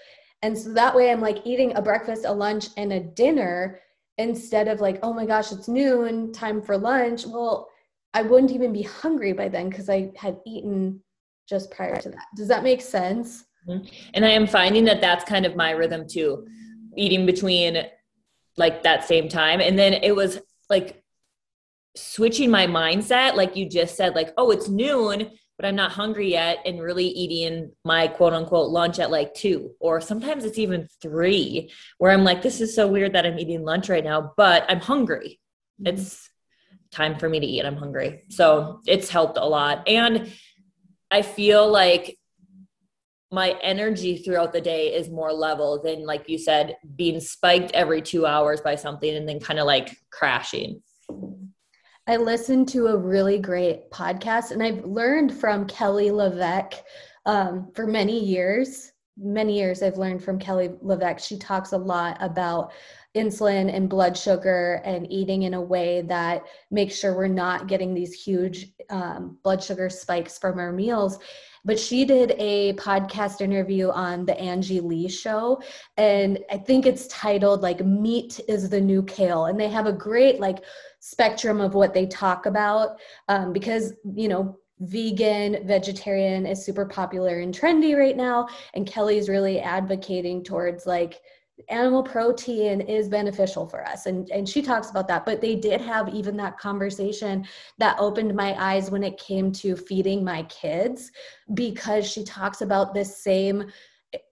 And 0.41 0.57
so 0.57 0.73
that 0.73 0.95
way 0.95 1.11
i'm 1.11 1.21
like 1.21 1.45
eating 1.45 1.75
a 1.77 1.81
breakfast 1.81 2.25
a 2.25 2.33
lunch 2.33 2.67
and 2.75 2.91
a 2.91 2.99
dinner 2.99 3.79
instead 4.17 4.67
of 4.67 4.81
like 4.81 4.99
oh 5.03 5.13
my 5.13 5.25
gosh 5.25 5.51
it's 5.51 5.67
noon 5.67 6.33
time 6.33 6.61
for 6.61 6.77
lunch. 6.77 7.25
Well 7.25 7.69
I 8.15 8.21
wouldn't 8.21 8.53
even 8.53 8.71
be 8.71 8.83
hungry 8.83 9.33
by 9.33 9.49
then 9.49 9.69
because 9.69 9.89
I 9.89 10.11
had 10.15 10.37
eaten 10.47 11.01
just 11.47 11.69
prior 11.69 11.99
to 11.99 12.09
that. 12.09 12.25
Does 12.35 12.47
that 12.47 12.63
make 12.63 12.81
sense? 12.81 13.43
Mm-hmm. 13.67 13.85
And 14.13 14.25
I 14.25 14.29
am 14.29 14.47
finding 14.47 14.85
that 14.85 15.01
that's 15.01 15.25
kind 15.25 15.45
of 15.45 15.55
my 15.55 15.71
rhythm 15.71 16.07
too, 16.07 16.47
eating 16.95 17.25
between 17.25 17.85
like 18.57 18.83
that 18.83 19.03
same 19.03 19.27
time. 19.27 19.59
And 19.59 19.77
then 19.77 19.93
it 19.93 20.15
was 20.15 20.39
like 20.69 21.03
switching 21.97 22.49
my 22.49 22.67
mindset, 22.67 23.35
like 23.35 23.57
you 23.57 23.69
just 23.69 23.95
said, 23.95 24.15
like, 24.15 24.33
oh, 24.37 24.51
it's 24.51 24.69
noon, 24.69 25.31
but 25.57 25.65
I'm 25.65 25.75
not 25.75 25.91
hungry 25.91 26.31
yet, 26.31 26.59
and 26.65 26.81
really 26.81 27.07
eating 27.07 27.71
my 27.83 28.07
quote 28.07 28.33
unquote 28.33 28.69
lunch 28.69 28.99
at 28.99 29.11
like 29.11 29.33
two, 29.33 29.71
or 29.79 29.99
sometimes 29.99 30.45
it's 30.45 30.57
even 30.57 30.87
three, 31.01 31.71
where 31.97 32.11
I'm 32.11 32.23
like, 32.23 32.41
this 32.41 32.61
is 32.61 32.73
so 32.73 32.87
weird 32.87 33.13
that 33.13 33.25
I'm 33.25 33.39
eating 33.39 33.63
lunch 33.63 33.89
right 33.89 34.03
now, 34.03 34.33
but 34.37 34.65
I'm 34.69 34.79
hungry. 34.79 35.39
Mm-hmm. 35.81 35.95
It's 35.97 36.29
time 36.95 37.19
for 37.19 37.27
me 37.27 37.39
to 37.39 37.45
eat. 37.45 37.65
I'm 37.65 37.75
hungry. 37.75 38.23
So 38.29 38.79
it's 38.87 39.09
helped 39.09 39.37
a 39.37 39.45
lot. 39.45 39.87
And 39.87 40.31
I 41.11 41.21
feel 41.21 41.69
like 41.69 42.17
my 43.31 43.57
energy 43.61 44.17
throughout 44.17 44.53
the 44.53 44.61
day 44.61 44.93
is 44.93 45.09
more 45.09 45.33
level 45.33 45.81
than, 45.83 46.05
like 46.05 46.29
you 46.29 46.37
said, 46.37 46.77
being 46.95 47.19
spiked 47.19 47.71
every 47.73 48.01
two 48.01 48.25
hours 48.25 48.61
by 48.61 48.75
something 48.75 49.13
and 49.13 49.27
then 49.27 49.39
kind 49.39 49.59
of 49.59 49.65
like 49.65 49.95
crashing. 50.09 50.81
I 52.07 52.17
listened 52.17 52.69
to 52.69 52.87
a 52.87 52.97
really 52.97 53.39
great 53.39 53.91
podcast 53.91 54.51
and 54.51 54.61
I've 54.63 54.85
learned 54.85 55.33
from 55.33 55.65
Kelly 55.65 56.11
LeVeque 56.11 56.81
um, 57.25 57.71
for 57.73 57.87
many 57.87 58.23
years. 58.23 58.91
Many 59.17 59.57
years 59.57 59.81
I've 59.81 59.97
learned 59.97 60.23
from 60.23 60.37
Kelly 60.37 60.69
LeVeque. 60.83 61.19
She 61.19 61.37
talks 61.37 61.71
a 61.71 61.77
lot 61.77 62.17
about 62.19 62.71
insulin 63.15 63.73
and 63.73 63.89
blood 63.89 64.17
sugar 64.17 64.81
and 64.83 65.11
eating 65.11 65.43
in 65.43 65.53
a 65.53 65.61
way 65.61 66.01
that 66.01 66.43
makes 66.69 66.99
sure 66.99 67.15
we're 67.15 67.27
not 67.27 67.67
getting 67.67 67.93
these 67.93 68.13
huge 68.13 68.71
um, 68.89 69.37
blood 69.43 69.63
sugar 69.63 69.89
spikes 69.89 70.37
from 70.37 70.59
our 70.59 70.71
meals. 70.71 71.19
But 71.63 71.79
she 71.79 72.05
did 72.05 72.35
a 72.37 72.73
podcast 72.73 73.41
interview 73.41 73.89
on 73.89 74.25
the 74.25 74.39
Angie 74.39 74.81
Lee 74.81 75.07
show 75.07 75.61
and 75.97 76.37
I 76.51 76.57
think 76.57 76.85
it's 76.85 77.07
titled 77.07 77.61
like 77.61 77.83
meat 77.83 78.39
is 78.47 78.69
the 78.69 78.81
new 78.81 79.01
kale. 79.03 79.45
And 79.45 79.59
they 79.59 79.69
have 79.69 79.87
a 79.87 79.93
great 79.93 80.39
like 80.39 80.63
spectrum 80.99 81.61
of 81.61 81.73
what 81.73 81.93
they 81.93 82.05
talk 82.07 82.45
about 82.45 82.99
um, 83.29 83.53
because 83.53 83.93
you 84.15 84.27
know 84.27 84.57
vegan 84.79 85.65
vegetarian 85.65 86.45
is 86.45 86.65
super 86.65 86.85
popular 86.85 87.39
and 87.39 87.57
trendy 87.57 87.95
right 87.95 88.17
now 88.17 88.47
and 88.73 88.87
Kelly's 88.87 89.29
really 89.29 89.59
advocating 89.61 90.43
towards 90.43 90.85
like 90.85 91.21
animal 91.69 92.03
protein 92.03 92.81
is 92.81 93.07
beneficial 93.07 93.65
for 93.65 93.87
us 93.87 94.07
and 94.07 94.29
and 94.29 94.47
she 94.47 94.61
talks 94.61 94.89
about 94.89 95.07
that 95.07 95.25
but 95.25 95.39
they 95.39 95.55
did 95.55 95.79
have 95.79 96.13
even 96.13 96.35
that 96.35 96.57
conversation 96.57 97.45
that 97.77 97.95
opened 97.97 98.35
my 98.35 98.53
eyes 98.61 98.91
when 98.91 99.03
it 99.03 99.17
came 99.17 99.53
to 99.53 99.73
feeding 99.73 100.21
my 100.21 100.43
kids 100.43 101.11
because 101.53 102.05
she 102.05 102.25
talks 102.25 102.59
about 102.59 102.93
this 102.93 103.23
same 103.23 103.65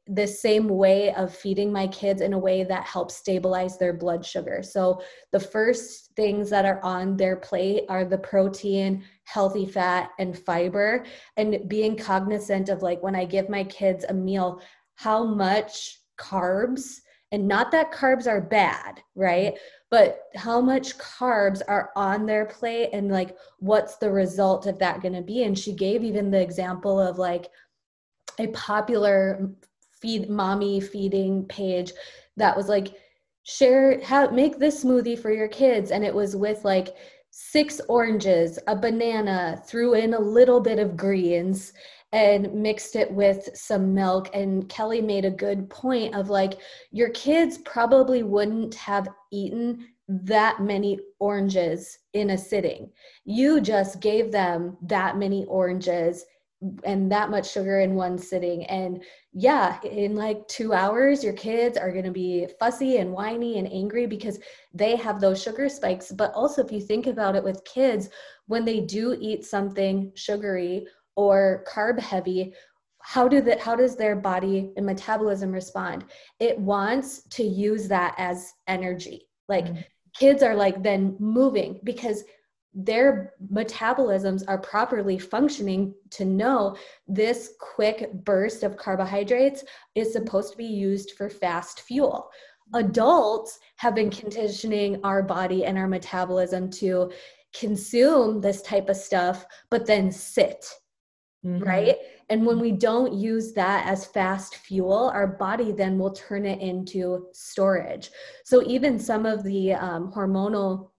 the 0.08 0.28
same 0.28 0.68
way 0.68 1.14
of 1.14 1.34
feeding 1.34 1.72
my 1.72 1.88
kids 1.88 2.22
in 2.22 2.34
a 2.34 2.40
way 2.40 2.64
that 2.64 2.86
helps 2.86 3.16
stabilize 3.16 3.78
their 3.78 3.94
blood 3.94 4.26
sugar. 4.26 4.62
So, 4.62 5.02
the 5.32 5.40
first 5.40 6.12
things 6.16 6.50
that 6.50 6.66
are 6.66 6.84
on 6.84 7.16
their 7.16 7.38
plate 7.38 7.86
are 7.90 8.06
the 8.06 8.18
protein, 8.18 9.04
healthy 9.24 9.66
fat, 9.66 10.12
and 10.20 10.38
fiber. 10.38 11.06
And 11.38 11.68
being 11.68 11.98
cognizant 11.98 12.70
of 12.70 12.82
like 12.82 13.02
when 13.02 13.16
I 13.16 13.26
give 13.26 13.50
my 13.50 13.64
kids 13.64 14.06
a 14.08 14.14
meal, 14.14 14.62
how 14.96 15.26
much 15.26 16.00
carbs, 16.20 17.00
and 17.34 17.46
not 17.46 17.72
that 17.72 17.92
carbs 17.92 18.28
are 18.28 18.40
bad, 18.40 19.02
right? 19.16 19.56
But 19.92 20.22
how 20.36 20.62
much 20.62 20.98
carbs 20.98 21.62
are 21.68 21.92
on 21.98 22.26
their 22.26 22.46
plate, 22.46 22.92
and 22.94 23.12
like 23.12 23.36
what's 23.60 23.98
the 23.98 24.10
result 24.10 24.66
of 24.68 24.80
that 24.80 25.02
going 25.02 25.16
to 25.16 25.22
be? 25.22 25.44
And 25.44 25.60
she 25.60 25.74
gave 25.74 26.04
even 26.04 26.32
the 26.32 26.42
example 26.42 26.98
of 26.98 27.18
like, 27.18 27.50
a 28.40 28.48
popular 28.48 29.50
feed 29.92 30.30
mommy 30.30 30.82
feeding 30.82 31.46
page 31.46 31.92
that 32.38 32.56
was 32.56 32.68
like 32.68 32.96
share 33.44 34.02
how 34.04 34.30
make 34.30 34.58
this 34.58 34.84
smoothie 34.84 35.20
for 35.20 35.32
your 35.32 35.48
kids 35.48 35.92
and 35.92 36.04
it 36.04 36.14
was 36.14 36.36
with 36.36 36.64
like 36.64 36.96
six 37.30 37.82
oranges 37.90 38.60
a 38.68 38.76
banana 38.76 39.62
threw 39.66 39.94
in 39.94 40.14
a 40.14 40.20
little 40.20 40.60
bit 40.60 40.80
of 40.80 40.98
greens 40.98 41.74
and 42.14 42.54
mixed 42.54 42.96
it 42.96 43.12
with 43.12 43.50
some 43.56 43.94
milk. 43.94 44.30
And 44.34 44.70
kelly 44.70 45.02
made 45.02 45.26
a 45.26 45.32
good 45.32 45.70
point 45.70 46.16
of 46.16 46.30
like 46.30 46.54
your 46.92 47.10
kids 47.10 47.58
probably 47.58 48.24
wouldn't 48.24 48.76
have 48.76 49.10
eaten 49.32 49.88
that 50.08 50.62
many 50.62 51.00
oranges 51.20 51.98
in 52.14 52.30
a 52.30 52.38
sitting. 52.38 52.92
You 53.26 53.60
just 53.60 54.00
gave 54.00 54.32
them 54.32 54.78
that 54.84 55.18
many 55.18 55.46
oranges 55.46 56.24
and 56.86 57.12
that 57.12 57.30
much 57.30 57.52
sugar 57.52 57.80
in 57.82 57.96
one 57.96 58.18
sitting. 58.18 58.66
And 58.68 59.04
yeah 59.34 59.82
in 59.82 60.16
like 60.16 60.48
two 60.48 60.72
hours 60.72 61.24
your 61.24 61.34
kids 61.34 61.78
are 61.78 61.92
going 61.92 62.06
to 62.06 62.12
be 62.12 62.48
fussy 62.60 62.98
and 62.98 63.12
whiny 63.12 63.58
and 63.58 63.68
angry 63.68 64.06
because 64.06 64.40
they 64.74 64.96
have 64.96 65.20
those 65.20 65.42
sugar 65.42 65.68
spikes. 65.68 66.12
But 66.12 66.32
also 66.36 66.64
if 66.64 66.72
you 66.72 66.80
think 66.80 67.08
about 67.08 67.36
it 67.36 67.44
with 67.44 67.66
kids 67.66 68.10
when 68.46 68.66
they 68.66 68.82
do 68.82 69.18
eat 69.20 69.46
something 69.46 70.12
sugary 70.14 70.86
or 71.16 71.64
carb 71.68 72.00
heavy 72.00 72.54
how 73.02 73.28
do 73.28 73.42
that 73.42 73.60
how 73.60 73.76
does 73.76 73.96
their 73.96 74.16
body 74.16 74.72
and 74.78 74.86
metabolism 74.86 75.52
respond 75.52 76.06
it 76.40 76.58
wants 76.58 77.24
to 77.24 77.44
use 77.44 77.88
that 77.88 78.16
as 78.18 78.54
energy 78.68 79.28
like 79.50 79.66
mm-hmm. 79.66 79.82
kids 80.18 80.42
are 80.42 80.56
like 80.56 80.82
then 80.82 81.16
moving 81.20 81.80
because 81.84 82.24
their 82.74 83.34
metabolisms 83.52 84.44
are 84.48 84.58
properly 84.58 85.20
functioning 85.20 85.94
to 86.10 86.26
know 86.26 86.76
this 87.08 87.54
quick 87.60 88.12
burst 88.24 88.64
of 88.64 88.78
carbohydrates 88.78 89.64
is 89.96 90.12
supposed 90.12 90.52
to 90.52 90.58
be 90.58 90.66
used 90.66 91.12
for 91.12 91.30
fast 91.30 91.82
fuel. 91.82 92.30
Adults 92.74 93.60
have 93.76 93.94
been 93.94 94.10
conditioning 94.10 95.00
our 95.04 95.22
body 95.22 95.66
and 95.66 95.78
our 95.78 95.88
metabolism 95.88 96.70
to 96.72 97.12
consume 97.54 98.42
this 98.42 98.64
type 98.64 98.90
of 98.90 98.96
stuff, 98.96 99.46
but 99.70 99.86
then 99.86 100.12
sit, 100.12 100.66
mm-hmm. 101.46 101.64
right? 101.64 101.96
And 102.30 102.46
when 102.46 102.60
we 102.60 102.72
don't 102.72 103.14
use 103.14 103.54
that 103.54 103.86
as 103.86 104.06
fast 104.06 104.56
fuel, 104.56 105.12
our 105.14 105.28
body 105.28 105.72
then 105.72 106.00
will 106.00 106.12
turn 106.12 106.46
it 106.46 106.62
into 106.62 107.28
storage. 107.34 108.12
So 108.44 108.64
even 108.64 108.98
some 108.98 109.26
of 109.26 109.44
the 109.44 109.74
um, 109.74 110.12
hormonal 110.12 110.90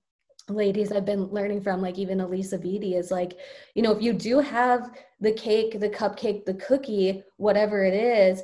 ladies 0.48 0.92
I've 0.92 1.06
been 1.06 1.24
learning 1.24 1.62
from, 1.62 1.80
like 1.80 1.98
even 1.98 2.18
Alisa 2.18 2.58
Vitti, 2.58 2.94
is 2.98 3.10
like, 3.10 3.38
you 3.74 3.82
know, 3.82 3.92
if 3.92 4.02
you 4.02 4.12
do 4.12 4.40
have 4.40 4.90
the 5.20 5.32
cake, 5.32 5.80
the 5.80 5.88
cupcake, 5.88 6.44
the 6.44 6.54
cookie, 6.54 7.22
whatever 7.38 7.84
it 7.84 7.94
is, 7.94 8.42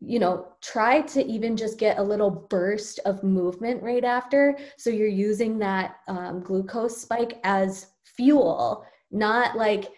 you 0.00 0.18
know, 0.18 0.46
try 0.62 1.02
to 1.02 1.26
even 1.26 1.56
just 1.56 1.78
get 1.78 1.98
a 1.98 2.02
little 2.02 2.30
burst 2.30 3.00
of 3.04 3.22
movement 3.22 3.82
right 3.82 4.04
after. 4.04 4.56
So 4.78 4.88
you're 4.88 5.08
using 5.08 5.58
that 5.58 5.96
um, 6.08 6.40
glucose 6.40 6.98
spike 6.98 7.38
as 7.44 7.88
fuel, 8.04 8.84
not 9.10 9.56
like 9.56 9.88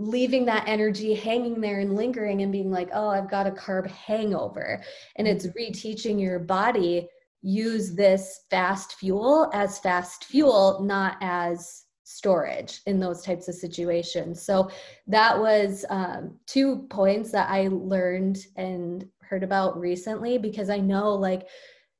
leaving 0.00 0.46
that 0.46 0.64
energy 0.66 1.14
hanging 1.14 1.60
there 1.60 1.80
and 1.80 1.94
lingering 1.94 2.40
and 2.40 2.50
being 2.50 2.70
like, 2.70 2.88
oh, 2.94 3.08
I've 3.08 3.30
got 3.30 3.46
a 3.46 3.50
carb 3.50 3.86
hangover. 3.86 4.82
And 5.16 5.28
it's 5.28 5.46
mm-hmm. 5.46 5.58
reteaching 5.58 6.18
your 6.18 6.38
body 6.38 7.06
use 7.42 7.94
this 7.94 8.40
fast 8.50 8.94
fuel 8.94 9.50
as 9.52 9.78
fast 9.78 10.24
fuel, 10.24 10.80
not 10.82 11.18
as 11.20 11.84
storage 12.04 12.80
in 12.86 12.98
those 12.98 13.22
types 13.22 13.46
of 13.46 13.54
situations. 13.54 14.42
So 14.42 14.70
that 15.06 15.38
was 15.38 15.84
um, 15.90 16.38
two 16.46 16.86
points 16.88 17.30
that 17.32 17.50
I 17.50 17.68
learned 17.70 18.38
and 18.56 19.06
heard 19.20 19.44
about 19.44 19.78
recently 19.78 20.38
because 20.38 20.70
I 20.70 20.78
know 20.78 21.14
like 21.14 21.46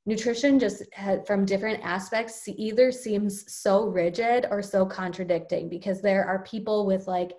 nutrition 0.07 0.57
just 0.57 0.83
had, 0.93 1.25
from 1.27 1.45
different 1.45 1.83
aspects 1.83 2.47
either 2.47 2.91
seems 2.91 3.51
so 3.53 3.85
rigid 3.85 4.47
or 4.49 4.63
so 4.63 4.87
contradicting 4.87 5.69
because 5.69 6.01
there 6.01 6.25
are 6.25 6.43
people 6.43 6.87
with 6.87 7.07
like 7.07 7.33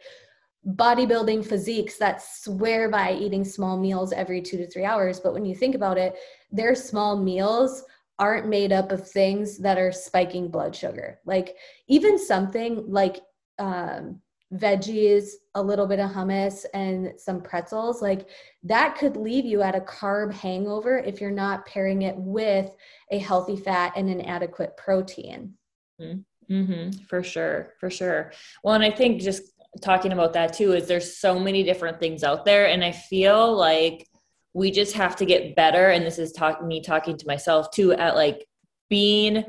bodybuilding 0.66 1.44
physiques 1.44 1.96
that 1.98 2.22
swear 2.22 2.88
by 2.88 3.12
eating 3.12 3.44
small 3.44 3.76
meals 3.76 4.12
every 4.12 4.40
two 4.40 4.56
to 4.56 4.66
three 4.68 4.84
hours 4.84 5.18
but 5.18 5.32
when 5.32 5.44
you 5.44 5.56
think 5.56 5.74
about 5.74 5.98
it 5.98 6.16
their 6.52 6.74
small 6.74 7.16
meals 7.16 7.84
aren't 8.22 8.48
made 8.48 8.72
up 8.72 8.92
of 8.92 9.08
things 9.08 9.58
that 9.58 9.78
are 9.78 9.90
spiking 9.90 10.48
blood 10.48 10.76
sugar. 10.76 11.18
Like 11.24 11.56
even 11.88 12.18
something 12.18 12.84
like 12.86 13.20
um, 13.58 14.20
veggies, 14.54 15.30
a 15.56 15.62
little 15.62 15.86
bit 15.86 15.98
of 15.98 16.10
hummus, 16.10 16.64
and 16.74 17.14
some 17.18 17.40
pretzels, 17.40 18.02
like 18.02 18.28
that 18.62 18.96
could 18.96 19.16
leave 19.16 19.44
you 19.44 19.62
at 19.62 19.74
a 19.74 19.80
carb 19.80 20.32
hangover 20.32 20.98
if 20.98 21.20
you're 21.20 21.30
not 21.30 21.66
pairing 21.66 22.02
it 22.02 22.14
with 22.16 22.74
a 23.10 23.18
healthy 23.18 23.56
fat 23.56 23.92
and 23.96 24.08
an 24.08 24.20
adequate 24.20 24.76
protein. 24.76 25.54
Mm-hmm. 26.00 26.54
mm-hmm. 26.54 27.04
For 27.08 27.22
sure, 27.22 27.72
for 27.80 27.90
sure. 27.90 28.32
Well, 28.62 28.74
and 28.74 28.84
I 28.84 28.90
think 28.90 29.20
just 29.20 29.51
talking 29.80 30.12
about 30.12 30.34
that 30.34 30.52
too 30.52 30.72
is 30.72 30.86
there's 30.86 31.16
so 31.16 31.38
many 31.38 31.62
different 31.62 31.98
things 31.98 32.22
out 32.22 32.44
there, 32.44 32.66
and 32.66 32.84
I 32.84 32.92
feel 32.92 33.56
like 33.56 34.06
we 34.54 34.70
just 34.70 34.94
have 34.94 35.16
to 35.16 35.24
get 35.24 35.56
better 35.56 35.90
and 35.90 36.04
this 36.04 36.18
is 36.18 36.32
talk 36.32 36.62
me 36.64 36.82
talking 36.82 37.16
to 37.16 37.26
myself 37.26 37.70
too 37.70 37.92
at 37.92 38.14
like 38.14 38.46
being 38.90 39.44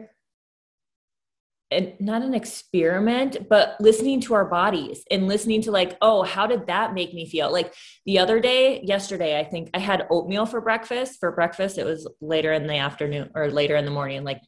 and 1.72 1.94
not 2.00 2.22
an 2.22 2.34
experiment 2.34 3.50
but 3.50 3.76
listening 3.80 4.22
to 4.22 4.34
our 4.34 4.46
bodies 4.46 5.04
and 5.12 5.28
listening 5.28 5.62
to 5.62 5.72
like 5.72 5.98
oh 6.02 6.24
how 6.24 6.48
did 6.48 6.68
that 6.68 6.94
make 6.94 7.14
me 7.14 7.28
feel? 7.28 7.52
Like 7.52 7.74
the 8.06 8.20
other 8.20 8.40
day 8.40 8.82
yesterday 8.82 9.40
i 9.40 9.44
think 9.44 9.70
i 9.74 9.80
had 9.80 10.08
oatmeal 10.10 10.46
for 10.46 10.62
breakfast. 10.62 11.20
For 11.20 11.32
breakfast 11.32 11.78
it 11.78 11.86
was 11.86 12.08
later 12.22 12.54
in 12.54 12.68
the 12.68 12.78
afternoon 12.78 13.32
or 13.36 13.50
later 13.50 13.76
in 13.76 13.86
the 13.86 13.92
morning 13.92 14.24
like 14.24 14.42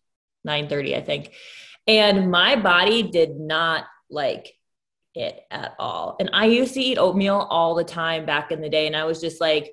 9 0.43 0.69
30 0.69 0.95
i 0.95 1.01
think. 1.01 1.33
And 1.87 2.31
my 2.31 2.55
body 2.55 3.03
did 3.03 3.37
not 3.37 3.85
like 4.09 4.53
it 5.15 5.41
at 5.51 5.75
all 5.79 6.15
and 6.19 6.29
i 6.33 6.45
used 6.45 6.73
to 6.73 6.81
eat 6.81 6.97
oatmeal 6.97 7.47
all 7.49 7.73
the 7.73 7.83
time 7.83 8.25
back 8.25 8.51
in 8.51 8.61
the 8.61 8.69
day 8.69 8.87
and 8.87 8.95
i 8.95 9.05
was 9.05 9.21
just 9.21 9.39
like 9.39 9.71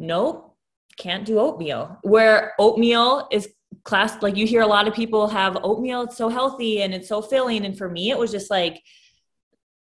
nope, 0.00 0.56
can't 0.96 1.24
do 1.24 1.38
oatmeal. 1.38 1.98
Where 2.02 2.54
oatmeal 2.58 3.28
is 3.30 3.48
classed, 3.84 4.22
like 4.22 4.36
you 4.36 4.46
hear 4.46 4.62
a 4.62 4.66
lot 4.66 4.88
of 4.88 4.94
people 4.94 5.28
have 5.28 5.58
oatmeal, 5.62 6.02
it's 6.02 6.16
so 6.16 6.28
healthy 6.28 6.82
and 6.82 6.92
it's 6.92 7.08
so 7.08 7.22
filling. 7.22 7.64
And 7.64 7.76
for 7.76 7.88
me, 7.88 8.10
it 8.10 8.18
was 8.18 8.32
just 8.32 8.50
like, 8.50 8.82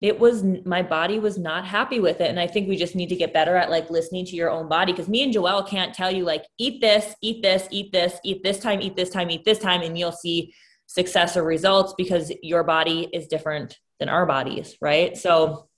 it 0.00 0.18
was 0.18 0.44
my 0.64 0.82
body 0.82 1.18
was 1.18 1.38
not 1.38 1.64
happy 1.64 1.98
with 1.98 2.20
it 2.20 2.28
and 2.28 2.38
i 2.38 2.46
think 2.46 2.68
we 2.68 2.76
just 2.76 2.96
need 2.96 3.08
to 3.08 3.16
get 3.16 3.32
better 3.32 3.56
at 3.56 3.70
like 3.70 3.88
listening 3.88 4.26
to 4.26 4.36
your 4.36 4.50
own 4.50 4.68
body 4.68 4.92
because 4.92 5.08
me 5.08 5.22
and 5.22 5.32
joelle 5.32 5.66
can't 5.66 5.94
tell 5.94 6.10
you 6.10 6.24
like 6.24 6.44
eat 6.58 6.78
this 6.80 7.14
eat 7.22 7.40
this 7.42 7.68
eat 7.70 7.90
this 7.90 8.18
eat 8.22 8.42
this 8.42 8.58
time 8.58 8.82
eat 8.82 8.96
this 8.96 9.08
time 9.08 9.30
eat 9.30 9.44
this 9.46 9.60
time 9.60 9.80
and 9.80 9.96
you'll 9.96 10.12
see 10.12 10.52
success 10.86 11.38
or 11.38 11.44
results 11.44 11.94
because 11.96 12.30
your 12.42 12.64
body 12.64 13.08
is 13.14 13.28
different 13.28 13.78
than 13.98 14.08
our 14.08 14.26
bodies 14.26 14.76
right 14.80 15.16
so 15.16 15.68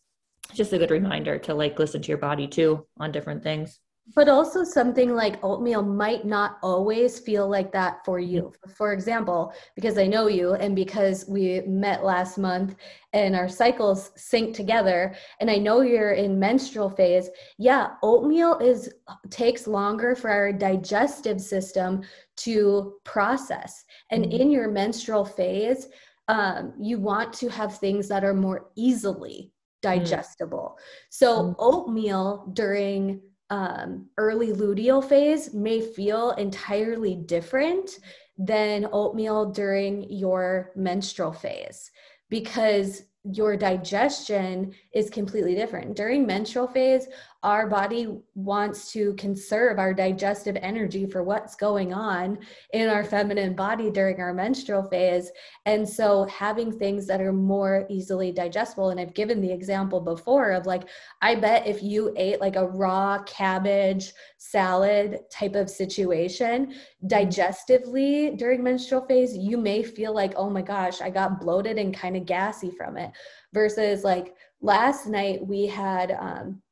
just 0.54 0.72
a 0.72 0.78
good 0.78 0.90
reminder 0.90 1.38
to 1.38 1.54
like 1.54 1.78
listen 1.78 2.00
to 2.00 2.08
your 2.08 2.18
body 2.18 2.46
too 2.46 2.86
on 2.98 3.12
different 3.12 3.42
things 3.42 3.80
but 4.14 4.28
also 4.28 4.62
something 4.62 5.14
like 5.14 5.42
oatmeal 5.42 5.82
might 5.82 6.24
not 6.24 6.58
always 6.62 7.18
feel 7.18 7.48
like 7.48 7.72
that 7.72 8.04
for 8.04 8.20
you. 8.20 8.52
For 8.76 8.92
example, 8.92 9.52
because 9.74 9.98
I 9.98 10.06
know 10.06 10.28
you 10.28 10.54
and 10.54 10.76
because 10.76 11.24
we 11.26 11.62
met 11.62 12.04
last 12.04 12.38
month 12.38 12.76
and 13.12 13.34
our 13.34 13.48
cycles 13.48 14.12
sync 14.14 14.54
together 14.54 15.16
and 15.40 15.50
I 15.50 15.56
know 15.56 15.80
you're 15.80 16.12
in 16.12 16.38
menstrual 16.38 16.88
phase, 16.88 17.30
yeah, 17.58 17.94
oatmeal 18.02 18.58
is 18.58 18.94
takes 19.28 19.66
longer 19.66 20.14
for 20.14 20.30
our 20.30 20.52
digestive 20.52 21.40
system 21.40 22.02
to 22.36 22.94
process. 23.02 23.84
And 24.12 24.24
mm-hmm. 24.24 24.40
in 24.40 24.50
your 24.52 24.70
menstrual 24.70 25.24
phase, 25.24 25.88
um, 26.28 26.72
you 26.78 26.98
want 26.98 27.32
to 27.34 27.48
have 27.48 27.78
things 27.78 28.08
that 28.08 28.24
are 28.24 28.34
more 28.34 28.70
easily 28.76 29.50
mm. 29.50 29.82
digestible. 29.82 30.76
Mm-hmm. 30.78 31.06
So 31.10 31.56
oatmeal 31.58 32.50
during 32.52 33.20
um, 33.50 34.06
early 34.16 34.52
luteal 34.52 35.04
phase 35.04 35.54
may 35.54 35.80
feel 35.80 36.32
entirely 36.32 37.14
different 37.14 37.90
than 38.38 38.88
oatmeal 38.92 39.50
during 39.52 40.10
your 40.10 40.72
menstrual 40.76 41.32
phase 41.32 41.90
because 42.28 43.04
your 43.32 43.56
digestion 43.56 44.72
is 44.92 45.10
completely 45.10 45.54
different. 45.54 45.96
During 45.96 46.26
menstrual 46.26 46.68
phase, 46.68 47.08
our 47.42 47.68
body 47.68 48.18
wants 48.34 48.90
to 48.92 49.14
conserve 49.14 49.78
our 49.78 49.94
digestive 49.94 50.56
energy 50.60 51.06
for 51.06 51.22
what's 51.22 51.54
going 51.54 51.92
on 51.92 52.38
in 52.72 52.88
our 52.88 53.04
feminine 53.04 53.54
body 53.54 53.90
during 53.90 54.20
our 54.20 54.34
menstrual 54.34 54.82
phase. 54.82 55.30
And 55.64 55.88
so, 55.88 56.24
having 56.24 56.72
things 56.72 57.06
that 57.06 57.20
are 57.20 57.32
more 57.32 57.86
easily 57.88 58.32
digestible, 58.32 58.90
and 58.90 58.98
I've 58.98 59.14
given 59.14 59.40
the 59.40 59.52
example 59.52 60.00
before 60.00 60.50
of 60.52 60.66
like, 60.66 60.88
I 61.22 61.34
bet 61.34 61.66
if 61.66 61.82
you 61.82 62.12
ate 62.16 62.40
like 62.40 62.56
a 62.56 62.66
raw 62.66 63.22
cabbage 63.24 64.12
salad 64.38 65.20
type 65.30 65.54
of 65.54 65.70
situation, 65.70 66.74
digestively 67.06 68.36
during 68.36 68.62
menstrual 68.62 69.06
phase, 69.06 69.36
you 69.36 69.56
may 69.56 69.82
feel 69.82 70.14
like, 70.14 70.32
oh 70.36 70.50
my 70.50 70.62
gosh, 70.62 71.00
I 71.00 71.10
got 71.10 71.40
bloated 71.40 71.78
and 71.78 71.94
kind 71.94 72.16
of 72.16 72.26
gassy 72.26 72.70
from 72.70 72.96
it. 72.96 73.12
Versus 73.52 74.04
like 74.04 74.34
last 74.60 75.06
night, 75.06 75.46
we 75.46 75.66
had, 75.66 76.12
um, 76.12 76.62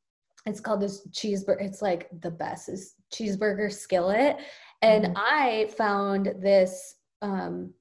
it's 0.45 0.59
called 0.59 0.81
this 0.81 1.07
cheeseburger 1.07 1.61
it's 1.61 1.81
like 1.81 2.09
the 2.21 2.31
best 2.31 2.69
is 2.69 2.95
cheeseburger 3.13 3.71
skillet. 3.71 4.37
And 4.81 5.05
mm-hmm. 5.05 5.17
i 5.17 5.69
found 5.77 6.33
this 6.39 6.95
um, 7.21 7.73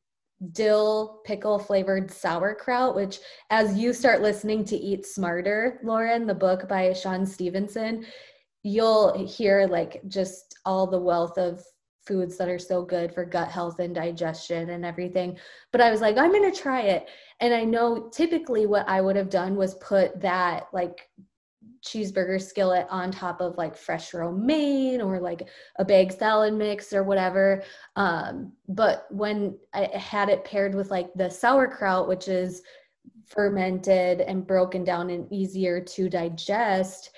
dill 0.52 1.20
pickle 1.24 1.58
flavored 1.58 2.10
sauerkraut 2.10 2.94
which 2.94 3.18
as 3.50 3.78
you 3.78 3.92
start 3.92 4.20
listening 4.20 4.64
to 4.64 4.76
eat 4.76 5.06
smarter 5.06 5.80
lauren 5.82 6.26
the 6.26 6.34
book 6.34 6.68
by 6.68 6.92
Shawn 6.92 7.24
Stevenson 7.24 8.04
you'll 8.62 9.26
hear 9.26 9.66
like 9.66 10.02
just 10.08 10.58
all 10.64 10.86
the 10.86 10.98
wealth 10.98 11.38
of 11.38 11.62
foods 12.06 12.36
that 12.36 12.48
are 12.48 12.58
so 12.58 12.84
good 12.84 13.14
for 13.14 13.24
gut 13.24 13.50
health 13.50 13.78
and 13.78 13.94
digestion 13.94 14.70
and 14.70 14.84
everything. 14.84 15.38
But 15.72 15.80
i 15.80 15.90
was 15.90 16.00
like 16.00 16.16
i'm 16.16 16.32
going 16.32 16.50
to 16.50 16.58
try 16.58 16.82
it. 16.82 17.08
And 17.40 17.54
i 17.54 17.64
know 17.64 18.08
typically 18.12 18.66
what 18.66 18.88
i 18.88 19.00
would 19.00 19.16
have 19.16 19.30
done 19.30 19.56
was 19.56 19.74
put 19.76 20.20
that 20.20 20.68
like 20.72 21.08
cheeseburger 21.84 22.40
skillet 22.40 22.86
on 22.90 23.10
top 23.10 23.40
of 23.40 23.58
like 23.58 23.76
fresh 23.76 24.14
romaine 24.14 25.00
or 25.00 25.20
like 25.20 25.48
a 25.78 25.84
bag 25.84 26.10
salad 26.12 26.54
mix 26.54 26.92
or 26.92 27.02
whatever. 27.02 27.62
Um, 27.96 28.52
but 28.68 29.06
when 29.10 29.58
I 29.74 29.90
had 29.94 30.30
it 30.30 30.44
paired 30.44 30.74
with 30.74 30.90
like 30.90 31.12
the 31.14 31.28
sauerkraut, 31.28 32.08
which 32.08 32.26
is 32.28 32.62
fermented 33.26 34.20
and 34.20 34.46
broken 34.46 34.82
down 34.82 35.10
and 35.10 35.30
easier 35.32 35.80
to 35.80 36.08
digest, 36.08 37.10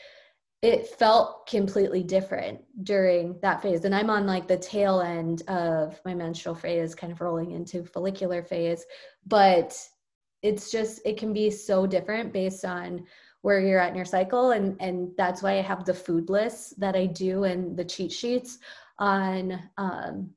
it 0.62 0.88
felt 0.88 1.46
completely 1.46 2.02
different 2.02 2.58
during 2.82 3.38
that 3.42 3.62
phase. 3.62 3.84
And 3.84 3.94
I'm 3.94 4.10
on 4.10 4.26
like 4.26 4.48
the 4.48 4.56
tail 4.56 5.00
end 5.00 5.42
of 5.48 6.00
my 6.04 6.14
menstrual 6.14 6.54
phase, 6.56 6.94
kind 6.94 7.12
of 7.12 7.20
rolling 7.20 7.52
into 7.52 7.84
follicular 7.84 8.42
phase. 8.42 8.84
But 9.26 9.78
it's 10.42 10.70
just, 10.70 11.00
it 11.04 11.18
can 11.18 11.32
be 11.32 11.50
so 11.50 11.86
different 11.86 12.32
based 12.32 12.64
on 12.64 13.04
where 13.46 13.60
you're 13.60 13.78
at 13.78 13.90
in 13.90 13.94
your 13.94 14.04
cycle 14.04 14.50
and 14.50 14.76
and 14.80 15.12
that's 15.16 15.40
why 15.40 15.52
i 15.52 15.62
have 15.62 15.84
the 15.84 15.94
food 15.94 16.28
lists 16.28 16.74
that 16.78 16.96
i 16.96 17.06
do 17.06 17.44
and 17.44 17.76
the 17.76 17.84
cheat 17.84 18.10
sheets 18.10 18.58
on 18.98 19.56
um, 19.78 20.28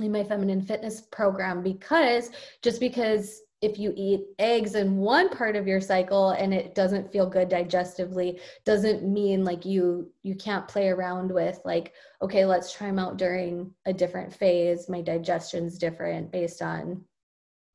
in 0.00 0.10
my 0.10 0.24
feminine 0.24 0.60
fitness 0.60 1.02
program 1.12 1.62
because 1.62 2.30
just 2.60 2.80
because 2.80 3.42
if 3.60 3.78
you 3.78 3.94
eat 3.96 4.22
eggs 4.40 4.74
in 4.74 4.96
one 4.96 5.28
part 5.28 5.54
of 5.54 5.68
your 5.68 5.80
cycle 5.80 6.30
and 6.30 6.52
it 6.52 6.74
doesn't 6.74 7.12
feel 7.12 7.30
good 7.30 7.48
digestively 7.48 8.40
doesn't 8.64 9.04
mean 9.04 9.44
like 9.44 9.64
you 9.64 10.10
you 10.24 10.34
can't 10.34 10.66
play 10.66 10.88
around 10.88 11.30
with 11.30 11.60
like 11.64 11.92
okay 12.20 12.44
let's 12.44 12.72
try 12.72 12.88
them 12.88 12.98
out 12.98 13.18
during 13.18 13.72
a 13.86 13.92
different 13.92 14.34
phase. 14.34 14.88
My 14.88 15.00
digestion's 15.00 15.78
different 15.78 16.32
based 16.32 16.60
on 16.60 17.04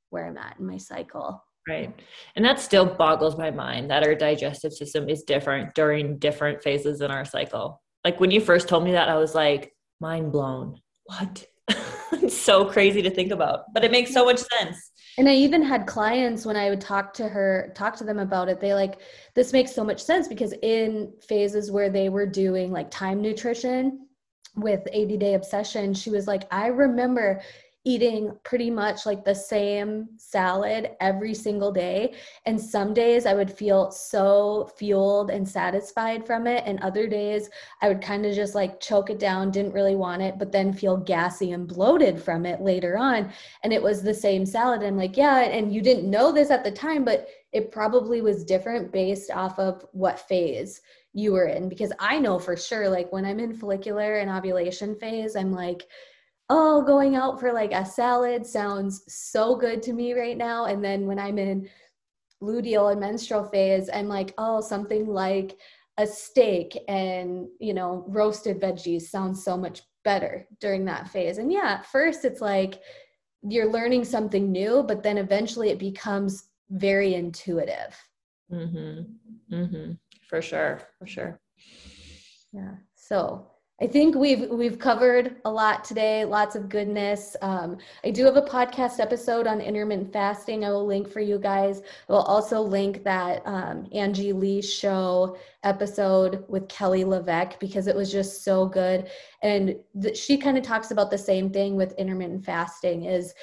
where 0.09 0.27
i'm 0.27 0.37
at 0.37 0.59
in 0.59 0.67
my 0.67 0.77
cycle 0.77 1.41
Right. 1.67 1.93
And 2.35 2.45
that 2.45 2.59
still 2.59 2.85
boggles 2.85 3.37
my 3.37 3.51
mind 3.51 3.91
that 3.91 4.03
our 4.03 4.15
digestive 4.15 4.71
system 4.71 5.09
is 5.09 5.23
different 5.23 5.73
during 5.75 6.17
different 6.17 6.63
phases 6.63 7.01
in 7.01 7.11
our 7.11 7.25
cycle. 7.25 7.81
Like 8.05 8.21
when 8.21 8.31
you 8.31 8.39
first 8.39 8.69
told 8.69 8.85
me 8.85 8.93
that, 8.93 9.09
I 9.09 9.17
was 9.17 9.35
like, 9.35 9.73
mind 9.99 10.31
blown. 10.31 10.79
What? 11.05 11.45
it's 12.13 12.37
so 12.37 12.63
crazy 12.63 13.01
to 13.01 13.09
think 13.09 13.31
about, 13.31 13.73
but 13.73 13.83
it 13.83 13.91
makes 13.91 14.13
so 14.13 14.23
much 14.23 14.39
sense. 14.39 14.91
And 15.17 15.27
I 15.27 15.33
even 15.33 15.61
had 15.61 15.87
clients 15.87 16.45
when 16.45 16.55
I 16.55 16.69
would 16.69 16.79
talk 16.79 17.13
to 17.15 17.27
her, 17.27 17.73
talk 17.75 17.97
to 17.97 18.03
them 18.05 18.19
about 18.19 18.47
it, 18.47 18.61
they 18.61 18.73
like, 18.73 19.01
this 19.35 19.51
makes 19.51 19.73
so 19.73 19.83
much 19.83 20.01
sense 20.01 20.27
because 20.27 20.53
in 20.61 21.11
phases 21.27 21.71
where 21.71 21.89
they 21.89 22.07
were 22.07 22.27
doing 22.27 22.71
like 22.71 22.89
time 22.91 23.21
nutrition 23.21 24.07
with 24.55 24.87
80 24.91 25.17
day 25.17 25.33
obsession, 25.33 25.93
she 25.93 26.11
was 26.11 26.27
like, 26.27 26.43
I 26.51 26.67
remember 26.67 27.41
eating 27.87 28.37
pretty 28.43 28.69
much 28.69 29.05
like 29.05 29.23
the 29.23 29.33
same 29.33 30.09
salad 30.17 30.91
every 30.99 31.33
single 31.33 31.71
day. 31.71 32.13
And 32.45 32.59
some 32.59 32.93
days 32.93 33.25
I 33.25 33.33
would 33.33 33.49
feel 33.49 33.91
so 33.91 34.69
fueled 34.75 35.29
and 35.29 35.47
satisfied 35.47 36.27
from 36.27 36.47
it. 36.47 36.63
And 36.65 36.81
other 36.81 37.07
days 37.07 37.49
I 37.81 37.87
would 37.87 38.01
kind 38.01 38.25
of 38.25 38.35
just 38.35 38.55
like 38.55 38.81
choke 38.81 39.09
it 39.09 39.19
down, 39.19 39.51
didn't 39.51 39.71
really 39.71 39.95
want 39.95 40.21
it, 40.21 40.37
but 40.37 40.51
then 40.51 40.73
feel 40.73 40.97
gassy 40.97 41.53
and 41.53 41.65
bloated 41.65 42.21
from 42.21 42.45
it 42.45 42.59
later 42.59 42.97
on. 42.97 43.31
And 43.63 43.71
it 43.71 43.81
was 43.81 44.01
the 44.01 44.13
same 44.13 44.45
salad. 44.45 44.83
I'm 44.83 44.97
like, 44.97 45.15
yeah. 45.15 45.39
And 45.39 45.73
you 45.73 45.81
didn't 45.81 46.11
know 46.11 46.33
this 46.33 46.51
at 46.51 46.65
the 46.65 46.71
time, 46.71 47.05
but 47.05 47.29
it 47.53 47.71
probably 47.71 48.19
was 48.21 48.43
different 48.43 48.91
based 48.91 49.31
off 49.31 49.57
of 49.59 49.85
what 49.93 50.19
phase 50.19 50.81
you 51.13 51.31
were 51.31 51.47
in. 51.47 51.69
Because 51.69 51.93
I 52.01 52.19
know 52.19 52.37
for 52.37 52.57
sure, 52.57 52.89
like 52.89 53.13
when 53.13 53.23
I'm 53.23 53.39
in 53.39 53.53
follicular 53.53 54.17
and 54.17 54.29
ovulation 54.29 54.93
phase, 54.93 55.37
I'm 55.37 55.53
like, 55.53 55.87
oh, 56.49 56.81
going 56.81 57.15
out 57.15 57.39
for 57.39 57.51
like 57.51 57.73
a 57.73 57.85
salad 57.85 58.45
sounds 58.45 59.03
so 59.07 59.55
good 59.55 59.81
to 59.83 59.93
me 59.93 60.13
right 60.13 60.37
now. 60.37 60.65
And 60.65 60.83
then 60.83 61.05
when 61.05 61.19
I'm 61.19 61.37
in 61.37 61.69
luteal 62.41 62.91
and 62.91 62.99
menstrual 62.99 63.43
phase, 63.45 63.89
I'm 63.93 64.07
like, 64.07 64.33
oh, 64.37 64.61
something 64.61 65.07
like 65.07 65.57
a 65.97 66.07
steak 66.07 66.77
and, 66.87 67.47
you 67.59 67.73
know, 67.73 68.05
roasted 68.07 68.61
veggies 68.61 69.03
sounds 69.03 69.43
so 69.43 69.57
much 69.57 69.81
better 70.03 70.47
during 70.61 70.85
that 70.85 71.09
phase. 71.09 71.37
And 71.37 71.51
yeah, 71.51 71.79
at 71.79 71.85
first 71.85 72.23
it's 72.23 72.39
like 72.39 72.79
you're 73.41 73.71
learning 73.71 74.05
something 74.05 74.51
new, 74.51 74.83
but 74.83 75.03
then 75.03 75.17
eventually 75.17 75.69
it 75.69 75.79
becomes 75.79 76.49
very 76.69 77.15
intuitive. 77.15 77.95
Mm-hmm. 78.51 79.53
Mm-hmm. 79.53 79.91
For 80.29 80.41
sure. 80.41 80.81
For 80.99 81.07
sure. 81.07 81.39
Yeah. 82.53 82.75
So 82.95 83.47
I 83.79 83.85
think 83.85 84.15
we've 84.15 84.49
we've 84.49 84.79
covered 84.79 85.35
a 85.45 85.51
lot 85.51 85.83
today, 85.83 86.25
lots 86.25 86.55
of 86.55 86.67
goodness. 86.67 87.35
Um, 87.43 87.77
I 88.03 88.09
do 88.09 88.25
have 88.25 88.35
a 88.35 88.41
podcast 88.41 88.99
episode 88.99 89.45
on 89.45 89.61
intermittent 89.61 90.11
fasting. 90.11 90.65
I 90.65 90.71
will 90.71 90.87
link 90.87 91.07
for 91.07 91.19
you 91.19 91.37
guys. 91.37 91.83
I 92.09 92.13
will 92.13 92.23
also 92.23 92.59
link 92.59 93.03
that 93.03 93.43
um, 93.45 93.87
Angie 93.91 94.33
Lee 94.33 94.63
show 94.63 95.37
episode 95.61 96.43
with 96.47 96.67
Kelly 96.69 97.03
LeVeque 97.03 97.59
because 97.59 97.85
it 97.85 97.95
was 97.95 98.11
just 98.11 98.43
so 98.43 98.65
good. 98.65 99.11
And 99.43 99.75
th- 100.01 100.17
she 100.17 100.37
kind 100.37 100.57
of 100.57 100.63
talks 100.63 100.89
about 100.89 101.11
the 101.11 101.17
same 101.17 101.51
thing 101.51 101.75
with 101.75 101.93
intermittent 101.99 102.45
fasting 102.45 103.05
is, 103.05 103.35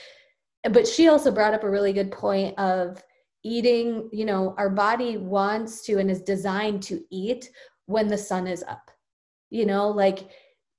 but 0.69 0.89
she 0.89 1.07
also 1.07 1.31
brought 1.31 1.55
up 1.55 1.63
a 1.63 1.71
really 1.71 1.93
good 1.93 2.11
point 2.11 2.59
of 2.59 3.01
eating. 3.45 4.09
You 4.13 4.25
know, 4.25 4.57
our 4.59 4.71
body 4.71 5.17
wants 5.17 5.83
to 5.83 5.99
and 6.01 6.11
is 6.11 6.23
designed 6.23 6.83
to 6.85 7.05
eat 7.11 7.51
when 7.87 8.09
the 8.09 8.19
sun 8.19 8.49
is 8.49 8.65
up 8.65 8.91
you 9.55 9.65
know 9.67 9.89
like 9.89 10.29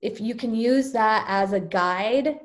if 0.01 0.21
you 0.21 0.36
can 0.36 0.53
use 0.53 0.91
that 0.91 1.26
as 1.28 1.53
a 1.53 1.59
guide 1.59 2.39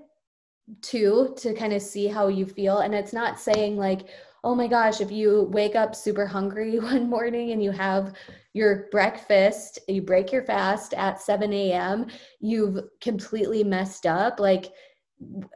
too 0.83 1.35
to 1.37 1.55
kind 1.55 1.73
of 1.73 1.83
see 1.83 2.07
how 2.07 2.29
you 2.29 2.47
feel. 2.47 2.79
And 2.79 2.95
it's 2.95 3.13
not 3.13 3.41
saying 3.41 3.77
like 3.77 4.09
oh 4.43 4.55
my 4.55 4.67
gosh 4.67 5.03
if 5.03 5.13
you 5.13 5.43
wake 5.53 5.75
up 5.75 5.95
super 5.95 6.27
hungry 6.27 6.79
one 6.79 7.11
morning 7.11 7.51
and 7.51 7.63
you 7.63 7.71
have 7.71 8.15
your 8.55 8.89
breakfast 8.91 9.79
you 9.87 10.01
break 10.01 10.33
your 10.33 10.43
fast 10.43 10.95
at 10.95 11.21
7 11.21 11.53
a.m 11.53 12.07
you've 12.41 12.83
completely 13.03 13.63
messed 13.63 14.07
up 14.07 14.41
like 14.41 14.73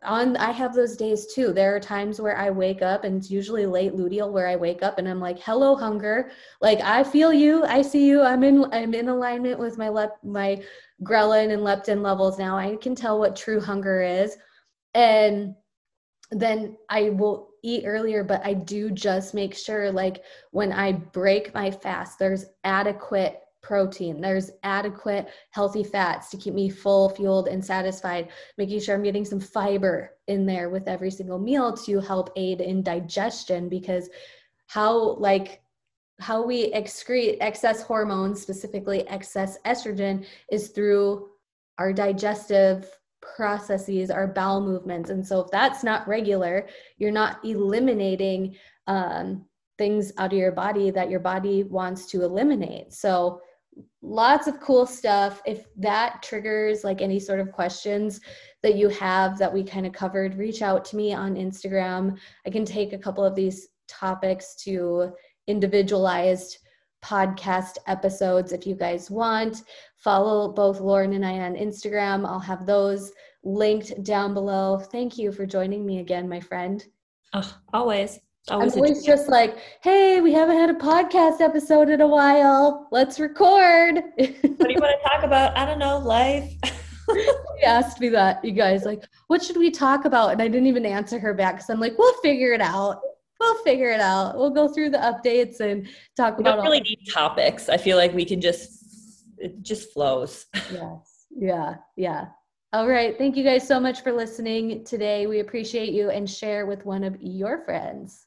on 0.03 0.37
I 0.37 0.51
have 0.51 0.75
those 0.75 0.97
days 0.97 1.33
too. 1.33 1.53
There 1.53 1.75
are 1.75 1.81
times 1.81 2.21
where 2.21 2.37
I 2.37 2.51
wake 2.51 2.83
up 2.83 3.05
and 3.05 3.17
it's 3.17 3.31
usually 3.31 3.67
late 3.67 3.95
luteal 3.95 4.31
where 4.31 4.47
I 4.47 4.57
wake 4.57 4.83
up 4.83 4.99
and 4.99 5.09
I'm 5.09 5.21
like, 5.21 5.39
"Hello 5.39 5.75
hunger." 5.75 6.31
Like 6.61 6.81
I 6.81 7.03
feel 7.03 7.33
you. 7.33 7.65
I 7.65 7.83
see 7.83 8.07
you. 8.07 8.23
I'm 8.23 8.45
in 8.45 8.67
I'm 8.73 8.95
in 8.95 9.09
alignment 9.09 9.59
with 9.59 9.79
my 9.79 9.89
lep 9.89 10.19
my 10.23 10.63
ghrelin 11.03 11.53
and 11.53 11.63
leptin 11.63 12.03
levels 12.03 12.39
now. 12.39 12.59
I 12.59 12.77
can 12.77 12.95
tell 12.95 13.19
what 13.19 13.37
true 13.37 13.61
hunger 13.61 14.03
is. 14.03 14.37
And 14.95 15.55
then 16.31 16.77
I 16.91 17.11
will 17.11 17.51
eat 17.63 17.85
earlier, 17.87 18.23
but 18.25 18.45
I 18.45 18.55
do 18.55 18.91
just 18.91 19.35
make 19.35 19.55
sure 19.55 19.91
like 19.91 20.25
when 20.51 20.73
I 20.73 20.93
break 20.93 21.55
my 21.55 21.71
fast, 21.71 22.19
there's 22.19 22.47
adequate 22.65 23.41
protein. 23.65 24.21
There's 24.21 24.53
adequate 24.63 25.29
healthy 25.51 25.83
fats 25.83 26.31
to 26.31 26.37
keep 26.37 26.55
me 26.55 26.69
full, 26.69 27.09
fueled, 27.09 27.49
and 27.49 27.65
satisfied, 27.65 28.29
making 28.59 28.81
sure 28.81 28.95
I'm 28.95 29.03
getting 29.03 29.25
some 29.25 29.41
fiber 29.41 30.11
in 30.29 30.47
there 30.47 30.71
with 30.71 30.87
every 30.87 31.11
single 31.11 31.39
meal 31.39 31.73
to 31.79 32.01
help 32.01 32.31
aid 32.37 32.61
in 32.61 32.83
digestion 32.83 33.69
because 33.69 34.09
how 34.67 35.17
like 35.17 35.63
how 36.21 36.45
we 36.45 36.73
excrete 36.73 37.39
excess 37.41 37.83
hormones, 37.83 38.41
specifically 38.41 39.07
excess 39.09 39.59
estrogen, 39.67 40.25
is 40.51 40.69
through 40.69 41.29
our 41.79 41.93
digestive 41.93 42.89
processes, 43.21 44.11
our 44.11 44.27
bowel 44.27 44.61
movements. 44.61 45.11
And 45.11 45.27
so, 45.27 45.41
if 45.41 45.51
that's 45.51 45.83
not 45.83 46.07
regular, 46.07 46.69
you're 46.99 47.11
not 47.11 47.45
eliminating 47.45 48.57
um, 48.87 49.47
things 49.79 50.13
out 50.19 50.33
of 50.33 50.39
your 50.39 50.53
body 50.53 50.91
that 50.91 51.11
your 51.11 51.21
body 51.21 51.65
wants 51.65 52.07
to 52.07 52.23
eliminate. 52.23 52.93
So, 52.93 53.41
lots 54.03 54.47
of 54.47 54.61
cool 54.61 54.87
stuff. 54.87 55.43
If 55.47 55.67
that 55.77 56.23
triggers 56.23 56.85
like 56.85 57.01
any 57.01 57.19
sort 57.19 57.41
of 57.41 57.53
questions 57.53 58.21
that 58.63 58.77
you 58.77 58.89
have 58.91 59.39
that 59.39 59.53
we 59.53 59.65
kind 59.65 59.87
of 59.87 59.93
covered, 59.93 60.37
reach 60.37 60.63
out 60.63 60.85
to 60.87 60.97
me 60.97 61.13
on 61.13 61.35
Instagram. 61.35 62.19
I 62.47 62.51
can 62.51 62.65
take 62.65 62.93
a 62.93 62.99
couple 62.99 63.25
of 63.25 63.35
these 63.35 63.69
topics 63.89 64.55
to 64.65 65.13
individualized 65.47 66.59
podcast 67.05 67.77
episodes 67.87 68.53
if 68.53 68.67
you 68.67 68.75
guys 68.75 69.11
want. 69.11 69.63
Follow 69.97 70.53
both 70.53 70.81
Lauren 70.81 71.13
and 71.13 71.25
I 71.25 71.41
on 71.41 71.55
Instagram. 71.55 72.27
I'll 72.27 72.39
have 72.39 72.67
those 72.67 73.13
linked 73.43 74.03
down 74.03 74.33
below. 74.33 74.79
Thank 74.79 75.19
you 75.19 75.31
for 75.31 75.45
joining 75.45 75.85
me 75.85 75.99
again, 75.99 76.29
my 76.29 76.41
friend. 76.41 76.85
Oh, 77.35 77.59
always. 77.73 78.21
Always 78.51 78.75
I'm 78.75 78.83
always 78.83 79.05
just 79.05 79.29
like, 79.29 79.57
hey, 79.83 80.21
we 80.21 80.33
haven't 80.33 80.57
had 80.57 80.71
a 80.71 80.75
podcast 80.75 81.41
episode 81.41 81.89
in 81.89 82.01
a 82.01 82.07
while. 82.07 82.89
Let's 82.93 83.19
record. 83.19 83.97
what 84.17 84.17
do 84.17 84.73
you 84.73 84.81
want 84.81 85.01
to 85.03 85.09
talk 85.09 85.23
about? 85.23 85.57
I 85.57 85.65
don't 85.65 85.79
know, 85.79 85.99
life. 85.99 86.53
she 86.65 87.65
asked 87.65 88.01
me 88.01 88.11
that, 88.11 88.45
you 88.45 88.53
guys, 88.53 88.85
like, 88.85 89.05
what 89.29 89.43
should 89.43 89.57
we 89.57 89.71
talk 89.71 90.05
about? 90.05 90.33
And 90.33 90.43
I 90.43 90.49
didn't 90.49 90.67
even 90.67 90.85
answer 90.85 91.19
her 91.19 91.33
back 91.33 91.55
because 91.57 91.71
I'm 91.71 91.81
like, 91.81 91.97
we'll 91.97 92.21
figure 92.21 92.53
it 92.53 92.61
out 92.61 93.01
we'll 93.41 93.63
figure 93.63 93.91
it 93.91 94.01
out. 94.01 94.37
We'll 94.37 94.51
go 94.51 94.69
through 94.69 94.91
the 94.91 94.99
updates 94.99 95.61
and 95.61 95.89
talk 96.17 96.39
we 96.39 96.43
about. 96.43 96.57
don't 96.57 96.65
really 96.65 96.81
need 96.81 97.01
topics. 97.13 97.69
I 97.69 97.77
feel 97.77 97.97
like 97.97 98.15
we 98.15 98.25
can 98.25 98.41
just 98.41 98.85
it 99.39 99.63
just 99.63 99.93
flows. 99.93 100.47
Yes. 100.73 101.27
Yeah. 101.37 101.77
Yeah. 101.97 102.27
All 102.73 102.89
right. 102.89 103.17
Thank 103.19 103.37
you 103.37 103.45
guys 103.45 103.67
so 103.67 103.79
much 103.79 104.03
for 104.03 104.13
listening 104.13 104.85
today. 104.85 105.27
We 105.27 105.41
appreciate 105.41 105.93
you 105.93 106.11
and 106.11 106.29
share 106.29 106.67
with 106.67 106.85
one 106.85 107.05
of 107.05 107.21
your 107.21 107.65
friends. 107.65 108.24